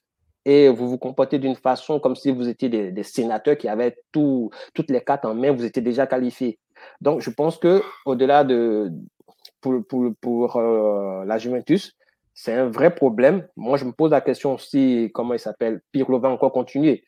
[0.51, 4.51] et vous vous comportez d'une façon comme si vous étiez des, sénateurs qui avaient tout,
[4.75, 6.59] toutes les cartes en main, vous étiez déjà qualifiés.
[7.01, 8.91] Donc, je pense que au-delà de
[9.61, 11.97] pour, euh, la Juventus,
[12.35, 13.47] c'est un vrai problème.
[13.57, 17.05] Moi, je me pose la question aussi, comment il s'appelle Pirlo va encore continuer.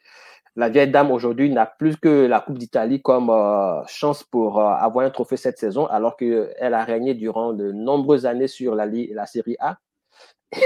[0.54, 4.68] La vieille dame aujourd'hui n'a plus que la Coupe d'Italie comme euh, chance pour euh,
[4.68, 8.86] avoir un trophée cette saison, alors qu'elle a régné durant de nombreuses années sur la,
[8.86, 9.78] la Série A.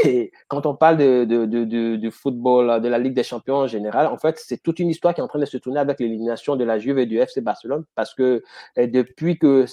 [0.04, 3.66] Et quand on parle de, de, de, de, football, de la Ligue des Champions en
[3.66, 6.00] général, en fait, c'est toute une histoire qui est en train de se tourner avec
[6.00, 8.42] l'élimination de la Juve et du FC Barcelone, parce que
[8.76, 9.64] eh, depuis que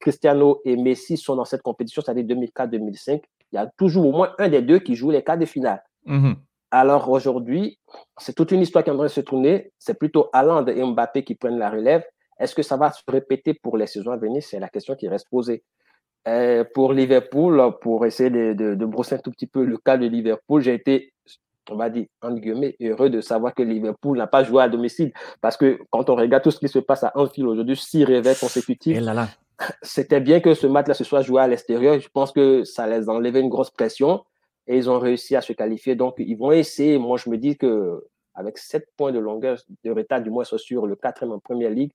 [0.00, 3.22] Cristiano et Messi sont dans cette compétition, c'est-à-dire 2004-2005,
[3.52, 5.82] il y a toujours au moins un des deux qui joue les quarts de finale.
[6.06, 6.34] Mm-hmm.
[6.72, 7.78] Alors aujourd'hui,
[8.18, 9.72] c'est toute une histoire qui est en train de se tourner.
[9.78, 12.02] C'est plutôt Haaland et Mbappé qui prennent la relève.
[12.38, 14.42] Est-ce que ça va se répéter pour les saisons à venir?
[14.42, 15.62] C'est la question qui reste posée.
[16.28, 20.06] Euh, pour Liverpool, pour essayer de, de, brosser un tout petit peu le cas de
[20.06, 21.12] Liverpool, j'ai été,
[21.68, 25.12] on va dire, en guillemets, heureux de savoir que Liverpool n'a pas joué à domicile.
[25.40, 28.36] Parce que quand on regarde tout ce qui se passe à Anfield aujourd'hui, six réveils
[28.36, 31.98] consécutifs, eh c'était bien que ce match-là se soit joué à l'extérieur.
[31.98, 34.24] Je pense que ça les enlevait une grosse pression
[34.66, 35.96] et ils ont réussi à se qualifier.
[35.96, 36.98] Donc, ils vont essayer.
[36.98, 38.04] Moi, je me dis que
[38.34, 41.92] avec sept points de longueur de retard, du moins sur le quatrième en première ligue,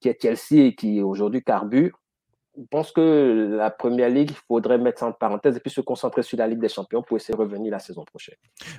[0.00, 1.98] qui est Chelsea et qui aujourd'hui carbure,
[2.56, 5.80] je pense que la première ligue, il faudrait mettre ça en parenthèse et puis se
[5.80, 8.36] concentrer sur la Ligue des Champions pour essayer de revenir la saison prochaine.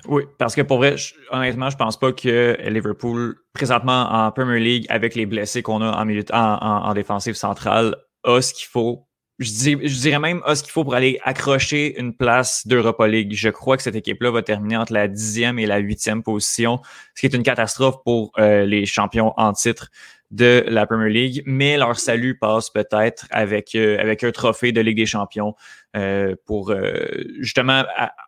[0.08, 0.96] Oui, parce que pour vrai,
[1.32, 6.06] honnêtement, je pense pas que Liverpool, présentement en Premier League, avec les blessés qu'on a
[6.34, 9.08] en, défensive centrale, a ce qu'il faut.
[9.40, 13.34] Je, je dirais même a ce qu'il faut pour aller accrocher une place d'Europa League.
[13.34, 16.80] Je crois que cette équipe-là va terminer entre la dixième et la huitième position,
[17.16, 19.90] ce qui est une catastrophe pour euh, les champions en titre
[20.34, 24.82] de la Premier League, mais leur salut passe peut-être avec, euh, avec un trophée de
[24.82, 25.54] Ligue des Champions
[25.96, 27.06] euh, pour euh,
[27.40, 27.84] justement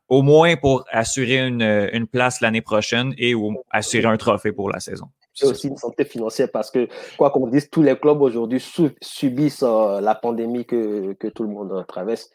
[0.08, 3.34] au moins pour assurer une, une place l'année prochaine et
[3.72, 5.08] assurer un trophée pour la saison.
[5.34, 6.88] C'est aussi une santé financière parce que,
[7.18, 8.64] quoi qu'on dise, tous les clubs aujourd'hui
[9.02, 12.30] subissent la pandémie que, que tout le monde traverse.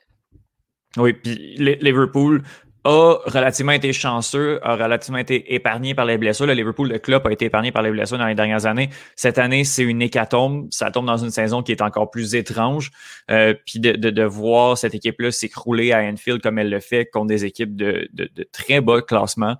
[0.96, 2.42] Oui, puis Liverpool
[2.84, 6.46] a relativement été chanceux, a relativement été épargné par les blessures.
[6.46, 8.90] Le Liverpool, le club a été épargné par les blessures dans les dernières années.
[9.16, 10.68] Cette année, c'est une hécatombe.
[10.70, 12.90] Ça tombe dans une saison qui est encore plus étrange.
[13.30, 17.06] Euh, puis de, de, de, voir cette équipe-là s'écrouler à Anfield comme elle le fait
[17.06, 19.56] contre des équipes de, de, de très bas classement,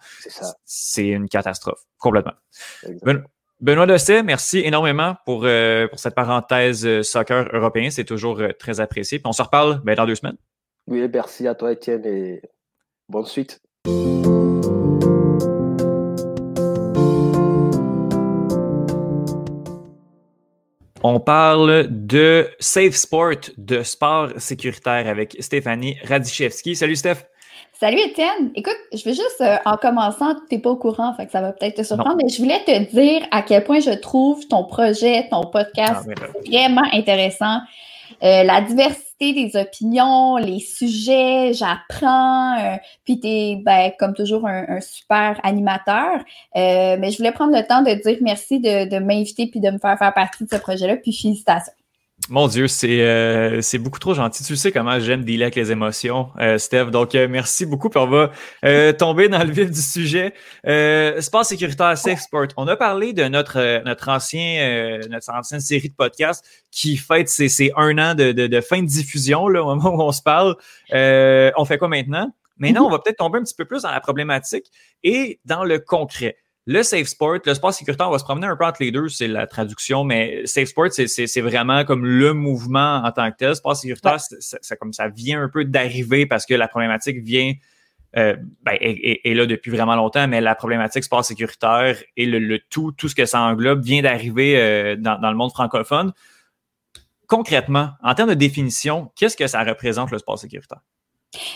[0.65, 2.33] c'est une catastrophe, complètement.
[3.61, 7.91] Benoît Dosset, merci énormément pour, euh, pour cette parenthèse euh, soccer européen.
[7.91, 9.19] C'est toujours très apprécié.
[9.19, 10.39] Puis on se reparle ben, dans deux semaines.
[10.87, 12.41] Oui, merci à toi, Étienne, et
[13.11, 13.61] Bonne suite.
[21.03, 26.77] On parle de Safe Sport, de sport sécuritaire avec Stéphanie Radichevski.
[26.77, 27.25] Salut Steph.
[27.73, 28.53] Salut Étienne.
[28.55, 31.41] Écoute, je vais juste, euh, en commençant, tu n'es pas au courant, fait que ça
[31.41, 34.63] va peut-être te surprendre, mais je voulais te dire à quel point je trouve ton
[34.65, 37.59] projet, ton podcast ah, vraiment intéressant.
[38.23, 42.59] Euh, la diversité des opinions, les sujets, j'apprends.
[42.59, 46.19] Euh, puis tu es, ben, comme toujours, un, super animateur.
[46.57, 49.71] Euh, mais je voulais prendre le temps de dire merci de, de m'inviter puis de
[49.71, 50.97] me faire faire partie de ce projet-là.
[50.97, 51.73] Puis félicitations.
[52.29, 54.45] Mon Dieu, c'est euh, beaucoup trop gentil.
[54.45, 56.87] Tu sais comment j'aime dealer avec les émotions, euh, Steph.
[56.87, 57.89] Donc, euh, merci beaucoup.
[57.89, 60.35] Puis on va tomber dans le vif du sujet.
[61.21, 62.49] sport sécuritaire, Safe Sport.
[62.57, 67.73] On a parlé de notre notre ancien notre ancienne série de podcasts qui fête ses,
[67.77, 70.57] un an de, de, de, fin de diffusion là, au moment où on se parle.
[70.93, 72.33] on fait quoi maintenant?
[72.59, 74.67] Maintenant, on va peut-être tomber un petit peu plus dans la problématique
[75.03, 76.37] et dans le concret.
[76.67, 79.09] Le safe sport, le sport sécuritaire, on va se promener un peu entre les deux,
[79.09, 83.57] c'est la traduction, mais safe sport, c'est vraiment comme le mouvement en tant que tel.
[83.57, 87.55] Sport sécuritaire, ça, comme ça vient un peu d'arriver parce que la problématique vient
[88.17, 92.93] euh, ben, est, là depuis vraiment longtemps, mais la problématique sport sécuritaire et le, tout,
[92.93, 96.13] tout ce que ça englobe vient d'arriver euh, dans, dans, le monde francophone.
[97.29, 100.81] Concrètement, en termes de définition, qu'est-ce que ça représente le sport sécuritaire?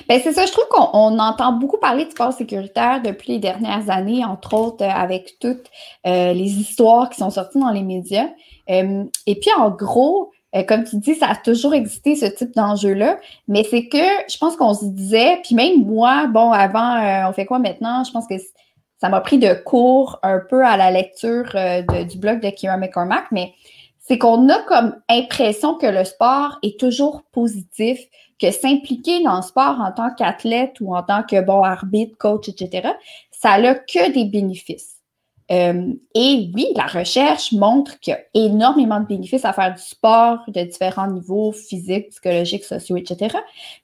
[0.08, 3.90] Ben c'est ça, je trouve qu'on entend beaucoup parler de sport sécuritaire depuis les dernières
[3.90, 5.66] années, entre autres euh, avec toutes
[6.06, 8.28] euh, les histoires qui sont sorties dans les médias.
[8.70, 10.30] Euh, et puis en gros,
[10.68, 13.18] comme tu dis, ça a toujours existé ce type d'enjeu-là,
[13.48, 13.98] mais c'est que
[14.30, 18.04] je pense qu'on se disait, puis même moi, bon, avant, on fait quoi maintenant?
[18.04, 18.36] Je pense que
[19.00, 21.56] ça m'a pris de cours un peu à la lecture
[22.08, 23.52] du blog de Kira McCormack, mais
[23.98, 27.98] c'est qu'on a comme impression que le sport est toujours positif,
[28.44, 32.50] que s'impliquer dans le sport en tant qu'athlète ou en tant que bon arbitre, coach,
[32.50, 32.90] etc.,
[33.30, 34.96] ça n'a que des bénéfices.
[35.50, 39.80] Euh, et oui, la recherche montre qu'il y a énormément de bénéfices à faire du
[39.80, 43.36] sport de différents niveaux, physiques, psychologiques, sociaux, etc.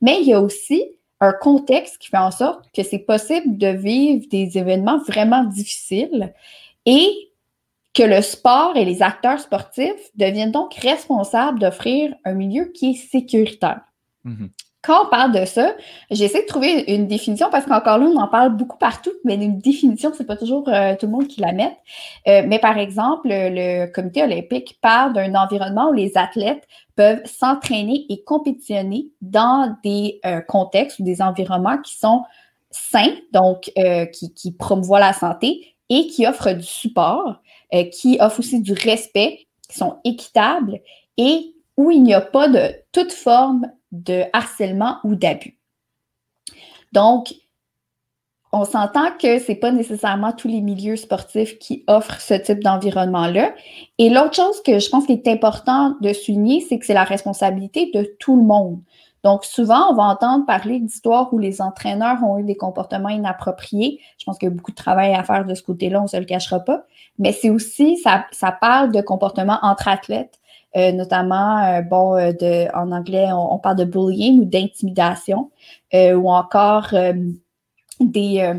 [0.02, 0.84] Mais il y a aussi
[1.20, 6.34] un contexte qui fait en sorte que c'est possible de vivre des événements vraiment difficiles
[6.84, 7.10] et
[7.94, 13.10] que le sport et les acteurs sportifs deviennent donc responsables d'offrir un milieu qui est
[13.10, 13.80] sécuritaire.
[14.24, 14.50] Mhm.
[14.82, 15.74] Quand on parle de ça,
[16.10, 19.58] j'essaie de trouver une définition parce qu'encore là, on en parle beaucoup partout, mais une
[19.58, 21.76] définition, c'est pas toujours euh, tout le monde qui la met.
[22.26, 26.66] Euh, mais par exemple, le comité olympique parle d'un environnement où les athlètes
[26.96, 32.24] peuvent s'entraîner et compétitionner dans des euh, contextes ou des environnements qui sont
[32.70, 33.72] sains, donc
[34.12, 37.42] qui, qui promouvoient la santé et qui offrent du support,
[37.92, 40.78] qui offrent aussi du respect, qui sont équitables
[41.16, 45.58] et où il n'y a pas de toute forme de harcèlement ou d'abus.
[46.92, 47.34] Donc,
[48.52, 52.64] on s'entend que ce n'est pas nécessairement tous les milieux sportifs qui offrent ce type
[52.64, 53.54] d'environnement-là.
[53.98, 57.04] Et l'autre chose que je pense qu'il est important de souligner, c'est que c'est la
[57.04, 58.80] responsabilité de tout le monde.
[59.22, 64.00] Donc, souvent, on va entendre parler d'histoires où les entraîneurs ont eu des comportements inappropriés.
[64.18, 66.08] Je pense qu'il y a beaucoup de travail à faire de ce côté-là, on ne
[66.08, 66.84] se le cachera pas.
[67.18, 70.39] Mais c'est aussi, ça, ça parle de comportements entre athlètes.
[70.76, 75.50] Euh, notamment, euh, bon, euh, de, en anglais, on, parle de bullying ou d'intimidation,
[75.92, 76.94] ou encore
[77.98, 78.54] des,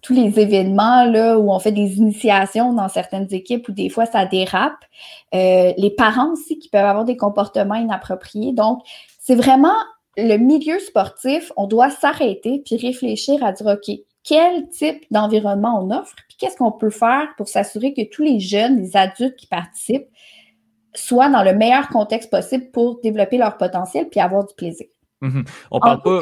[0.00, 4.06] tous les événements là, où on fait des initiations dans certaines équipes où des fois
[4.06, 4.84] ça dérape.
[5.32, 8.52] les parents aussi qui peuvent avoir des comportements inappropriés.
[8.52, 8.80] Donc,
[9.18, 9.74] c'est vraiment
[10.16, 15.90] le milieu sportif, on doit s'arrêter puis réfléchir à dire, OK, quel type d'environnement on
[15.90, 19.46] offre, puis qu'est-ce qu'on peut faire pour s'assurer que tous les jeunes, les adultes qui
[19.46, 20.08] participent,
[20.94, 24.86] soit dans le meilleur contexte possible pour développer leur potentiel puis avoir du plaisir.
[25.20, 25.44] Mhm.
[25.70, 26.20] On parle pas.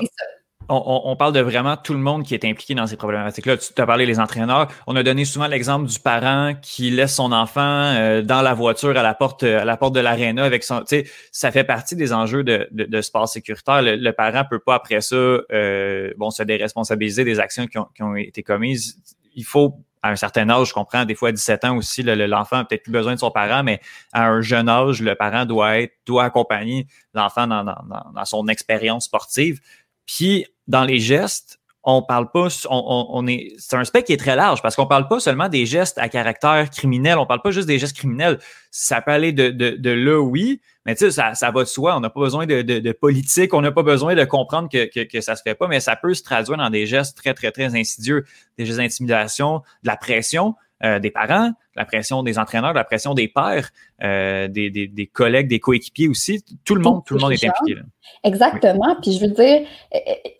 [0.69, 3.57] On, parle de vraiment tout le monde qui est impliqué dans ces problématiques-là.
[3.57, 4.69] Tu as parlé des entraîneurs.
[4.86, 8.97] On a donné souvent l'exemple du parent qui laisse son enfant euh, dans la voiture
[8.97, 10.81] à la porte, à la porte de l'aréna avec son.
[10.81, 13.82] Tu sais, ça fait partie des enjeux de, de, sport sécuritaire.
[13.82, 17.89] Le, le, parent peut pas après ça, euh, bon, se déresponsabiliser des actions qui ont,
[17.94, 18.97] qui ont été commises.
[19.35, 22.58] Il faut à un certain âge, je comprends, des fois à 17 ans aussi, l'enfant
[22.58, 23.80] a peut-être plus besoin de son parent, mais
[24.12, 29.60] à un jeune âge, le parent doit être, doit accompagner l'enfant dans, son expérience sportive.
[30.06, 34.18] Puis dans les gestes, on parle pas, on, on est, c'est un spectre qui est
[34.18, 37.50] très large parce qu'on parle pas seulement des gestes à caractère criminel, on parle pas
[37.50, 38.38] juste des gestes criminels.
[38.70, 41.68] Ça peut aller de, de, de là, oui, mais tu sais, ça, ça va de
[41.68, 41.96] soi.
[41.96, 44.86] On n'a pas besoin de, de, de politique, on n'a pas besoin de comprendre que,
[44.86, 47.34] que, que ça se fait pas, mais ça peut se traduire dans des gestes très,
[47.34, 48.24] très, très insidieux,
[48.59, 50.54] des gestes d'intimidation, de la pression.
[50.84, 53.70] Euh, des parents, la pression des entraîneurs, de la pression des pères,
[54.02, 56.44] euh, des, des, des, collègues, des coéquipiers aussi.
[56.64, 57.76] Tout le monde, tout le monde est impliqué.
[57.76, 57.82] Là.
[58.24, 58.96] Exactement.
[59.00, 59.60] Puis je veux dire,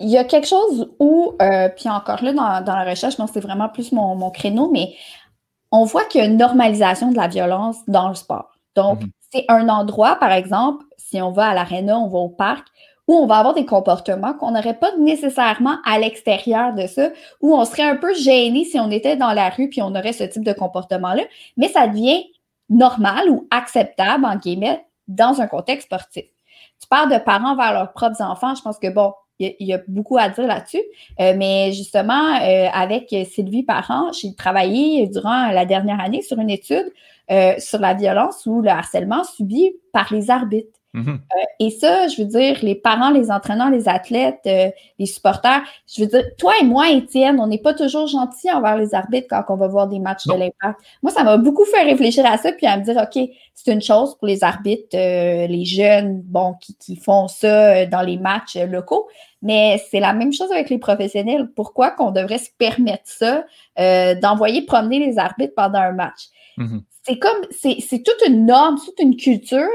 [0.01, 3.29] il y a quelque chose où, euh, puis encore là, dans, dans, la recherche, non,
[3.33, 4.95] c'est vraiment plus mon, mon, créneau, mais
[5.71, 8.59] on voit qu'il y a une normalisation de la violence dans le sport.
[8.75, 9.11] Donc, mm-hmm.
[9.33, 12.69] C'est un endroit, par exemple, si on va à l'aréna, on va au parc,
[13.09, 17.09] où on va avoir des comportements qu'on n'aurait pas nécessairement à l'extérieur de ça,
[17.41, 20.13] où on serait un peu gêné si on était dans la rue puis on aurait
[20.13, 21.23] ce type de comportement-là,
[21.57, 22.25] mais ça devient
[22.69, 26.25] normal ou acceptable, en guillemets, dans un contexte sportif.
[26.81, 29.81] Tu parles de parents vers leurs propres enfants, je pense que bon, il y, a
[29.89, 30.83] beaucoup à dire là-dessus,
[31.21, 36.51] euh, mais justement, euh, avec Sylvie Parent, j'ai travaillé durant la dernière année sur une
[36.51, 36.93] étude
[37.31, 40.79] euh, sur la violence ou le harcèlement subi par les arbitres.
[40.95, 41.09] Mm-hmm.
[41.09, 45.63] Euh, et ça, je veux dire, les parents, les entraîneurs, les athlètes, euh, les supporters,
[45.91, 49.29] je veux dire, toi et moi, Étienne, on n'est pas toujours gentils envers les arbitres
[49.31, 50.81] quand on va voir des matchs de l'impact.
[51.03, 53.81] Moi, ça m'a beaucoup fait réfléchir à ça, puis à me dire, OK, c'est une
[53.81, 58.57] chose pour les arbitres, euh, les jeunes, bon, qui, qui font ça dans les matchs
[58.57, 59.09] locaux,
[59.41, 61.51] mais c'est la même chose avec les professionnels.
[61.57, 63.45] Pourquoi qu'on devrait se permettre ça,
[64.21, 66.29] d'envoyer promener les arbitres pendant un match?
[66.59, 66.83] Mm-hmm.
[67.05, 69.69] C'est comme, c'est toute une norme, toute une culture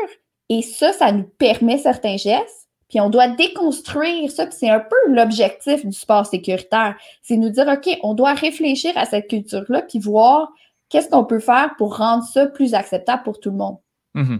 [0.49, 2.67] et ça, ça nous permet certains gestes.
[2.89, 4.49] Puis on doit déconstruire ça.
[4.49, 6.95] c'est un peu l'objectif du sport sécuritaire.
[7.21, 10.49] C'est nous dire, OK, on doit réfléchir à cette culture-là, puis voir
[10.89, 13.77] qu'est-ce qu'on peut faire pour rendre ça plus acceptable pour tout le monde.
[14.15, 14.39] Mm-hmm.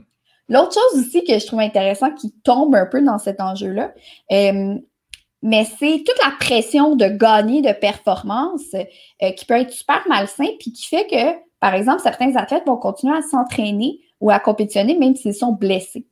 [0.49, 3.93] L'autre chose aussi que je trouve intéressant qui tombe un peu dans cet enjeu-là,
[4.31, 4.75] euh,
[5.41, 10.47] mais c'est toute la pression de gagner de performance euh, qui peut être super malsain,
[10.59, 14.97] puis qui fait que, par exemple, certains athlètes vont continuer à s'entraîner ou à compétitionner,
[14.97, 16.05] même s'ils sont blessés.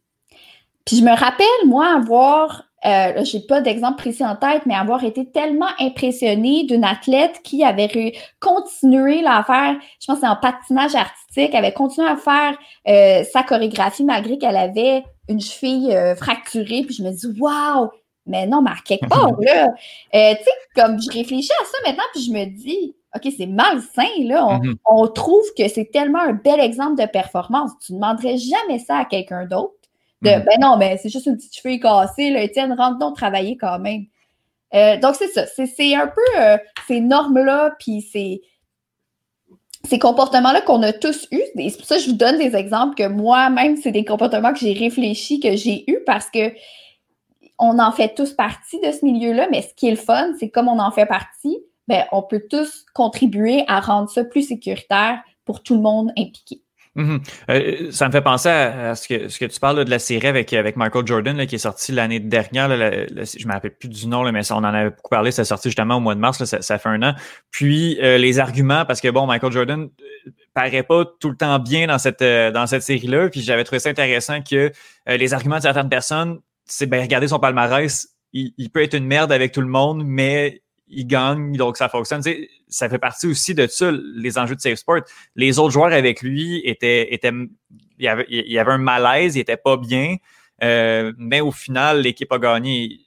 [0.86, 5.04] Puis je me rappelle, moi, avoir, euh, j'ai pas d'exemple précis en tête, mais avoir
[5.04, 10.94] été tellement impressionnée d'une athlète qui avait continué à faire, je pense c'est en patinage
[10.94, 12.58] artistique, avait continué à faire
[12.88, 16.84] euh, sa chorégraphie malgré qu'elle avait une cheville euh, fracturée.
[16.84, 17.90] Puis je me dis, waouh!
[18.28, 19.68] Mais non, mais à quelque part, là,
[20.14, 23.46] euh, tu sais, comme je réfléchis à ça maintenant, puis je me dis, OK, c'est
[23.46, 24.60] malsain, là.
[24.62, 24.76] Mhm.
[24.86, 27.72] On, trouve que c'est tellement un bel exemple de performance.
[27.86, 29.74] Tu ne demanderais jamais ça à quelqu'un d'autre.
[30.22, 30.44] De, mhm.
[30.44, 32.42] ben non, mais c'est juste une petite cheville cassée, là.
[32.42, 34.06] Étienne, rentre donc travailler quand même.
[34.74, 35.46] Euh, donc, c'est ça.
[35.46, 38.42] C'est un peu euh, ces normes-là, puis ces,
[39.86, 41.44] ces comportements-là qu'on a tous eus.
[41.58, 44.54] Et c'est pour ça que je vous donne des exemples que moi-même, c'est des comportements
[44.54, 46.52] que j'ai réfléchi, que j'ai eus parce que
[47.58, 50.50] on en fait tous partie de ce milieu-là, mais ce qui est le fun, c'est
[50.50, 55.22] comme on en fait partie, ben, on peut tous contribuer à rendre ça plus sécuritaire
[55.46, 56.62] pour tout le monde impliqué.
[56.96, 57.20] Mhm.
[57.50, 60.28] Euh, ça me fait penser à, ce, que, ce que tu parles de la série
[60.28, 62.70] avec, avec Michael Jordan qui est sorti l'année dernière.
[62.70, 65.32] je ne me rappelle plus du nom, mais on en avait beaucoup parlé.
[65.32, 67.14] C'est sorti justement au mois de mars, ça, fait un an.
[67.52, 71.60] Puis euh, les arguments, parce que bon, Michael Jordan euh, paraît pas tout le temps
[71.60, 73.30] bien dans cette, dans cette série-là.
[73.30, 74.72] Puis j'avais trouvé ça intéressant que
[75.06, 79.32] les arguments de certaines personnes, c'est ben regardez son palmarès, il, peut être une merde
[79.32, 82.22] avec tout le monde, mais il gagne, donc ça fonctionne.
[82.68, 85.02] ça fait partie aussi de ça, les enjeux de Safe Sport.
[85.36, 87.32] Les autres joueurs avec lui étaient, étaient
[87.98, 90.18] il, y avait, il y avait un malaise, il était pas bien,
[90.64, 93.00] euh, mais au final, l'équipe a gagné.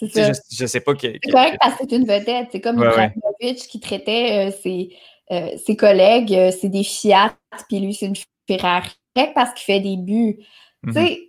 [0.00, 0.06] Je,
[0.50, 1.06] je, sais pas que.
[1.12, 2.48] C'est correct parce que c'est une vedette.
[2.52, 4.94] C'est comme ouais, qui traitait euh, ses,
[5.30, 7.34] euh, ses, collègues, c'est des Fiat,
[7.68, 8.90] puis lui, c'est une Ferrari
[9.34, 10.38] parce qu'il fait des buts.
[10.82, 10.92] Mhm.
[10.92, 11.28] C'est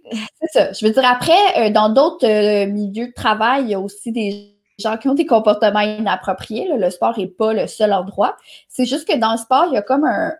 [0.51, 0.73] ça.
[0.73, 4.97] Je veux dire, après, dans d'autres milieux de travail, il y a aussi des gens
[4.97, 6.69] qui ont des comportements inappropriés.
[6.77, 8.35] le sport n'est pas le seul endroit.
[8.67, 10.33] C'est juste que dans le sport, il y a comme un.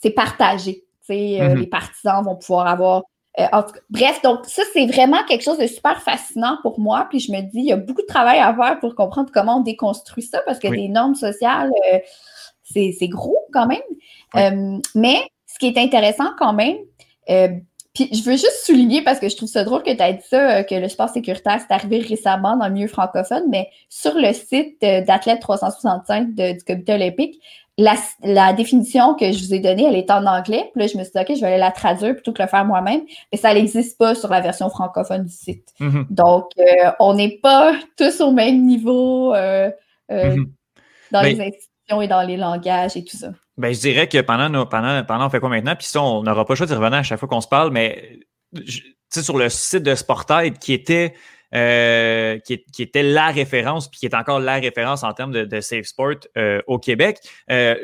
[0.00, 0.84] C'est partagé.
[1.10, 1.58] Euh, mm-hmm.
[1.58, 3.02] Les partisans vont pouvoir avoir.
[3.40, 3.46] Euh,
[3.90, 7.06] bref, donc ça, c'est vraiment quelque chose de super fascinant pour moi.
[7.10, 9.58] Puis je me dis, il y a beaucoup de travail à faire pour comprendre comment
[9.58, 11.98] on déconstruit ça parce que des normes sociales, euh,
[12.62, 14.80] c'est gros quand même.
[14.94, 16.76] mais ce qui est intéressant quand même,
[17.94, 20.26] puis je veux juste souligner, parce que je trouve ça drôle que tu aies dit
[20.28, 24.14] ça, euh, que le sport sécuritaire, c'est arrivé récemment dans le milieu francophone, mais sur
[24.14, 27.40] le site euh, d'Athlète 365 du comité olympique,
[27.78, 30.70] la, définition que je vous ai donnée, elle est en anglais.
[30.72, 32.48] Puis là, je me suis dit, OK, je vais aller la traduire plutôt que le
[32.48, 33.02] faire moi-même.
[33.32, 35.72] Mais ça n'existe pas sur la version francophone du site.
[35.80, 36.06] Mm-hmm.
[36.10, 40.46] Donc, euh, on n'est pas tous au même niveau mm-hmm.
[41.10, 43.28] dans les institutions et dans les langages et tout ça.
[43.56, 46.44] Ben, je dirais que pendant, pendant, pendant on fait quoi maintenant, puis ça, on n'aura
[46.44, 48.18] pas le choix d'y revenir à chaque fois qu'on se parle, mais
[49.14, 51.14] sais, sur le site de Sportide qui était
[51.54, 55.86] euh, qui, était la référence, puis qui est encore la référence en termes de, safe
[55.86, 57.18] sport euh, au Québec.
[57.48, 57.76] Euh,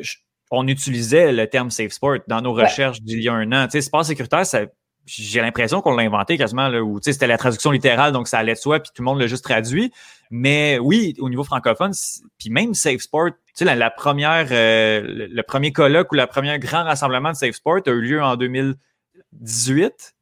[0.51, 3.67] on utilisait le terme safe sport dans nos recherches d'il y a un an.
[3.67, 4.63] Tu sais, sport sécuritaire, ça,
[5.11, 8.55] j'ai l'impression qu'on l'a inventé quasiment, là, où c'était la traduction littérale, donc ça allait
[8.55, 9.93] de soi, puis tout le monde l'a juste traduit.
[10.31, 11.93] Mais oui, au niveau francophone,
[12.39, 13.31] puis même Safe Sport,
[13.61, 17.81] la, la première, euh, le, premier colloque ou le premier grand rassemblement de Safe Sport
[17.87, 20.15] a eu lieu en 2018,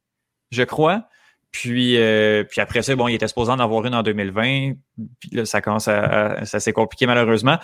[0.51, 1.03] je crois.
[1.51, 4.73] Puis, euh, puis après ça, bon, il était supposé en avoir une en 2020.
[5.19, 7.57] Puis là, ça commence à ça s'est compliqué malheureusement.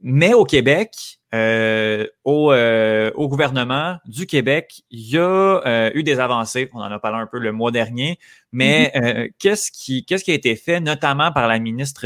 [0.00, 6.02] Mais au Québec, euh, au, euh, au, gouvernement du Québec, il y a euh, eu
[6.02, 6.68] des avancées.
[6.74, 8.18] On en a parlé un peu le mois dernier,
[8.50, 9.32] mais mm-hmm.
[9.38, 12.04] qu'est-ce qui qu'est-ce qui a été fait, notamment par la ministre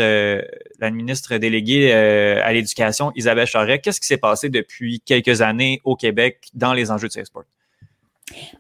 [0.78, 3.78] la ministre déléguée à l'éducation, Isabelle Charret.
[3.78, 7.44] Qu'est-ce qui s'est passé depuis quelques années au Québec dans les enjeux de ces sports?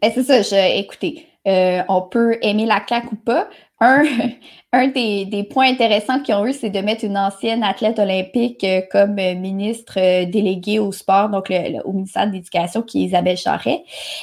[0.00, 0.40] Ben, c'est ça.
[0.40, 3.48] Je, écoutez, on peut aimer la CAQ ou pas.
[3.80, 4.04] Un,
[4.72, 9.14] un des, points intéressants qu'ils ont eu, c'est de mettre une ancienne athlète olympique comme
[9.14, 9.94] ministre
[10.24, 11.52] déléguée au sport, donc
[11.84, 13.82] au ministère de l'Éducation, qui est Isabelle Charret.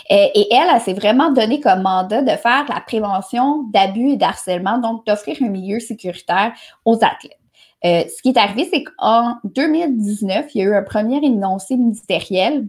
[0.09, 4.77] et elle, elle s'est vraiment donné comme mandat de faire la prévention d'abus et d'harcèlement,
[4.77, 6.53] donc d'offrir un milieu sécuritaire
[6.85, 7.37] aux athlètes.
[7.83, 11.77] Euh, ce qui est arrivé, c'est qu'en 2019, il y a eu un premier énoncé
[11.77, 12.67] ministériel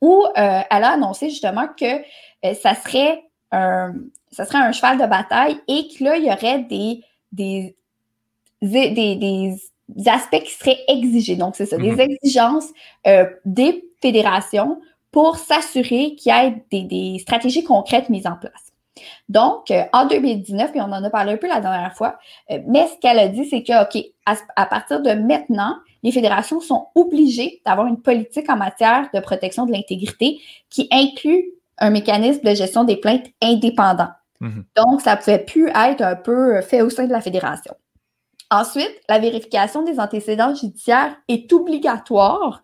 [0.00, 1.98] où euh, elle a annoncé justement que
[2.44, 3.22] euh, ça, serait
[3.52, 3.94] un,
[4.30, 7.02] ça serait un cheval de bataille et que là, il y aurait des,
[7.32, 7.76] des,
[8.60, 9.54] des,
[10.06, 11.36] aspects qui seraient exigés.
[11.36, 12.00] Donc, c'est ça, des mhm.
[12.00, 12.68] exigences
[13.44, 14.80] des fédérations
[15.10, 18.68] pour s'assurer qu'il y ait des stratégies concrètes mises en place.
[19.28, 22.18] Donc, euh, en 2019, et on en a parlé un peu la dernière fois,
[22.50, 26.60] euh, mais ce qu'elle a dit, c'est que, OK, à, partir de maintenant, les fédérations
[26.60, 32.42] sont obligées d'avoir une politique en matière de protection de l'intégrité qui inclut un mécanisme
[32.42, 34.08] de gestion des plaintes indépendant.
[34.40, 34.64] Mhm.
[34.76, 37.74] Donc, ça ne pouvait plus être un peu fait au sein de la fédération.
[38.50, 42.62] Ensuite, la vérification des antécédents judiciaires est obligatoire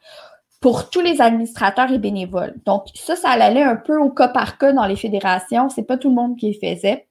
[0.60, 2.54] pour tous les administrateurs et bénévoles.
[2.64, 5.68] Donc, ça, ça allait un peu au cas par cas dans les fédérations.
[5.68, 7.06] C'est pas tout le monde qui le faisait.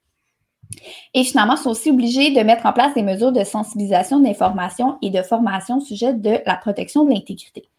[1.14, 4.98] Et finalement, ils sont aussi obligés de mettre en place des mesures de sensibilisation, d'information
[5.04, 7.70] et de formation au sujet de la protection de l'intégrité.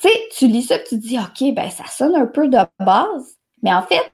[0.00, 2.48] Tu sais, tu lis ça et tu te dis, OK, ben ça sonne un peu
[2.48, 4.12] de base, mais en fait,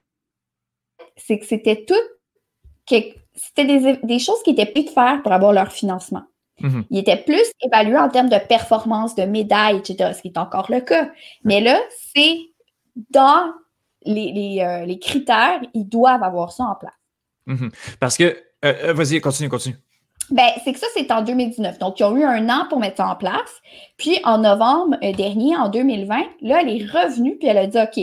[1.17, 1.93] c'est que c'était tout,
[2.87, 6.23] c'était des, des, choses qui étaient prises de faire pour avoir leur financement.
[6.61, 6.85] Mhm.
[6.89, 10.71] Il était plus évalué en termes de performance, de médailles, etc., ce qui est encore
[10.71, 11.09] le cas.
[11.43, 11.79] Mais là,
[12.13, 12.37] c'est
[13.09, 13.53] dans
[14.05, 16.93] les, euh, critères, ils doivent avoir ça en place.
[17.45, 17.71] Mhm.
[17.99, 18.33] Parce que, euh,
[18.63, 19.75] euh, vas-y, continue, continue.
[20.31, 21.79] Ben, c'est que ça, c'est en 2019.
[21.79, 23.61] Donc, ils ont eu un an pour mettre ça en place.
[23.97, 27.99] Puis, en novembre dernier, en 2020, là, elle est revenue, puis elle a dit, OK,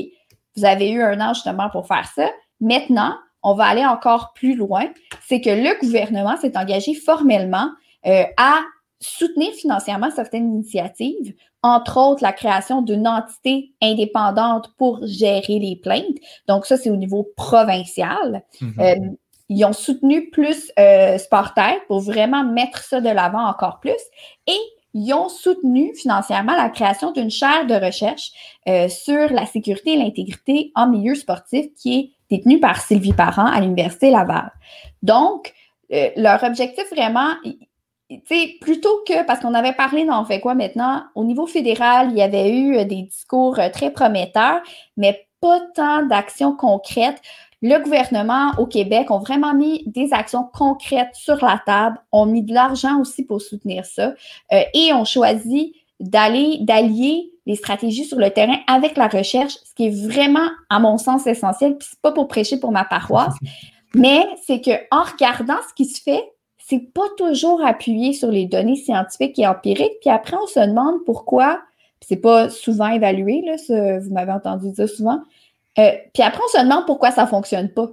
[0.56, 2.30] vous avez eu un an justement pour faire ça.
[2.60, 4.86] Maintenant, on va aller encore plus loin.
[5.26, 7.70] C'est que le gouvernement s'est engagé formellement
[8.06, 8.60] euh, à
[9.00, 16.18] soutenir financièrement certaines initiatives, entre autres la création d'une entité indépendante pour gérer les plaintes.
[16.48, 18.42] Donc ça, c'est au niveau provincial.
[18.60, 18.74] Mhm.
[18.78, 18.94] Euh,
[19.50, 21.18] ils ont soutenu plus euh,
[21.86, 24.00] pour vraiment mettre ça de l'avant encore plus.
[24.46, 24.58] Et
[24.94, 28.32] ils ont soutenu financièrement la création d'une chaire de recherche
[28.68, 33.46] euh, sur la sécurité et l'intégrité en milieu sportif qui est détenue par Sylvie Parent
[33.46, 34.50] à l'Université Laval.
[35.02, 35.52] Donc,
[36.16, 37.34] leur objectif vraiment,
[38.26, 42.18] sais, plutôt que, parce qu'on avait parlé dans fait quoi maintenant, au niveau fédéral, il
[42.18, 44.60] y avait eu euh, des discours euh, très prometteurs,
[44.96, 47.20] mais pas tant d'actions concrètes.
[47.62, 52.42] Le gouvernement au Québec ont vraiment mis des actions concrètes sur la table, ont mis
[52.42, 54.14] de l'argent aussi pour soutenir ça
[54.52, 59.74] euh, et ont choisi d'aller, d'allier les stratégies sur le terrain avec la recherche, ce
[59.74, 61.76] qui est vraiment, à mon sens, essentiel.
[61.76, 63.34] Puis c'est pas pour prêcher pour ma paroisse,
[63.94, 66.24] mais c'est que en regardant ce qui se fait,
[66.58, 69.98] c'est pas toujours appuyé sur les données scientifiques et empiriques.
[70.00, 71.60] Puis après, on se demande pourquoi,
[72.00, 75.20] c'est pas souvent évalué, là, vous m'avez entendu dire souvent.
[75.78, 77.88] Euh, puis après, on se demande pourquoi ça fonctionne pas.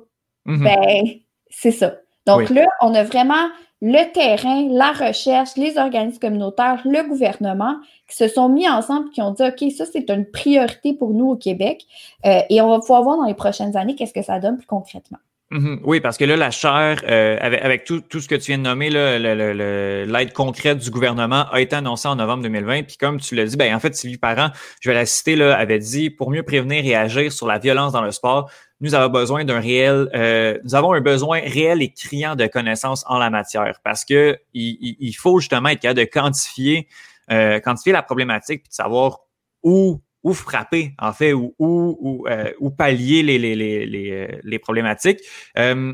[0.45, 0.63] Mm-hmm.
[0.63, 1.05] Ben,
[1.49, 1.95] c'est ça.
[2.25, 3.47] Donc là, on a vraiment
[3.81, 7.75] le terrain, la recherche, les organismes communautaires, le gouvernement
[8.09, 11.29] qui se sont mis ensemble, qui ont dit, OK, ça, c'est une priorité pour nous
[11.29, 11.85] au Québec.
[12.25, 14.67] Euh, et on va pouvoir voir dans les prochaines années qu'est-ce que ça donne plus
[14.67, 15.19] concrètement.
[15.49, 15.80] Mhm.
[15.86, 18.90] Oui, parce que là, la chaire, euh, avec, tout, ce que tu viens de nommer,
[18.90, 22.84] l'aide concrète du gouvernement a été annoncée en novembre 2020.
[22.84, 24.49] Puis comme tu l'as dit, ben, en fait, Sylvie Parent,
[24.82, 27.94] je vais la citer, là, avait dit pour mieux prévenir et agir sur la violence
[27.94, 28.52] dans le sport,
[28.82, 33.06] nous avons besoin d'un réel, euh, nous avons un besoin réel et criant de connaissances
[33.07, 33.80] en la matière.
[33.86, 36.90] Parce que il, faut justement être capable de quantifier,
[37.32, 39.19] euh, quantifier la problématique puis de savoir
[39.64, 45.21] où ou frapper, en fait, ou, ou, euh, pallier les, les, les, euh, problématiques.
[45.57, 45.93] Euh,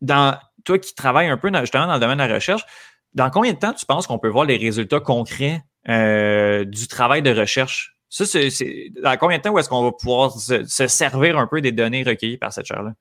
[0.00, 2.64] dans, toi qui travailles un peu justement dans le domaine de la recherche,
[3.12, 7.38] dans combien de temps tu penses qu'on peut voir les résultats concrets du travail de
[7.38, 7.98] recherche?
[8.08, 11.60] Ça, c'est, dans combien de temps est-ce qu'on va pouvoir se, se, servir un peu
[11.60, 12.94] des données recueillies par cette chaire-là?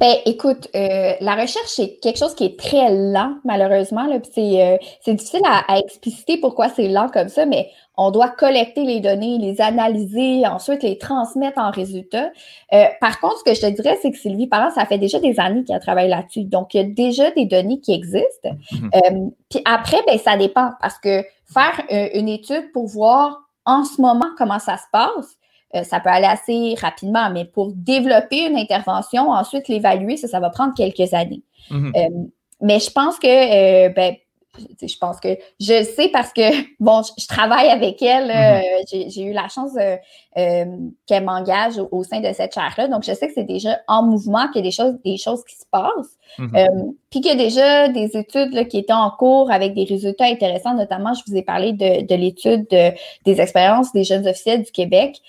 [0.00, 4.06] Ben, écoute, euh, la recherche, c'est quelque chose qui est très lent, malheureusement.
[4.32, 4.76] C'est euh,
[5.06, 9.60] difficile à, expliciter pourquoi c'est lent comme ça, mais on doit collecter les données, les
[9.60, 12.30] analyser, ensuite les transmettre en résultats.
[12.72, 15.20] Euh, par contre, ce que je te dirais, c'est que Sylvie Parent, ça fait déjà
[15.20, 16.44] des années qu'elle travaille là-dessus.
[16.44, 18.50] Donc, il y a déjà des données qui existent.
[18.72, 19.30] Mm-hmm.
[19.50, 21.22] puis après, ben, ça dépend parce que
[21.52, 21.80] faire
[22.14, 25.36] une étude pour voir en ce moment comment ça se passe,
[25.76, 30.40] euh, ça peut aller assez rapidement, mais pour développer une intervention, ensuite l'évaluer, ça, ça
[30.40, 31.42] va prendre quelques années.
[31.70, 31.92] Mhm.
[31.96, 32.24] Euh,
[32.60, 34.14] mais je pense que euh, ben,
[34.58, 35.28] je pense que
[35.60, 36.42] je sais parce que,
[36.80, 38.30] bon, je, travaille avec elle.
[38.30, 39.12] Euh, mm-hmm.
[39.12, 40.66] J'ai eu la chance euh,
[41.06, 42.88] qu'elle m'engage au, sein de cette chaire-là.
[42.88, 45.44] Donc, je sais que c'est déjà en mouvement, qu'il y a des choses, des choses
[45.44, 46.18] qui se passent.
[46.38, 46.56] Mm-hmm.
[46.56, 50.26] Euh, puis qu'il y a déjà des études qui étaient en cours avec des résultats
[50.26, 50.74] intéressants.
[50.74, 55.20] Notamment, je vous ai parlé de, l'étude des expériences des jeunes officiels du Québec.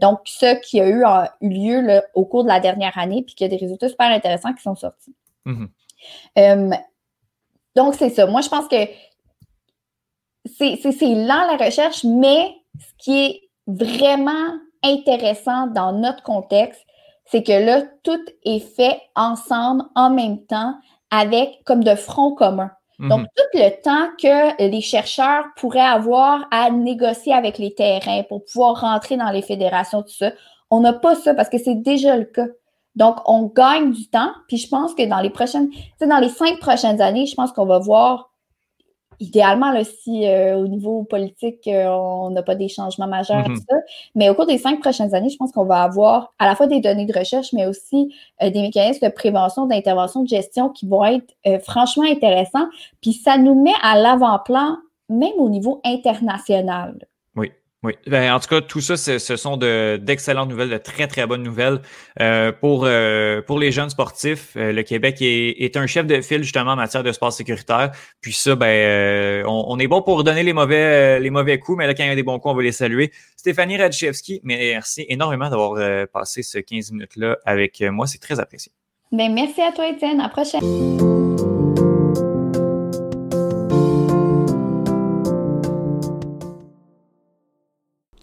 [0.00, 1.04] donc, ce qui a eu,
[1.40, 4.10] eu lieu au cours de la dernière année, puis qu'il y a des résultats super
[4.10, 5.14] intéressants qui sont sortis.
[5.46, 6.78] Mm-hmm.
[7.78, 8.26] Donc, c'est ça.
[8.26, 8.74] Moi, je pense que
[10.44, 16.84] c'est lent la recherche, mais ce qui est vraiment intéressant dans notre contexte,
[17.26, 20.74] c'est que là, tout est fait ensemble, en même temps,
[21.12, 22.72] avec comme de front commun.
[22.98, 23.10] Mhm.
[23.10, 28.44] Donc, tout le temps que les chercheurs pourraient avoir à négocier avec les terrains pour
[28.44, 30.32] pouvoir rentrer dans les fédérations, tout ça,
[30.68, 32.46] on n'a pas ça parce que c'est déjà le cas.
[32.98, 34.32] Donc, on gagne du temps.
[34.48, 37.34] Puis je pense que dans les prochaines, tu sais, dans les cinq prochaines années, je
[37.36, 38.32] pense qu'on va voir,
[39.20, 43.52] idéalement, là, si euh, au niveau politique, euh, on n'a pas des changements majeurs, tout
[43.52, 43.70] mm-hmm.
[43.70, 43.76] ça.
[44.16, 46.66] Mais au cours des cinq prochaines années, je pense qu'on va avoir à la fois
[46.66, 48.12] des données de recherche, mais aussi
[48.42, 52.66] euh, des mécanismes de prévention, d'intervention, de gestion qui vont être franchement intéressants.
[53.00, 54.76] Puis ça nous met à l'avant-plan,
[55.08, 56.98] même au niveau international.
[57.84, 61.44] Oui, ben, en tout cas, tout ça, ce sont d'excellentes nouvelles, de très, très bonnes
[61.44, 61.80] nouvelles
[62.20, 64.56] euh, pour, euh, pour les jeunes sportifs.
[64.56, 67.92] Euh, le Québec est, un chef de file justement en matière de sport sécuritaire.
[68.20, 71.94] Puis ça, ben, on, est bon pour donner les mauvais, les mauvais coups, mais là,
[71.94, 73.12] quand il y a des bons coups, on va les saluer.
[73.36, 78.08] Stéphanie Radchevski, merci énormément d'avoir passé ce 15 minutes-là avec moi.
[78.08, 78.72] C'est très apprécié.
[79.12, 80.18] Ben, merci à toi, Étienne.
[80.18, 81.47] À la prochaine.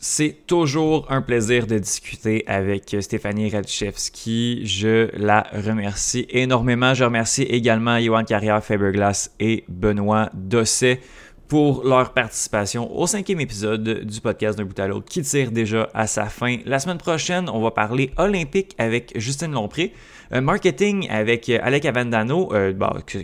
[0.07, 4.64] C'est toujours un plaisir de discuter avec Stéphanie Radchevski.
[4.64, 6.94] Je la remercie énormément.
[6.94, 11.02] Je remercie également Johan Carrière, Faberglass et Benoît Dosset
[11.48, 15.90] pour leur participation au cinquième épisode du podcast d'un bout à l'autre qui tire déjà
[15.95, 16.57] à sa fin.
[16.65, 19.91] La semaine prochaine, on va parler olympique avec Justine Lompré.
[20.34, 22.73] Euh, marketing avec euh, Alec Avendano, euh,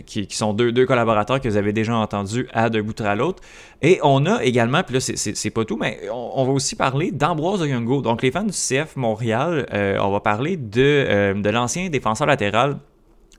[0.06, 3.42] qui, sont deux, deux, collaborateurs que vous avez déjà entendus à d'un bout à l'autre.
[3.82, 7.62] Et on a également, puis là, c'est pas tout, mais on, va aussi parler d'Ambroise
[7.62, 8.00] Oyungo.
[8.02, 9.66] Donc, les fans du CF Montréal,
[10.00, 12.78] on va parler de, de l'ancien défenseur latéral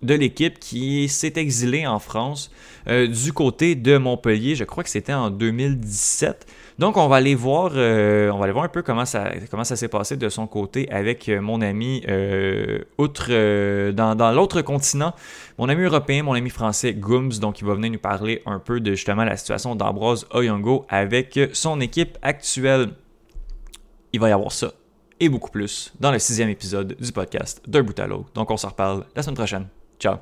[0.01, 2.51] de l'équipe qui s'est exilé en France
[2.85, 4.55] du côté de Montpellier.
[4.55, 6.45] Je crois que c'était en 2017.
[6.79, 9.31] Donc, on va aller voir, euh, on un peu comment ça,
[9.63, 13.29] s'est passé de son côté avec euh, mon ami euh, outre
[13.91, 15.13] dans, l'autre continent,
[15.57, 17.33] mon ami européen, mon ami français Gooms.
[17.39, 21.39] Donc, il va venir nous parler un peu de justement la situation d'Ambroise Oyongo avec
[21.53, 22.89] son équipe actuelle.
[24.11, 24.71] Il va y avoir ça
[25.19, 28.29] et beaucoup plus dans le sixième épisode du podcast d'un bout à l'autre.
[28.33, 29.67] Donc, on se reparle la semaine prochaine.
[29.99, 30.17] Ciao.